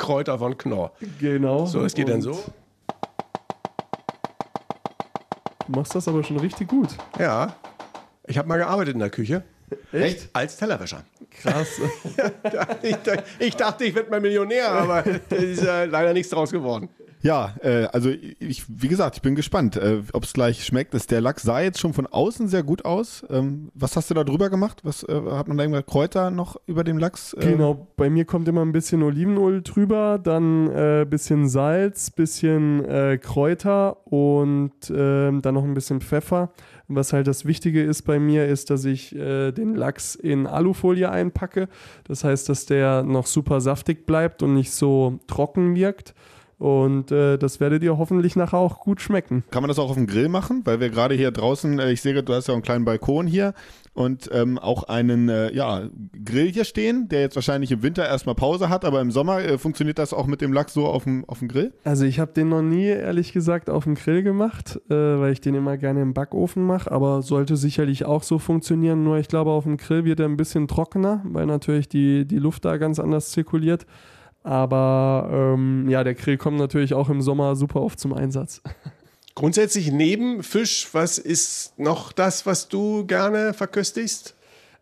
Gartenkräuter 0.00 0.38
von 0.38 0.56
Knorr. 0.56 0.92
Genau. 1.20 1.66
So, 1.66 1.84
es 1.84 1.94
geht 1.94 2.08
dann 2.08 2.22
so. 2.22 2.32
Du 5.66 5.72
machst 5.72 5.94
das 5.94 6.08
aber 6.08 6.24
schon 6.24 6.38
richtig 6.38 6.68
gut. 6.68 6.88
Ja. 7.18 7.54
Ich 8.26 8.38
habe 8.38 8.48
mal 8.48 8.56
gearbeitet 8.56 8.94
in 8.94 9.00
der 9.00 9.10
Küche. 9.10 9.44
Echt? 9.92 10.30
Als 10.32 10.56
Tellerwäscher. 10.56 11.04
Krass. 11.30 11.68
ich, 12.82 12.96
ich 13.38 13.56
dachte, 13.56 13.84
ich 13.84 13.94
werde 13.94 14.10
mal 14.10 14.20
Millionär, 14.20 14.68
aber 14.70 15.02
da 15.28 15.36
ist 15.36 15.62
ja 15.62 15.84
leider 15.84 16.12
nichts 16.12 16.30
draus 16.30 16.50
geworden. 16.50 16.88
Ja, 17.22 17.54
äh, 17.62 17.84
also 17.92 18.10
ich, 18.10 18.64
wie 18.68 18.88
gesagt, 18.88 19.16
ich 19.16 19.22
bin 19.22 19.34
gespannt, 19.34 19.76
äh, 19.76 20.02
ob 20.12 20.24
es 20.24 20.32
gleich 20.32 20.64
schmeckt. 20.64 20.94
Das, 20.94 21.06
der 21.06 21.20
Lachs 21.20 21.42
sah 21.42 21.60
jetzt 21.60 21.78
schon 21.78 21.92
von 21.92 22.06
außen 22.06 22.48
sehr 22.48 22.62
gut 22.62 22.84
aus. 22.84 23.24
Ähm, 23.28 23.70
was 23.74 23.96
hast 23.96 24.10
du 24.10 24.14
da 24.14 24.24
drüber 24.24 24.48
gemacht? 24.48 24.80
Was 24.84 25.02
äh, 25.02 25.20
hat 25.32 25.46
man 25.46 25.58
da 25.58 25.64
irgendwelche 25.64 25.86
Kräuter 25.86 26.30
noch 26.30 26.56
über 26.66 26.82
dem 26.82 26.96
Lachs? 26.96 27.34
Äh? 27.34 27.52
Genau, 27.52 27.88
bei 27.96 28.08
mir 28.08 28.24
kommt 28.24 28.48
immer 28.48 28.62
ein 28.62 28.72
bisschen 28.72 29.02
Olivenöl 29.02 29.62
drüber, 29.62 30.18
dann 30.18 30.68
äh, 30.70 31.06
bisschen 31.08 31.48
Salz, 31.48 32.10
bisschen 32.10 32.84
äh, 32.86 33.18
Kräuter 33.18 34.06
und 34.06 34.72
ähm, 34.90 35.42
dann 35.42 35.54
noch 35.54 35.64
ein 35.64 35.74
bisschen 35.74 36.00
Pfeffer. 36.00 36.52
Was 36.88 37.12
halt 37.12 37.26
das 37.26 37.44
Wichtige 37.44 37.82
ist 37.82 38.02
bei 38.02 38.18
mir, 38.18 38.46
ist, 38.46 38.70
dass 38.70 38.84
ich 38.84 39.14
äh, 39.14 39.52
den 39.52 39.76
Lachs 39.76 40.14
in 40.16 40.46
Alufolie 40.46 41.08
einpacke. 41.10 41.68
Das 42.04 42.24
heißt, 42.24 42.48
dass 42.48 42.66
der 42.66 43.02
noch 43.02 43.26
super 43.26 43.60
saftig 43.60 44.06
bleibt 44.06 44.42
und 44.42 44.54
nicht 44.54 44.72
so 44.72 45.20
trocken 45.28 45.76
wirkt. 45.76 46.14
Und 46.60 47.10
äh, 47.10 47.38
das 47.38 47.58
werdet 47.58 47.82
ihr 47.82 47.96
hoffentlich 47.96 48.36
nachher 48.36 48.58
auch 48.58 48.80
gut 48.80 49.00
schmecken. 49.00 49.44
Kann 49.50 49.62
man 49.62 49.68
das 49.68 49.78
auch 49.78 49.88
auf 49.88 49.96
dem 49.96 50.06
Grill 50.06 50.28
machen? 50.28 50.60
Weil 50.66 50.78
wir 50.78 50.90
gerade 50.90 51.14
hier 51.14 51.30
draußen, 51.30 51.78
äh, 51.78 51.90
ich 51.90 52.02
sehe, 52.02 52.22
du 52.22 52.34
hast 52.34 52.48
ja 52.48 52.52
einen 52.52 52.62
kleinen 52.62 52.84
Balkon 52.84 53.26
hier 53.26 53.54
und 53.94 54.28
ähm, 54.30 54.58
auch 54.58 54.82
einen 54.82 55.30
äh, 55.30 55.54
ja, 55.54 55.88
Grill 56.22 56.52
hier 56.52 56.66
stehen, 56.66 57.08
der 57.08 57.22
jetzt 57.22 57.34
wahrscheinlich 57.34 57.72
im 57.72 57.82
Winter 57.82 58.06
erstmal 58.06 58.34
Pause 58.34 58.68
hat, 58.68 58.84
aber 58.84 59.00
im 59.00 59.10
Sommer 59.10 59.42
äh, 59.42 59.56
funktioniert 59.56 59.98
das 59.98 60.12
auch 60.12 60.26
mit 60.26 60.42
dem 60.42 60.52
Lachs 60.52 60.74
so 60.74 60.84
auf 60.84 61.04
dem, 61.04 61.24
auf 61.26 61.38
dem 61.38 61.48
Grill? 61.48 61.72
Also 61.82 62.04
ich 62.04 62.20
habe 62.20 62.34
den 62.34 62.50
noch 62.50 62.60
nie, 62.60 62.88
ehrlich 62.88 63.32
gesagt, 63.32 63.70
auf 63.70 63.84
dem 63.84 63.94
Grill 63.94 64.22
gemacht, 64.22 64.78
äh, 64.90 64.94
weil 64.94 65.32
ich 65.32 65.40
den 65.40 65.54
immer 65.54 65.78
gerne 65.78 66.02
im 66.02 66.12
Backofen 66.12 66.62
mache, 66.66 66.92
aber 66.92 67.22
sollte 67.22 67.56
sicherlich 67.56 68.04
auch 68.04 68.22
so 68.22 68.38
funktionieren. 68.38 69.02
Nur 69.02 69.16
ich 69.16 69.28
glaube, 69.28 69.50
auf 69.50 69.64
dem 69.64 69.78
Grill 69.78 70.04
wird 70.04 70.20
er 70.20 70.26
ein 70.26 70.36
bisschen 70.36 70.68
trockener, 70.68 71.22
weil 71.24 71.46
natürlich 71.46 71.88
die, 71.88 72.26
die 72.26 72.38
Luft 72.38 72.66
da 72.66 72.76
ganz 72.76 72.98
anders 72.98 73.30
zirkuliert. 73.30 73.86
Aber 74.42 75.28
ähm, 75.30 75.88
ja, 75.88 76.02
der 76.02 76.14
Grill 76.14 76.38
kommt 76.38 76.58
natürlich 76.58 76.94
auch 76.94 77.08
im 77.10 77.20
Sommer 77.20 77.56
super 77.56 77.82
oft 77.82 78.00
zum 78.00 78.12
Einsatz. 78.12 78.62
Grundsätzlich 79.34 79.92
neben 79.92 80.42
Fisch, 80.42 80.88
was 80.92 81.18
ist 81.18 81.78
noch 81.78 82.12
das, 82.12 82.46
was 82.46 82.68
du 82.68 83.06
gerne 83.06 83.54
verköstigst? 83.54 84.34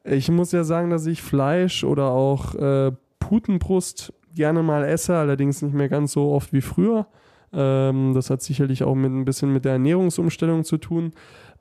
Ich 0.04 0.30
muss 0.30 0.52
ja 0.52 0.64
sagen, 0.64 0.90
dass 0.90 1.06
ich 1.06 1.22
Fleisch 1.22 1.84
oder 1.84 2.10
auch 2.10 2.54
äh, 2.54 2.92
Putenbrust 3.18 4.12
gerne 4.34 4.62
mal 4.62 4.84
esse, 4.84 5.16
allerdings 5.16 5.62
nicht 5.62 5.74
mehr 5.74 5.88
ganz 5.88 6.12
so 6.12 6.30
oft 6.30 6.52
wie 6.52 6.60
früher. 6.60 7.06
Ähm, 7.52 8.12
das 8.14 8.30
hat 8.30 8.42
sicherlich 8.42 8.84
auch 8.84 8.94
mit 8.94 9.12
ein 9.12 9.24
bisschen 9.24 9.52
mit 9.52 9.64
der 9.64 9.72
Ernährungsumstellung 9.72 10.64
zu 10.64 10.78
tun. 10.78 11.12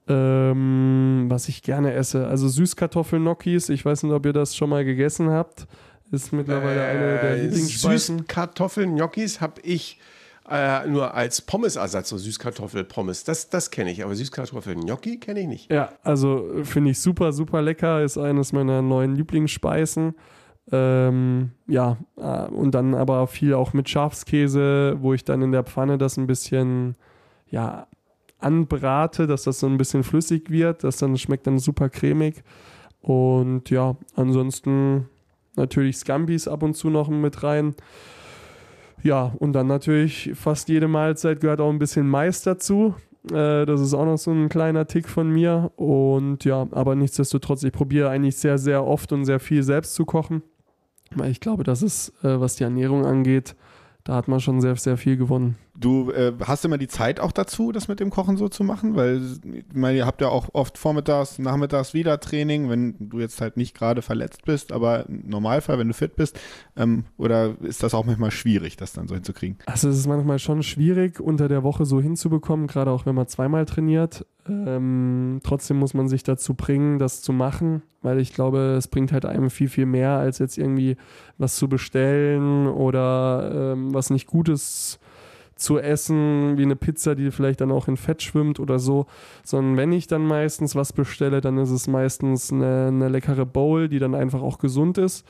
Ähm, 0.10 1.26
was 1.28 1.50
ich 1.50 1.64
gerne 1.64 1.94
esse, 1.94 2.28
also 2.28 2.48
Süßkartoffeln-Gnocchis. 2.48 3.70
Ich 3.70 3.84
weiß 3.84 4.04
nicht, 4.04 4.14
ob 4.14 4.26
ihr 4.26 4.34
das 4.34 4.56
schon 4.56 4.70
mal 4.70 4.86
gegessen 4.86 5.30
habt. 5.30 5.68
Ist 6.12 6.32
mittlerweile 6.32 6.82
äh, 6.82 6.90
eine 6.90 7.20
der 7.20 7.38
Lieblingsspeisen. 7.38 8.20
Süßkartoffeln, 8.20 8.96
Gnocchis 8.96 9.42
habe 9.42 9.62
ich 9.62 10.00
äh, 10.50 10.88
nur 10.88 11.14
als 11.14 11.42
Pommesersatz, 11.42 12.10
so 12.10 12.18
Süßkartoffel-Pommes. 12.18 13.26
Das, 13.26 13.50
das 13.50 13.70
kenne 13.72 13.92
ich, 13.92 14.04
aber 14.04 14.16
Süßkartoffel-Gnocchi 14.16 15.20
kenne 15.20 15.42
ich 15.42 15.48
nicht. 15.48 15.72
Ja, 15.72 15.90
also 16.04 16.64
finde 16.64 16.92
ich 16.92 17.00
super, 17.00 17.34
super 17.34 17.62
lecker. 17.62 18.02
Ist 18.02 18.18
eines 18.18 18.54
meiner 18.54 18.82
neuen 18.82 19.16
Lieblingsspeisen. 19.16 20.16
Ähm, 20.72 21.52
ja, 21.68 21.98
äh, 22.18 22.48
und 22.48 22.72
dann 22.72 22.96
aber 22.96 23.28
viel 23.28 23.54
auch 23.54 23.74
mit 23.74 23.90
Schafskäse, 23.90 24.98
wo 25.00 25.14
ich 25.14 25.26
dann 25.26 25.42
in 25.42 25.52
der 25.52 25.64
Pfanne 25.64 25.98
das 25.98 26.18
ein 26.18 26.28
bisschen, 26.28 26.96
ja, 27.50 27.88
anbrate, 28.40 29.28
dass 29.28 29.44
das 29.44 29.60
so 29.60 29.68
ein 29.68 29.78
bisschen 29.78 30.04
flüssig 30.04 30.50
wird. 30.50 30.84
Das 30.84 30.98
dann 30.98 31.18
schmeckt 31.18 31.48
dann 31.48 31.60
super 31.60 31.90
cremig. 31.90 32.44
Und 33.02 33.70
ja, 33.70 33.96
ansonsten 34.16 35.10
natürlich 35.58 35.98
Scambis 35.98 36.48
ab 36.48 36.64
und 36.64 36.76
zu 36.76 36.90
noch 36.90 37.10
mit 37.10 37.44
rein. 37.44 37.76
Ja, 39.04 39.34
und 39.40 39.54
dann 39.54 39.68
natürlich 39.68 40.32
fast 40.34 40.70
jede 40.70 40.88
Mahlzeit 40.88 41.40
gehört 41.40 41.62
auch 41.62 41.70
ein 41.70 41.80
bisschen 41.80 42.08
Mais 42.08 42.42
dazu. 42.42 42.96
Äh, 43.32 43.66
das 43.66 43.82
ist 43.82 43.94
auch 43.94 44.06
noch 44.06 44.18
so 44.18 44.32
ein 44.32 44.50
kleiner 44.50 44.88
Tick 44.88 45.08
von 45.08 45.30
mir. 45.30 45.72
Und 45.76 46.46
ja, 46.46 46.68
aber 46.72 46.96
nichtsdestotrotz, 46.96 47.64
ich 47.64 47.72
probiere 47.72 48.10
eigentlich 48.10 48.38
sehr, 48.38 48.58
sehr 48.58 48.86
oft 48.86 49.12
und 49.12 49.26
sehr 49.26 49.40
viel 49.40 49.64
selbst 49.64 49.96
zu 49.96 50.06
kochen. 50.06 50.42
Weil 51.16 51.32
ich 51.32 51.40
glaube, 51.40 51.64
das 51.64 51.82
ist, 51.82 52.10
äh, 52.24 52.40
was 52.40 52.56
die 52.56 52.64
Ernährung 52.64 53.06
angeht, 53.06 53.56
da 54.04 54.16
hat 54.16 54.28
man 54.28 54.40
schon 54.40 54.62
sehr, 54.62 54.76
sehr 54.76 54.98
viel 54.98 55.18
gewonnen. 55.18 55.58
Du 55.80 56.10
äh, 56.12 56.34
hast 56.44 56.66
immer 56.66 56.80
die 56.80 56.88
Zeit 56.88 57.20
auch 57.20 57.32
dazu, 57.32 57.72
das 57.72 57.88
mit 57.88 58.00
dem 58.00 58.10
Kochen 58.10 58.36
so 58.36 58.50
zu 58.50 58.64
machen? 58.64 58.96
Weil 58.96 59.22
ich 59.44 59.64
meine, 59.76 59.98
ihr 59.98 60.08
habt 60.08 60.22
ja 60.22 60.30
auch 60.30 60.50
oft 60.54 60.76
vormittags, 60.76 61.38
nachmittags 61.38 61.94
wieder 61.94 62.20
Training, 62.20 62.68
wenn 62.68 62.96
du 63.00 63.20
jetzt 63.20 63.42
halt 63.42 63.58
nicht 63.58 63.76
gerade 63.76 64.02
verletzt 64.02 64.44
bist, 64.44 64.72
aber 64.72 65.08
im 65.08 65.28
Normalfall, 65.28 65.78
wenn 65.78 65.88
du 65.88 65.94
fit 65.94 66.16
bist. 66.16 66.40
Ähm, 66.76 67.06
oder 67.18 67.56
ist 67.62 67.84
das 67.84 67.94
auch 67.94 68.06
manchmal 68.06 68.32
schwierig, 68.32 68.76
das 68.76 68.94
dann 68.94 69.08
so 69.08 69.14
hinzukriegen? 69.14 69.60
Also 69.68 69.90
es 69.90 69.98
ist 69.98 70.08
manchmal 70.08 70.40
schon 70.40 70.64
schwierig, 70.64 71.20
unter 71.20 71.48
der 71.48 71.62
Woche 71.62 71.86
so 71.86 72.02
hinzubekommen, 72.02 72.66
gerade 72.66 72.90
auch 72.90 73.06
wenn 73.06 73.14
man 73.14 73.28
zweimal 73.28 73.66
trainiert. 73.66 74.26
Ähm, 74.50 75.42
trotzdem 75.44 75.78
muss 75.78 75.94
man 75.94 76.08
sich 76.08 76.24
dazu 76.24 76.56
bringen, 76.56 76.98
das 76.98 77.22
zu 77.22 77.34
machen, 77.34 77.84
weil 78.02 78.20
ich 78.20 78.34
glaube, 78.34 78.76
es 78.78 78.88
bringt 78.88 79.12
halt 79.12 79.26
einem 79.26 79.52
viel, 79.52 79.70
viel 79.70 79.86
mehr, 79.86 80.12
als 80.12 80.40
jetzt 80.40 80.58
irgendwie 80.58 80.98
was 81.38 81.56
zu 81.56 81.68
bestellen 81.70 82.68
oder 82.68 83.74
ähm, 83.74 83.94
was 83.94 84.10
nicht 84.10 84.26
Gutes 84.26 85.00
zu 85.58 85.80
essen, 85.80 86.58
wie 86.58 86.64
eine 86.64 86.76
Pizza, 86.76 87.16
die 87.16 87.32
vielleicht 87.32 87.62
dann 87.62 87.72
auch 87.72 87.88
in 87.88 87.98
Fett 87.98 88.22
schwimmt 88.22 88.60
oder 88.60 88.80
so, 88.80 89.08
sondern 89.44 89.78
wenn 89.78 89.92
ich 89.92 90.08
dann 90.08 90.26
meistens 90.26 90.76
was 90.76 90.94
bestelle, 90.94 91.42
dann 91.42 91.58
ist 91.58 91.72
es 91.72 91.88
meistens 91.88 92.52
eine, 92.52 92.88
eine 92.88 93.10
leckere 93.10 93.46
Bowl, 93.46 93.90
die 93.90 94.00
dann 94.00 94.16
einfach 94.16 94.42
auch 94.42 94.60
gesund 94.60 94.98
ist. 94.98 95.26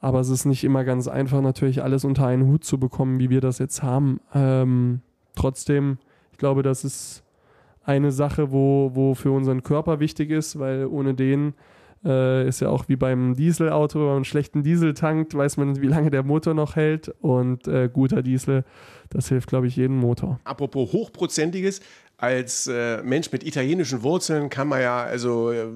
Aber 0.00 0.20
es 0.20 0.28
ist 0.28 0.44
nicht 0.44 0.62
immer 0.62 0.84
ganz 0.84 1.08
einfach, 1.08 1.40
natürlich 1.40 1.82
alles 1.82 2.04
unter 2.04 2.26
einen 2.26 2.46
Hut 2.46 2.64
zu 2.64 2.78
bekommen, 2.78 3.18
wie 3.18 3.30
wir 3.30 3.40
das 3.40 3.58
jetzt 3.58 3.82
haben. 3.82 4.20
Ähm, 4.32 5.00
trotzdem, 5.34 5.98
ich 6.32 6.38
glaube, 6.38 6.62
das 6.62 6.84
ist 6.84 7.24
eine 7.82 8.12
Sache, 8.12 8.52
wo, 8.52 8.90
wo 8.94 9.14
für 9.14 9.32
unseren 9.32 9.62
Körper 9.62 9.98
wichtig 9.98 10.30
ist, 10.30 10.58
weil 10.58 10.86
ohne 10.86 11.14
den 11.14 11.54
äh, 12.04 12.48
ist 12.48 12.60
ja 12.60 12.68
auch 12.68 12.88
wie 12.88 12.96
beim 12.96 13.34
Dieselauto, 13.34 13.98
wenn 13.98 14.06
man 14.06 14.16
einen 14.16 14.24
schlechten 14.24 14.62
Diesel 14.62 14.94
tankt, 14.94 15.34
weiß 15.34 15.56
man, 15.56 15.80
wie 15.80 15.86
lange 15.86 16.10
der 16.10 16.22
Motor 16.22 16.54
noch 16.54 16.76
hält. 16.76 17.08
Und 17.20 17.66
äh, 17.68 17.88
guter 17.92 18.22
Diesel, 18.22 18.64
das 19.10 19.28
hilft, 19.28 19.48
glaube 19.48 19.66
ich, 19.66 19.76
jedem 19.76 19.98
Motor. 19.98 20.40
Apropos 20.44 20.92
hochprozentiges, 20.92 21.80
als 22.20 22.66
äh, 22.66 23.00
Mensch 23.04 23.30
mit 23.30 23.46
italienischen 23.46 24.02
Wurzeln 24.02 24.50
kann 24.50 24.66
man 24.66 24.80
ja 24.80 25.04
also 25.04 25.52
äh, 25.52 25.66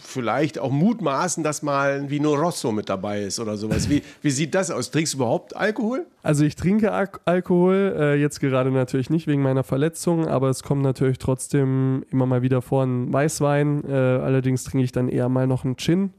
vielleicht 0.00 0.60
auch 0.60 0.70
mutmaßen, 0.70 1.42
dass 1.42 1.62
mal 1.62 1.98
ein 1.98 2.10
Vino 2.10 2.32
Rosso 2.34 2.70
mit 2.70 2.88
dabei 2.88 3.22
ist 3.22 3.40
oder 3.40 3.56
sowas. 3.56 3.90
Wie, 3.90 4.02
wie 4.22 4.30
sieht 4.30 4.54
das 4.54 4.70
aus? 4.70 4.92
Trinkst 4.92 5.14
du 5.14 5.18
überhaupt 5.18 5.56
Alkohol? 5.56 6.06
Also 6.22 6.44
ich 6.44 6.54
trinke 6.54 6.92
Al 6.92 7.10
Alkohol, 7.24 7.96
äh, 7.98 8.14
jetzt 8.14 8.38
gerade 8.38 8.70
natürlich 8.70 9.10
nicht 9.10 9.26
wegen 9.26 9.42
meiner 9.42 9.64
Verletzung, 9.64 10.28
aber 10.28 10.48
es 10.48 10.62
kommt 10.62 10.82
natürlich 10.82 11.18
trotzdem 11.18 12.04
immer 12.10 12.24
mal 12.24 12.42
wieder 12.42 12.62
vor 12.62 12.84
ein 12.84 13.12
Weißwein. 13.12 13.82
Äh, 13.88 13.92
allerdings 13.92 14.62
trinke 14.62 14.84
ich 14.84 14.92
dann 14.92 15.08
eher 15.08 15.28
mal 15.28 15.48
noch 15.48 15.64
einen 15.64 15.76
Gin 15.76 16.12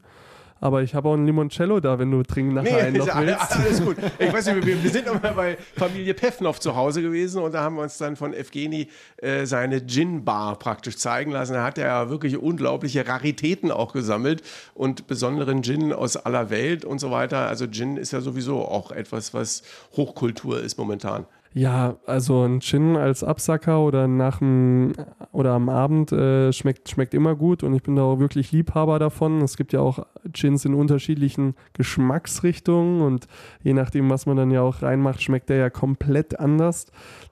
aber 0.61 0.83
ich 0.83 0.93
habe 0.93 1.09
auch 1.09 1.15
ein 1.15 1.25
Limoncello 1.25 1.79
da, 1.79 1.97
wenn 1.97 2.11
du 2.11 2.21
trinken 2.21 2.53
nachher 2.53 2.71
nee, 2.73 2.81
einen 2.81 2.97
noch 2.97 3.19
willst. 3.19 3.51
Alles 3.57 3.83
gut. 3.83 3.97
Ich 4.19 4.31
weiß 4.31 4.45
nicht, 4.45 4.65
wir, 4.65 4.83
wir 4.83 4.89
sind 4.91 5.07
nochmal 5.07 5.33
bei 5.33 5.57
Familie 5.75 6.13
Pefnov 6.13 6.59
zu 6.59 6.75
Hause 6.75 7.01
gewesen 7.01 7.41
und 7.41 7.53
da 7.53 7.63
haben 7.63 7.75
wir 7.75 7.81
uns 7.81 7.97
dann 7.97 8.15
von 8.15 8.33
Evgeni 8.33 8.87
äh, 9.17 9.45
seine 9.45 9.85
Gin-Bar 9.85 10.59
praktisch 10.59 10.97
zeigen 10.97 11.31
lassen. 11.31 11.53
Da 11.53 11.63
hat 11.63 11.79
er 11.79 11.87
ja 11.87 12.09
wirklich 12.11 12.37
unglaubliche 12.37 13.07
Raritäten 13.07 13.71
auch 13.71 13.91
gesammelt 13.91 14.43
und 14.75 15.07
besonderen 15.07 15.63
Gin 15.63 15.91
aus 15.91 16.15
aller 16.15 16.51
Welt 16.51 16.85
und 16.85 16.99
so 16.99 17.09
weiter. 17.09 17.47
Also 17.47 17.65
Gin 17.67 17.97
ist 17.97 18.11
ja 18.11 18.21
sowieso 18.21 18.59
auch 18.59 18.91
etwas, 18.91 19.33
was 19.33 19.63
Hochkultur 19.97 20.61
ist 20.61 20.77
momentan. 20.77 21.25
Ja, 21.53 21.97
also 22.05 22.43
ein 22.43 22.61
Gin 22.61 22.95
als 22.95 23.25
Absacker 23.25 23.81
oder 23.81 24.07
nach 24.07 24.39
dem 24.39 24.93
oder 25.33 25.51
am 25.51 25.67
Abend 25.67 26.13
äh, 26.13 26.53
schmeckt, 26.53 26.89
schmeckt 26.89 27.13
immer 27.13 27.35
gut 27.35 27.63
und 27.63 27.73
ich 27.73 27.83
bin 27.83 27.97
da 27.97 28.03
auch 28.03 28.19
wirklich 28.19 28.53
Liebhaber 28.53 28.99
davon. 28.99 29.41
Es 29.41 29.57
gibt 29.57 29.73
ja 29.73 29.81
auch 29.81 30.05
Gins 30.31 30.63
in 30.63 30.73
unterschiedlichen 30.73 31.55
Geschmacksrichtungen 31.73 33.01
und 33.01 33.27
je 33.63 33.73
nachdem, 33.73 34.09
was 34.09 34.25
man 34.25 34.37
dann 34.37 34.49
ja 34.51 34.61
auch 34.61 34.81
reinmacht, 34.81 35.21
schmeckt 35.21 35.49
der 35.49 35.57
ja 35.57 35.69
komplett 35.69 36.39
anders. 36.39 36.85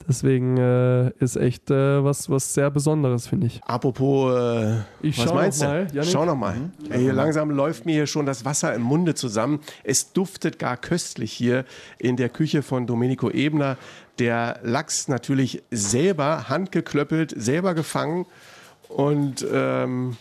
Deswegen 0.08 0.58
äh, 0.58 1.12
ist 1.20 1.38
echt 1.38 1.72
äh, 1.72 2.04
was, 2.04 2.30
was 2.30 2.54
sehr 2.54 2.72
Besonderes, 2.72 3.28
finde 3.28 3.48
ich. 3.48 3.62
Apropos, 3.64 4.34
äh, 4.34 4.80
ich 5.02 5.18
was 5.20 5.34
meinst 5.34 5.62
noch 5.62 5.70
du? 5.70 5.96
Mal, 5.96 6.04
schau 6.04 6.26
noch 6.26 6.36
mal. 6.36 6.56
Mhm. 6.56 6.72
Ey, 6.90 7.02
hier 7.02 7.14
langsam 7.14 7.52
läuft 7.52 7.86
mir 7.86 7.94
hier 7.94 8.08
schon 8.08 8.26
das 8.26 8.44
Wasser 8.44 8.74
im 8.74 8.82
Munde 8.82 9.16
zusammen. 9.16 9.60
Es 9.84 10.12
duftet 10.12 10.60
gar 10.60 10.76
köstlich 10.76 11.32
hier 11.32 11.64
in 12.00 12.18
der 12.18 12.30
Küche 12.30 12.64
von 12.64 12.86
Domenico 12.86 13.30
Ebner 13.30 13.78
der 14.20 14.60
Lachs 14.64 15.08
natürlich 15.08 15.64
selber 15.72 16.50
handgeklöppelt, 16.50 17.34
selber 17.36 17.74
gefangen 17.74 18.26
und 18.88 19.46
ähm, 19.52 20.18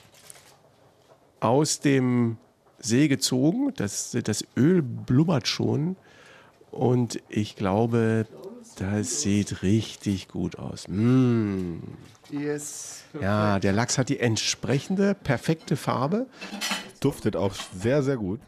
aus 1.40 1.80
dem 1.80 2.36
See 2.78 3.08
gezogen. 3.08 3.72
Das, 3.76 4.16
das 4.24 4.44
Öl 4.56 4.82
blubbert 4.82 5.48
schon 5.48 5.96
und 6.70 7.20
ich 7.28 7.56
glaube, 7.56 8.26
das 8.78 9.22
sieht 9.22 9.62
richtig 9.62 10.28
gut 10.28 10.58
aus. 10.58 10.86
Mmh. 10.88 11.80
Yes. 12.30 13.04
Ja, 13.20 13.58
der 13.58 13.72
Lachs 13.72 13.98
hat 13.98 14.10
die 14.10 14.20
entsprechende 14.20 15.14
perfekte 15.14 15.76
Farbe. 15.76 16.26
Duftet 17.00 17.36
auch 17.36 17.54
sehr, 17.54 18.02
sehr 18.02 18.16
gut. 18.16 18.40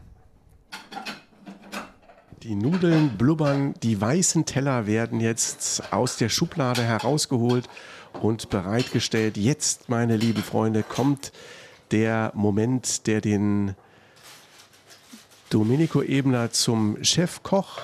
Die 2.43 2.55
Nudeln 2.55 3.17
blubbern, 3.19 3.75
die 3.83 4.01
weißen 4.01 4.47
Teller 4.47 4.87
werden 4.87 5.19
jetzt 5.19 5.93
aus 5.93 6.17
der 6.17 6.29
Schublade 6.29 6.81
herausgeholt 6.81 7.69
und 8.19 8.49
bereitgestellt. 8.49 9.37
Jetzt, 9.37 9.89
meine 9.89 10.17
lieben 10.17 10.41
Freunde, 10.41 10.81
kommt 10.81 11.31
der 11.91 12.31
Moment, 12.33 13.05
der 13.05 13.21
den 13.21 13.75
Domenico 15.51 16.01
Ebner 16.01 16.49
zum 16.49 17.03
Chefkoch 17.03 17.81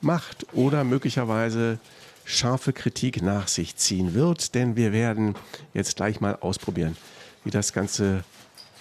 macht 0.00 0.46
oder 0.52 0.84
möglicherweise 0.84 1.80
scharfe 2.24 2.72
Kritik 2.72 3.22
nach 3.22 3.48
sich 3.48 3.74
ziehen 3.74 4.14
wird, 4.14 4.54
denn 4.54 4.76
wir 4.76 4.92
werden 4.92 5.34
jetzt 5.74 5.96
gleich 5.96 6.20
mal 6.20 6.36
ausprobieren, 6.36 6.96
wie 7.42 7.50
das 7.50 7.72
Ganze 7.72 8.22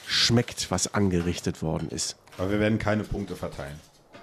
schmeckt, 0.05 0.69
was 0.69 0.93
angerichtet 0.93 1.63
worden 1.63 1.89
ist. 1.89 2.15
Aber 2.37 2.51
wir 2.51 2.59
werden 2.59 2.77
keine 2.77 3.03
Punkte 3.03 3.35
verteilen, 3.35 3.79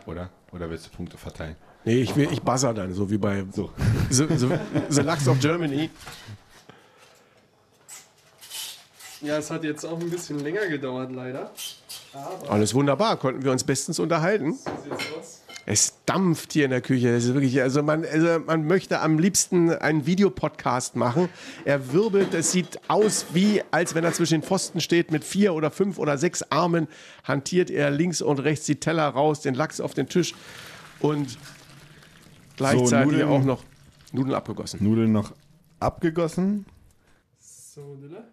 oder? 0.07 0.31
Oder 0.53 0.69
willst 0.69 0.87
du 0.87 0.91
Punkte 0.91 1.17
verteilen? 1.17 1.57
Nee, 1.85 2.03
ich, 2.03 2.15
will, 2.15 2.29
ich 2.31 2.43
buzzer 2.43 2.73
dann, 2.75 2.93
so 2.95 3.11
wie 3.11 3.19
bei 3.19 3.45
So. 3.53 3.71
The, 4.11 4.27
the, 4.29 4.49
the 4.91 5.01
Lux 5.01 5.27
of 5.27 5.41
Germany. 5.41 5.91
Ja, 9.23 9.39
es 9.39 9.51
hat 9.51 9.65
jetzt 9.65 9.85
auch 9.85 9.99
ein 9.99 10.11
bisschen 10.11 10.41
länger 10.41 10.67
gedauert, 10.67 11.13
leider. 11.13 11.51
Alles 12.49 12.75
wunderbar, 12.75 13.17
konnten 13.17 13.43
wir 13.43 13.53
uns 13.53 13.65
bestens 13.65 13.99
unterhalten. 13.99 14.59
Es 15.65 15.95
dampft 16.07 16.53
hier 16.53 16.65
in 16.65 16.71
der 16.71 16.81
Küche. 16.81 17.09
Es 17.15 17.25
ist 17.25 17.35
wirklich, 17.35 17.61
also 17.63 17.83
man, 17.83 18.05
also 18.05 18.41
man 18.47 18.67
möchte 18.67 19.01
am 19.01 19.19
liebsten 19.19 19.71
einen 19.71 20.07
Videopodcast 20.07 20.97
machen. 20.97 21.29
Er 21.65 21.93
wirbelt, 21.93 22.35
es 22.35 22.51
sieht 22.51 22.81
aus 22.89 23.27
wie, 23.33 23.63
als 23.71 23.95
wenn 23.95 24.03
er 24.03 24.13
zwischen 24.13 24.41
den 24.41 24.43
Pfosten 24.43 24.81
steht, 24.81 25.13
mit 25.13 25.23
vier 25.23 25.55
oder 25.55 25.71
fünf 25.71 25.99
oder 25.99 26.19
sechs 26.19 26.43
Armen 26.51 26.89
hantiert 27.25 27.71
er 27.71 27.91
links 27.91 28.23
und 28.23 28.41
rechts 28.41 28.67
die 28.67 28.77
Teller 28.77 29.09
raus, 29.09 29.41
den 29.41 29.55
Lachs 29.55 29.81
auf 29.81 29.95
den 29.95 30.09
Tisch 30.09 30.35
und 30.99 31.39
gleichzeitig 32.57 33.13
Nudeln. 33.13 33.29
auch 33.29 33.45
noch 33.45 33.65
Nudeln 34.13 34.35
abgegossen. 34.35 34.83
Nudeln 34.83 35.13
noch 35.13 35.33
abgegossen. 35.79 36.67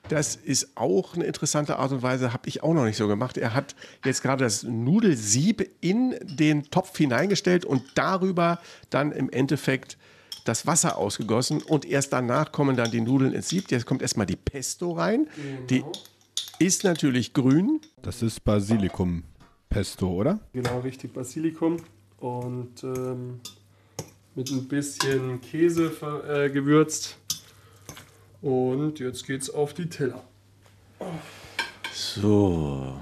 Das 0.10 0.36
ist 0.36 0.76
auch 0.76 1.16
eine 1.16 1.26
interessante 1.26 1.78
Art 1.78 1.92
und 1.92 2.02
Weise, 2.02 2.34
habe 2.34 2.48
ich 2.48 2.64
auch 2.64 2.74
noch 2.74 2.86
nicht 2.86 2.98
so 2.98 3.08
gemacht. 3.08 3.38
Er 3.38 3.54
hat 3.54 3.76
jetzt 4.04 4.22
gerade 4.22 4.44
das 4.44 4.64
Nudelsieb 4.64 5.70
in 5.82 6.16
den 6.24 6.70
Topf 6.72 6.98
hineingestellt 6.98 7.66
und 7.66 7.84
darüber 7.96 8.60
dann 8.90 9.12
im 9.12 9.30
Endeffekt 9.30 9.98
das 10.46 10.66
Wasser 10.66 10.98
ausgegossen 10.98 11.62
und 11.62 11.86
erst 11.86 12.12
danach 12.14 12.52
kommen 12.52 12.76
dann 12.76 12.92
die 12.92 13.02
Nudeln 13.02 13.34
ins 13.34 13.50
Sieb. 13.50 13.70
Jetzt 13.72 13.86
kommt 13.86 14.02
erstmal 14.02 14.26
die 14.26 14.36
Pesto 14.36 14.94
rein. 14.94 15.28
Die 15.70 15.84
ist 16.60 16.84
natürlich 16.84 17.34
grün. 17.34 17.80
Das 18.02 18.22
ist 18.22 18.44
Basilikum-Pesto, 18.44 20.08
oder? 20.08 20.40
Genau, 20.54 20.80
richtig 20.80 21.14
Basilikum 21.14 21.78
und 22.18 22.84
ähm, 22.84 23.40
mit 24.36 24.50
ein 24.52 24.68
bisschen 24.68 25.40
Käse 25.42 25.92
äh, 26.28 26.50
gewürzt. 26.50 27.18
Und 28.42 29.00
jetzt 29.00 29.26
geht's 29.26 29.50
auf 29.50 29.74
die 29.74 29.90
Teller. 29.90 30.24
So, 31.94 32.96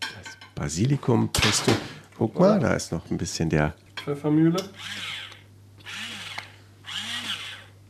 das 0.00 0.36
Basilikum, 0.54 1.28
Pesto. 1.32 1.72
Guck 2.16 2.38
mal, 2.38 2.58
da 2.58 2.74
ist 2.74 2.90
noch 2.90 3.08
ein 3.10 3.18
bisschen 3.18 3.48
der 3.48 3.74
Pfeffermühle. 3.96 4.56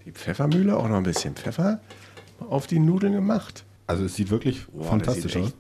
die 0.05 0.13
Pfeffermühle, 0.13 0.77
auch 0.77 0.89
noch 0.89 0.97
ein 0.99 1.03
bisschen 1.03 1.35
Pfeffer 1.35 1.81
auf 2.41 2.67
die 2.67 2.79
Nudeln 2.79 3.13
gemacht. 3.15 3.65
Also 3.87 4.05
es 4.05 4.15
sieht 4.17 4.29
wirklich 4.31 4.67
Boah, 4.67 4.85
fantastisch 4.85 5.25
das 5.25 5.33
sieht 5.33 5.43
aus. 5.43 5.49
echt 5.49 5.57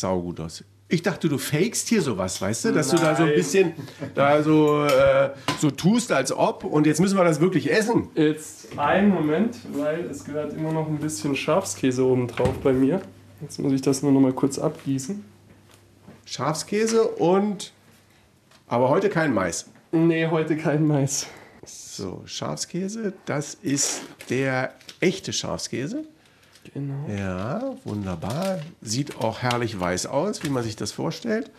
saugut 0.00 0.40
aus. 0.40 0.64
Ich 0.92 1.02
dachte, 1.02 1.28
du 1.28 1.38
fakest 1.38 1.88
hier 1.88 2.02
sowas, 2.02 2.42
weißt 2.42 2.64
du? 2.64 2.72
Dass 2.72 2.88
du 2.88 2.96
da 2.96 3.14
so 3.14 3.22
ein 3.22 3.34
bisschen 3.34 3.74
da 4.16 4.42
so, 4.42 4.84
äh, 4.84 5.30
so 5.60 5.70
tust, 5.70 6.10
als 6.10 6.32
ob. 6.32 6.64
Und 6.64 6.84
jetzt 6.84 7.00
müssen 7.00 7.16
wir 7.16 7.22
das 7.22 7.40
wirklich 7.40 7.70
essen. 7.70 8.08
Jetzt 8.16 8.76
einen 8.76 9.10
Moment, 9.10 9.56
weil 9.72 10.00
es 10.06 10.24
gehört 10.24 10.52
immer 10.52 10.72
noch 10.72 10.88
ein 10.88 10.98
bisschen 10.98 11.36
Schafskäse 11.36 12.04
oben 12.04 12.26
drauf 12.26 12.54
bei 12.64 12.72
mir. 12.72 13.00
Jetzt 13.40 13.60
muss 13.60 13.72
ich 13.72 13.82
das 13.82 14.02
nur 14.02 14.10
noch 14.10 14.20
mal 14.20 14.32
kurz 14.32 14.58
abgießen. 14.58 15.24
Schafskäse 16.24 17.04
und. 17.04 17.72
Aber 18.66 18.88
heute 18.88 19.10
kein 19.10 19.32
Mais. 19.32 19.70
Nee, 19.92 20.26
heute 20.26 20.56
kein 20.56 20.84
Mais. 20.86 21.28
So, 21.64 22.22
Schafskäse, 22.24 23.12
das 23.26 23.54
ist 23.54 24.02
der 24.28 24.74
echte 25.00 25.32
Schafskäse. 25.32 26.04
Genau. 26.74 27.08
Ja, 27.08 27.74
wunderbar. 27.84 28.60
Sieht 28.80 29.16
auch 29.16 29.40
herrlich 29.40 29.78
weiß 29.78 30.06
aus, 30.06 30.42
wie 30.42 30.50
man 30.50 30.62
sich 30.62 30.76
das 30.76 30.92
vorstellt. 30.92 31.50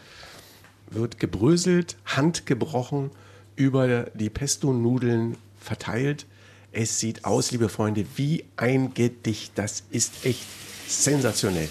Wird 0.89 1.20
gebröselt, 1.20 1.97
handgebrochen, 2.06 3.12
über 3.56 4.06
die 4.14 4.30
Pesto-Nudeln 4.30 5.38
verteilt. 5.60 6.26
Es 6.72 6.99
sieht 6.99 7.26
aus, 7.26 7.52
liebe 7.52 7.70
Freunde, 7.70 8.06
wie 8.16 8.45
ein 8.58 8.93
Gedicht. 8.93 9.54
Das 9.56 9.84
ist 9.91 10.26
echt 10.26 10.45
sensationell. 10.88 11.70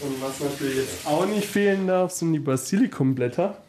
Und 0.00 0.20
was 0.20 0.40
natürlich 0.40 0.76
jetzt 0.76 1.06
auch 1.06 1.26
nicht 1.26 1.46
fehlen 1.46 1.86
darf, 1.86 2.12
sind 2.12 2.32
die 2.32 2.38
Basilikumblätter. 2.38 3.62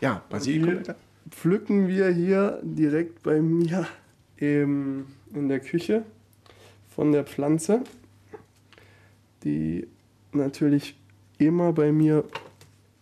Ja, 0.00 0.22
Basilikum. 0.28 0.82
Die 0.84 1.30
pflücken 1.30 1.88
wir 1.88 2.08
hier 2.10 2.60
direkt 2.62 3.22
bei 3.22 3.40
mir 3.40 3.86
im, 4.36 5.06
in 5.34 5.48
der 5.48 5.60
Küche 5.60 6.04
von 6.94 7.12
der 7.12 7.24
Pflanze, 7.24 7.82
die 9.44 9.86
natürlich 10.32 10.96
immer 11.38 11.72
bei 11.72 11.92
mir 11.92 12.24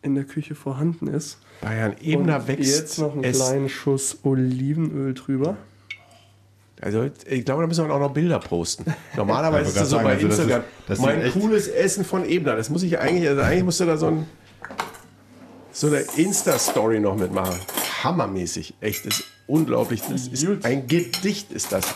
in 0.02 0.14
der 0.14 0.24
Küche 0.24 0.54
vorhanden 0.54 1.08
ist. 1.08 1.38
Bei 1.60 1.70
Herrn 1.70 1.96
Ebner 2.00 2.36
Und 2.36 2.48
wächst 2.48 2.78
jetzt 2.78 2.98
noch 2.98 3.12
einen 3.14 3.22
kleinen 3.32 3.68
Schuss 3.68 4.18
Olivenöl 4.22 5.14
drüber. 5.14 5.56
Also, 6.82 7.08
ich 7.26 7.44
glaube, 7.46 7.62
da 7.62 7.66
müssen 7.68 7.88
wir 7.88 7.94
auch 7.94 7.98
noch 8.00 8.12
Bilder 8.12 8.38
posten. 8.38 8.84
Normalerweise 9.16 9.68
ist 9.70 9.80
das 9.80 9.88
so 9.88 9.96
bei 9.96 10.02
sagen, 10.02 10.26
also 10.26 10.28
das 10.28 10.38
Instagram. 10.38 10.60
ist- 10.60 10.88
das 10.88 10.98
mein 11.00 11.32
cooles 11.32 11.68
Essen 11.68 12.04
von 12.04 12.24
Ebner. 12.28 12.54
Das 12.56 12.68
muss 12.68 12.82
ich 12.82 12.98
eigentlich, 12.98 13.26
also 13.28 13.40
eigentlich 13.40 13.64
musste 13.64 13.86
da 13.86 13.96
so 13.96 14.08
ein 14.08 14.26
so 15.72 15.86
eine 15.88 15.98
Insta-Story 16.16 17.00
noch 17.00 17.16
mitmachen. 17.16 17.58
Hammermäßig. 18.02 18.74
Echt, 18.80 19.06
das 19.06 19.20
ist 19.20 19.24
unglaublich. 19.46 20.02
Das 20.02 20.26
ist 20.28 20.46
ein 20.64 20.86
Gedicht, 20.86 21.50
ist 21.52 21.72
das. 21.72 21.94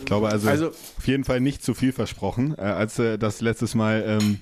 Ich 0.00 0.06
glaube 0.06 0.28
also, 0.28 0.48
Also- 0.48 0.68
auf 0.68 1.06
jeden 1.06 1.24
Fall 1.24 1.40
nicht 1.40 1.62
zu 1.62 1.74
viel 1.74 1.92
versprochen, 1.92 2.54
äh, 2.58 2.62
als 2.62 2.96
du 2.96 3.18
das 3.18 3.40
letztes 3.40 3.74
Mal 3.74 4.04
ähm, 4.06 4.38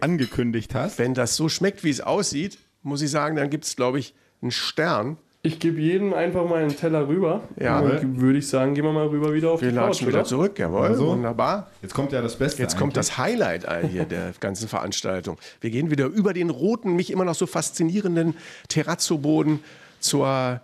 angekündigt 0.00 0.74
hast. 0.74 0.98
Wenn 0.98 1.14
das 1.14 1.36
so 1.36 1.48
schmeckt, 1.48 1.84
wie 1.84 1.90
es 1.90 2.00
aussieht, 2.00 2.58
muss 2.82 3.02
ich 3.02 3.10
sagen, 3.10 3.36
dann 3.36 3.50
gibt 3.50 3.64
es, 3.64 3.76
glaube 3.76 3.98
ich, 3.98 4.14
einen 4.42 4.50
Stern. 4.50 5.16
Ich 5.42 5.60
gebe 5.60 5.80
jedem 5.80 6.12
einfach 6.12 6.48
mal 6.48 6.60
einen 6.62 6.76
Teller 6.76 7.06
rüber. 7.06 7.42
Ja. 7.60 7.82
Würde 8.02 8.38
ich 8.38 8.48
sagen, 8.48 8.74
gehen 8.74 8.84
wir 8.84 8.92
mal 8.92 9.06
rüber 9.06 9.32
wieder 9.32 9.52
auf 9.52 9.60
Wir 9.60 9.70
die 9.70 9.76
Couch, 9.76 9.86
latschen 9.86 10.08
wieder 10.08 10.18
oder? 10.18 10.26
zurück, 10.26 10.58
jawohl. 10.58 10.86
Also. 10.88 11.06
Wunderbar. 11.08 11.70
Jetzt 11.82 11.94
kommt 11.94 12.10
ja 12.12 12.20
das 12.20 12.36
Beste. 12.36 12.62
Jetzt 12.62 12.76
kommt 12.76 12.96
das 12.96 13.16
Highlight 13.16 13.64
all 13.66 13.86
hier 13.86 14.04
der 14.06 14.32
ganzen 14.40 14.66
Veranstaltung. 14.68 15.38
Wir 15.60 15.70
gehen 15.70 15.90
wieder 15.90 16.06
über 16.06 16.32
den 16.32 16.50
roten, 16.50 16.96
mich 16.96 17.10
immer 17.12 17.24
noch 17.24 17.36
so 17.36 17.46
faszinierenden 17.46 18.34
Terrazzo-Boden 18.68 19.60
zur 20.00 20.60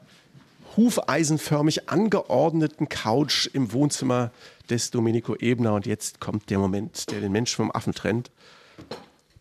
hufeisenförmig 0.77 1.89
angeordneten 1.89 2.89
Couch 2.89 3.49
im 3.53 3.73
Wohnzimmer 3.73 4.31
des 4.71 4.91
Domenico 4.91 5.37
Ebner. 5.37 5.75
Und 5.75 5.87
jetzt 5.87 6.21
kommt 6.21 6.51
der 6.51 6.59
Moment, 6.59 7.11
der 7.11 7.21
den 7.21 7.33
Menschen 7.33 7.57
vom 7.57 7.71
Affen 7.73 7.95
trennt. 7.95 8.31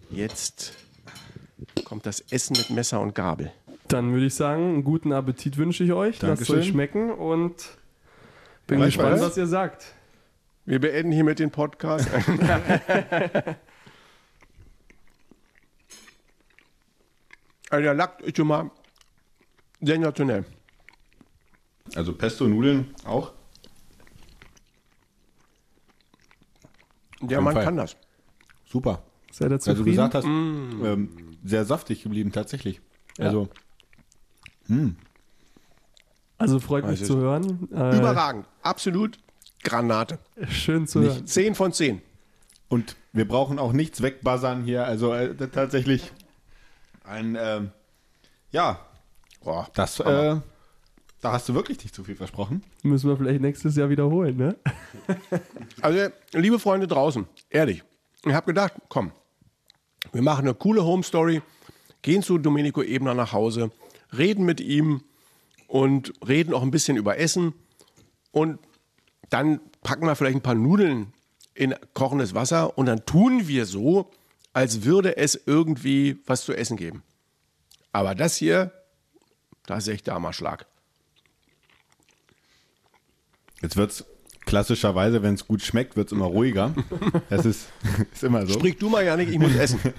Jetzt 0.09 0.73
kommt 1.85 2.05
das 2.05 2.21
Essen 2.31 2.55
mit 2.57 2.69
Messer 2.69 2.99
und 3.01 3.15
Gabel. 3.15 3.51
Dann 3.87 4.13
würde 4.13 4.27
ich 4.27 4.35
sagen, 4.35 4.73
einen 4.73 4.83
guten 4.83 5.11
Appetit 5.13 5.57
wünsche 5.57 5.83
ich 5.83 5.91
euch. 5.91 6.21
Lasst 6.21 6.23
Dankeschön. 6.23 6.59
euch 6.59 6.67
schmecken 6.67 7.11
und 7.11 7.55
bin 8.67 8.79
Gleichfalls. 8.79 9.15
gespannt, 9.15 9.31
was 9.31 9.37
ihr 9.37 9.47
sagt. 9.47 9.93
Wir 10.65 10.79
beenden 10.79 11.11
hiermit 11.11 11.39
den 11.39 11.51
Podcast. 11.51 12.07
also 17.69 17.83
der 17.83 17.93
Lack 17.93 18.21
ist 18.21 18.37
schon 18.37 18.47
mal 18.47 18.71
sensationell. 19.81 20.45
Also 21.95 22.13
Pesto-Nudeln 22.13 22.93
auch. 23.05 23.33
Der 27.21 27.29
jeden 27.29 27.43
Mann 27.43 27.53
Fall. 27.53 27.63
kann 27.65 27.77
das. 27.77 27.95
Super. 28.65 29.03
Seid 29.31 29.51
ihr 29.51 29.59
Weil 29.65 29.75
du 29.75 29.83
gesagt 29.85 30.15
hast, 30.15 30.25
ähm, 30.25 31.37
sehr 31.43 31.65
saftig 31.65 32.03
geblieben, 32.03 32.31
tatsächlich. 32.31 32.81
Also, 33.17 33.49
also 36.37 36.59
freut 36.59 36.85
mich 36.85 37.01
Also 37.01 37.15
zu 37.15 37.19
hören. 37.19 37.69
Äh, 37.71 37.97
Überragend. 37.97 38.47
Absolut 38.61 39.17
Granate. 39.63 40.19
Schön 40.49 40.87
zu 40.87 41.01
hören. 41.01 41.27
10 41.27 41.55
von 41.55 41.71
10. 41.73 42.01
und 42.69 42.95
wir 43.13 43.27
brauchen 43.27 43.59
auch 43.59 43.73
nichts 43.73 44.01
wegbuzzern 44.01 44.63
hier. 44.63 44.85
Also 44.85 45.13
äh, 45.13 45.35
tatsächlich 45.49 46.11
ein, 47.03 47.37
ähm, 47.39 47.71
ja, 48.51 48.79
Boah, 49.43 49.67
das, 49.73 49.99
äh, 49.99 50.39
da 51.21 51.31
hast 51.31 51.47
du 51.47 51.53
wirklich 51.53 51.81
nicht 51.83 51.95
zu 51.95 52.03
viel 52.03 52.15
versprochen. 52.15 52.63
Müssen 52.83 53.07
wir 53.09 53.15
vielleicht 53.15 53.41
nächstes 53.41 53.75
Jahr 53.75 53.89
wiederholen, 53.89 54.35
ne? 54.37 54.55
Also, 55.81 56.13
liebe 56.33 56.59
Freunde 56.59 56.87
draußen, 56.87 57.27
ehrlich, 57.49 57.83
ich 58.25 58.33
habe 58.33 58.47
gedacht, 58.47 58.73
komm, 58.89 59.11
wir 60.11 60.21
machen 60.21 60.45
eine 60.45 60.53
coole 60.55 60.83
Home 60.83 61.03
Story, 61.03 61.41
gehen 62.01 62.23
zu 62.23 62.37
Domenico 62.37 62.81
Ebner 62.81 63.13
nach 63.13 63.33
Hause, 63.33 63.71
reden 64.17 64.45
mit 64.45 64.59
ihm 64.59 65.03
und 65.67 66.13
reden 66.27 66.53
auch 66.53 66.63
ein 66.63 66.71
bisschen 66.71 66.97
über 66.97 67.17
Essen. 67.17 67.53
Und 68.31 68.59
dann 69.29 69.61
packen 69.83 70.05
wir 70.05 70.15
vielleicht 70.15 70.37
ein 70.37 70.43
paar 70.43 70.55
Nudeln 70.55 71.13
in 71.53 71.75
kochendes 71.93 72.33
Wasser 72.33 72.77
und 72.77 72.87
dann 72.87 73.05
tun 73.05 73.47
wir 73.47 73.65
so, 73.65 74.09
als 74.53 74.83
würde 74.83 75.17
es 75.17 75.39
irgendwie 75.45 76.19
was 76.25 76.43
zu 76.43 76.53
essen 76.53 76.77
geben. 76.77 77.03
Aber 77.91 78.15
das 78.15 78.35
hier, 78.35 78.71
da 79.65 79.77
ist 79.77 79.87
echt 79.87 80.09
Schlag. 80.31 80.65
Jetzt 83.61 83.77
wird's 83.77 84.05
klassischerweise, 84.45 85.23
wenn 85.23 85.35
es 85.35 85.47
gut 85.47 85.61
schmeckt, 85.61 85.95
wird 85.95 86.07
es 86.07 86.11
immer 86.11 86.25
ruhiger. 86.25 86.73
Das 87.29 87.45
ist, 87.45 87.69
ist 88.13 88.23
immer 88.23 88.45
so. 88.45 88.53
Sprich 88.53 88.77
du 88.77 88.89
mal 88.89 89.05
ja 89.05 89.15
nicht, 89.15 89.31
ich 89.31 89.39
muss 89.39 89.55
essen. 89.55 89.79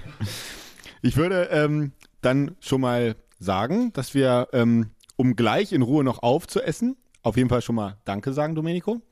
Ich 1.05 1.17
würde 1.17 1.49
ähm, 1.51 1.91
dann 2.21 2.55
schon 2.61 2.81
mal 2.81 3.17
sagen, 3.41 3.93
dass 3.93 4.15
wir, 4.15 4.47
ähm, 4.53 4.91
um 5.17 5.35
gleich 5.35 5.73
in 5.73 5.83
Ruhe 5.83 6.05
noch 6.05 6.23
aufzuessen, 6.23 6.97
auf 7.23 7.37
jeden 7.37 7.49
Fall 7.49 7.61
schon 7.61 7.75
mal 7.75 7.97
Danke 8.05 8.33
sagen, 8.33 8.55
Domenico. 8.55 9.03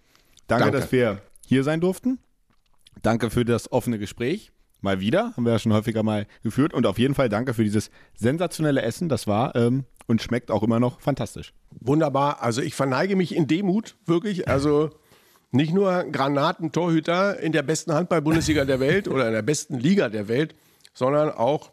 Danke, 0.46 0.66
Danke. 0.66 0.78
dass 0.78 0.92
wir 0.92 1.20
hier 1.44 1.64
sein 1.64 1.80
durften. 1.80 2.20
Danke 3.02 3.28
für 3.28 3.44
das 3.44 3.72
offene 3.72 3.98
Gespräch. 3.98 4.52
Mal 4.82 5.00
wieder, 5.00 5.32
haben 5.36 5.44
wir 5.44 5.52
ja 5.52 5.58
schon 5.58 5.72
häufiger 5.72 6.02
mal 6.02 6.26
geführt. 6.42 6.72
Und 6.72 6.86
auf 6.86 6.98
jeden 6.98 7.14
Fall 7.14 7.28
danke 7.28 7.54
für 7.54 7.64
dieses 7.64 7.90
sensationelle 8.14 8.82
Essen. 8.82 9.08
Das 9.08 9.26
war 9.26 9.54
ähm, 9.54 9.84
und 10.06 10.22
schmeckt 10.22 10.50
auch 10.50 10.62
immer 10.62 10.80
noch 10.80 11.00
fantastisch. 11.00 11.52
Wunderbar. 11.80 12.42
Also 12.42 12.62
ich 12.62 12.74
verneige 12.74 13.16
mich 13.16 13.34
in 13.34 13.46
Demut, 13.46 13.96
wirklich. 14.06 14.48
Also 14.48 14.90
nicht 15.52 15.72
nur 15.72 16.04
Granatentorhüter 16.04 17.40
in 17.40 17.52
der 17.52 17.62
besten 17.62 17.92
Handball-Bundesliga 17.92 18.64
der 18.64 18.80
Welt 18.80 19.08
oder 19.08 19.26
in 19.26 19.32
der 19.32 19.42
besten 19.42 19.78
Liga 19.78 20.08
der 20.08 20.28
Welt, 20.28 20.54
sondern 20.94 21.30
auch 21.30 21.72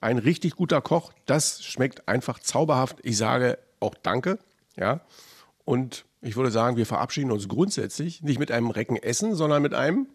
ein 0.00 0.18
richtig 0.18 0.56
guter 0.56 0.80
Koch. 0.80 1.12
Das 1.26 1.62
schmeckt 1.64 2.08
einfach 2.08 2.38
zauberhaft. 2.38 2.98
Ich 3.02 3.16
sage 3.16 3.58
auch 3.80 3.94
Danke. 4.02 4.38
Ja. 4.76 5.00
Und 5.64 6.04
ich 6.20 6.36
würde 6.36 6.50
sagen, 6.50 6.76
wir 6.76 6.86
verabschieden 6.86 7.30
uns 7.30 7.48
grundsätzlich 7.48 8.22
nicht 8.22 8.38
mit 8.38 8.50
einem 8.50 8.70
Recken 8.70 8.96
Essen, 8.96 9.34
sondern 9.34 9.62
mit 9.62 9.74
einem 9.74 10.08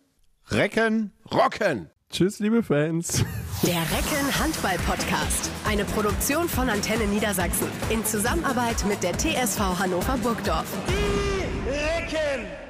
Recken. 0.50 1.12
Rocken. 1.32 1.89
Tschüss, 2.14 2.38
liebe 2.38 2.61
Fans. 2.61 3.26
Der 3.64 3.74
Recken 3.74 4.39
Handball 4.39 4.78
Podcast. 4.86 5.49
Eine 5.68 5.84
Produktion 5.84 6.47
von 6.47 6.70
Antenne 6.70 7.07
Niedersachsen. 7.07 7.66
In 7.89 8.05
Zusammenarbeit 8.05 8.86
mit 8.86 9.01
der 9.01 9.18
TSV 9.18 9.80
Hannover 9.80 10.16
Burgdorf. 10.18 10.68
Die 10.88 11.70
Recken! 11.72 12.62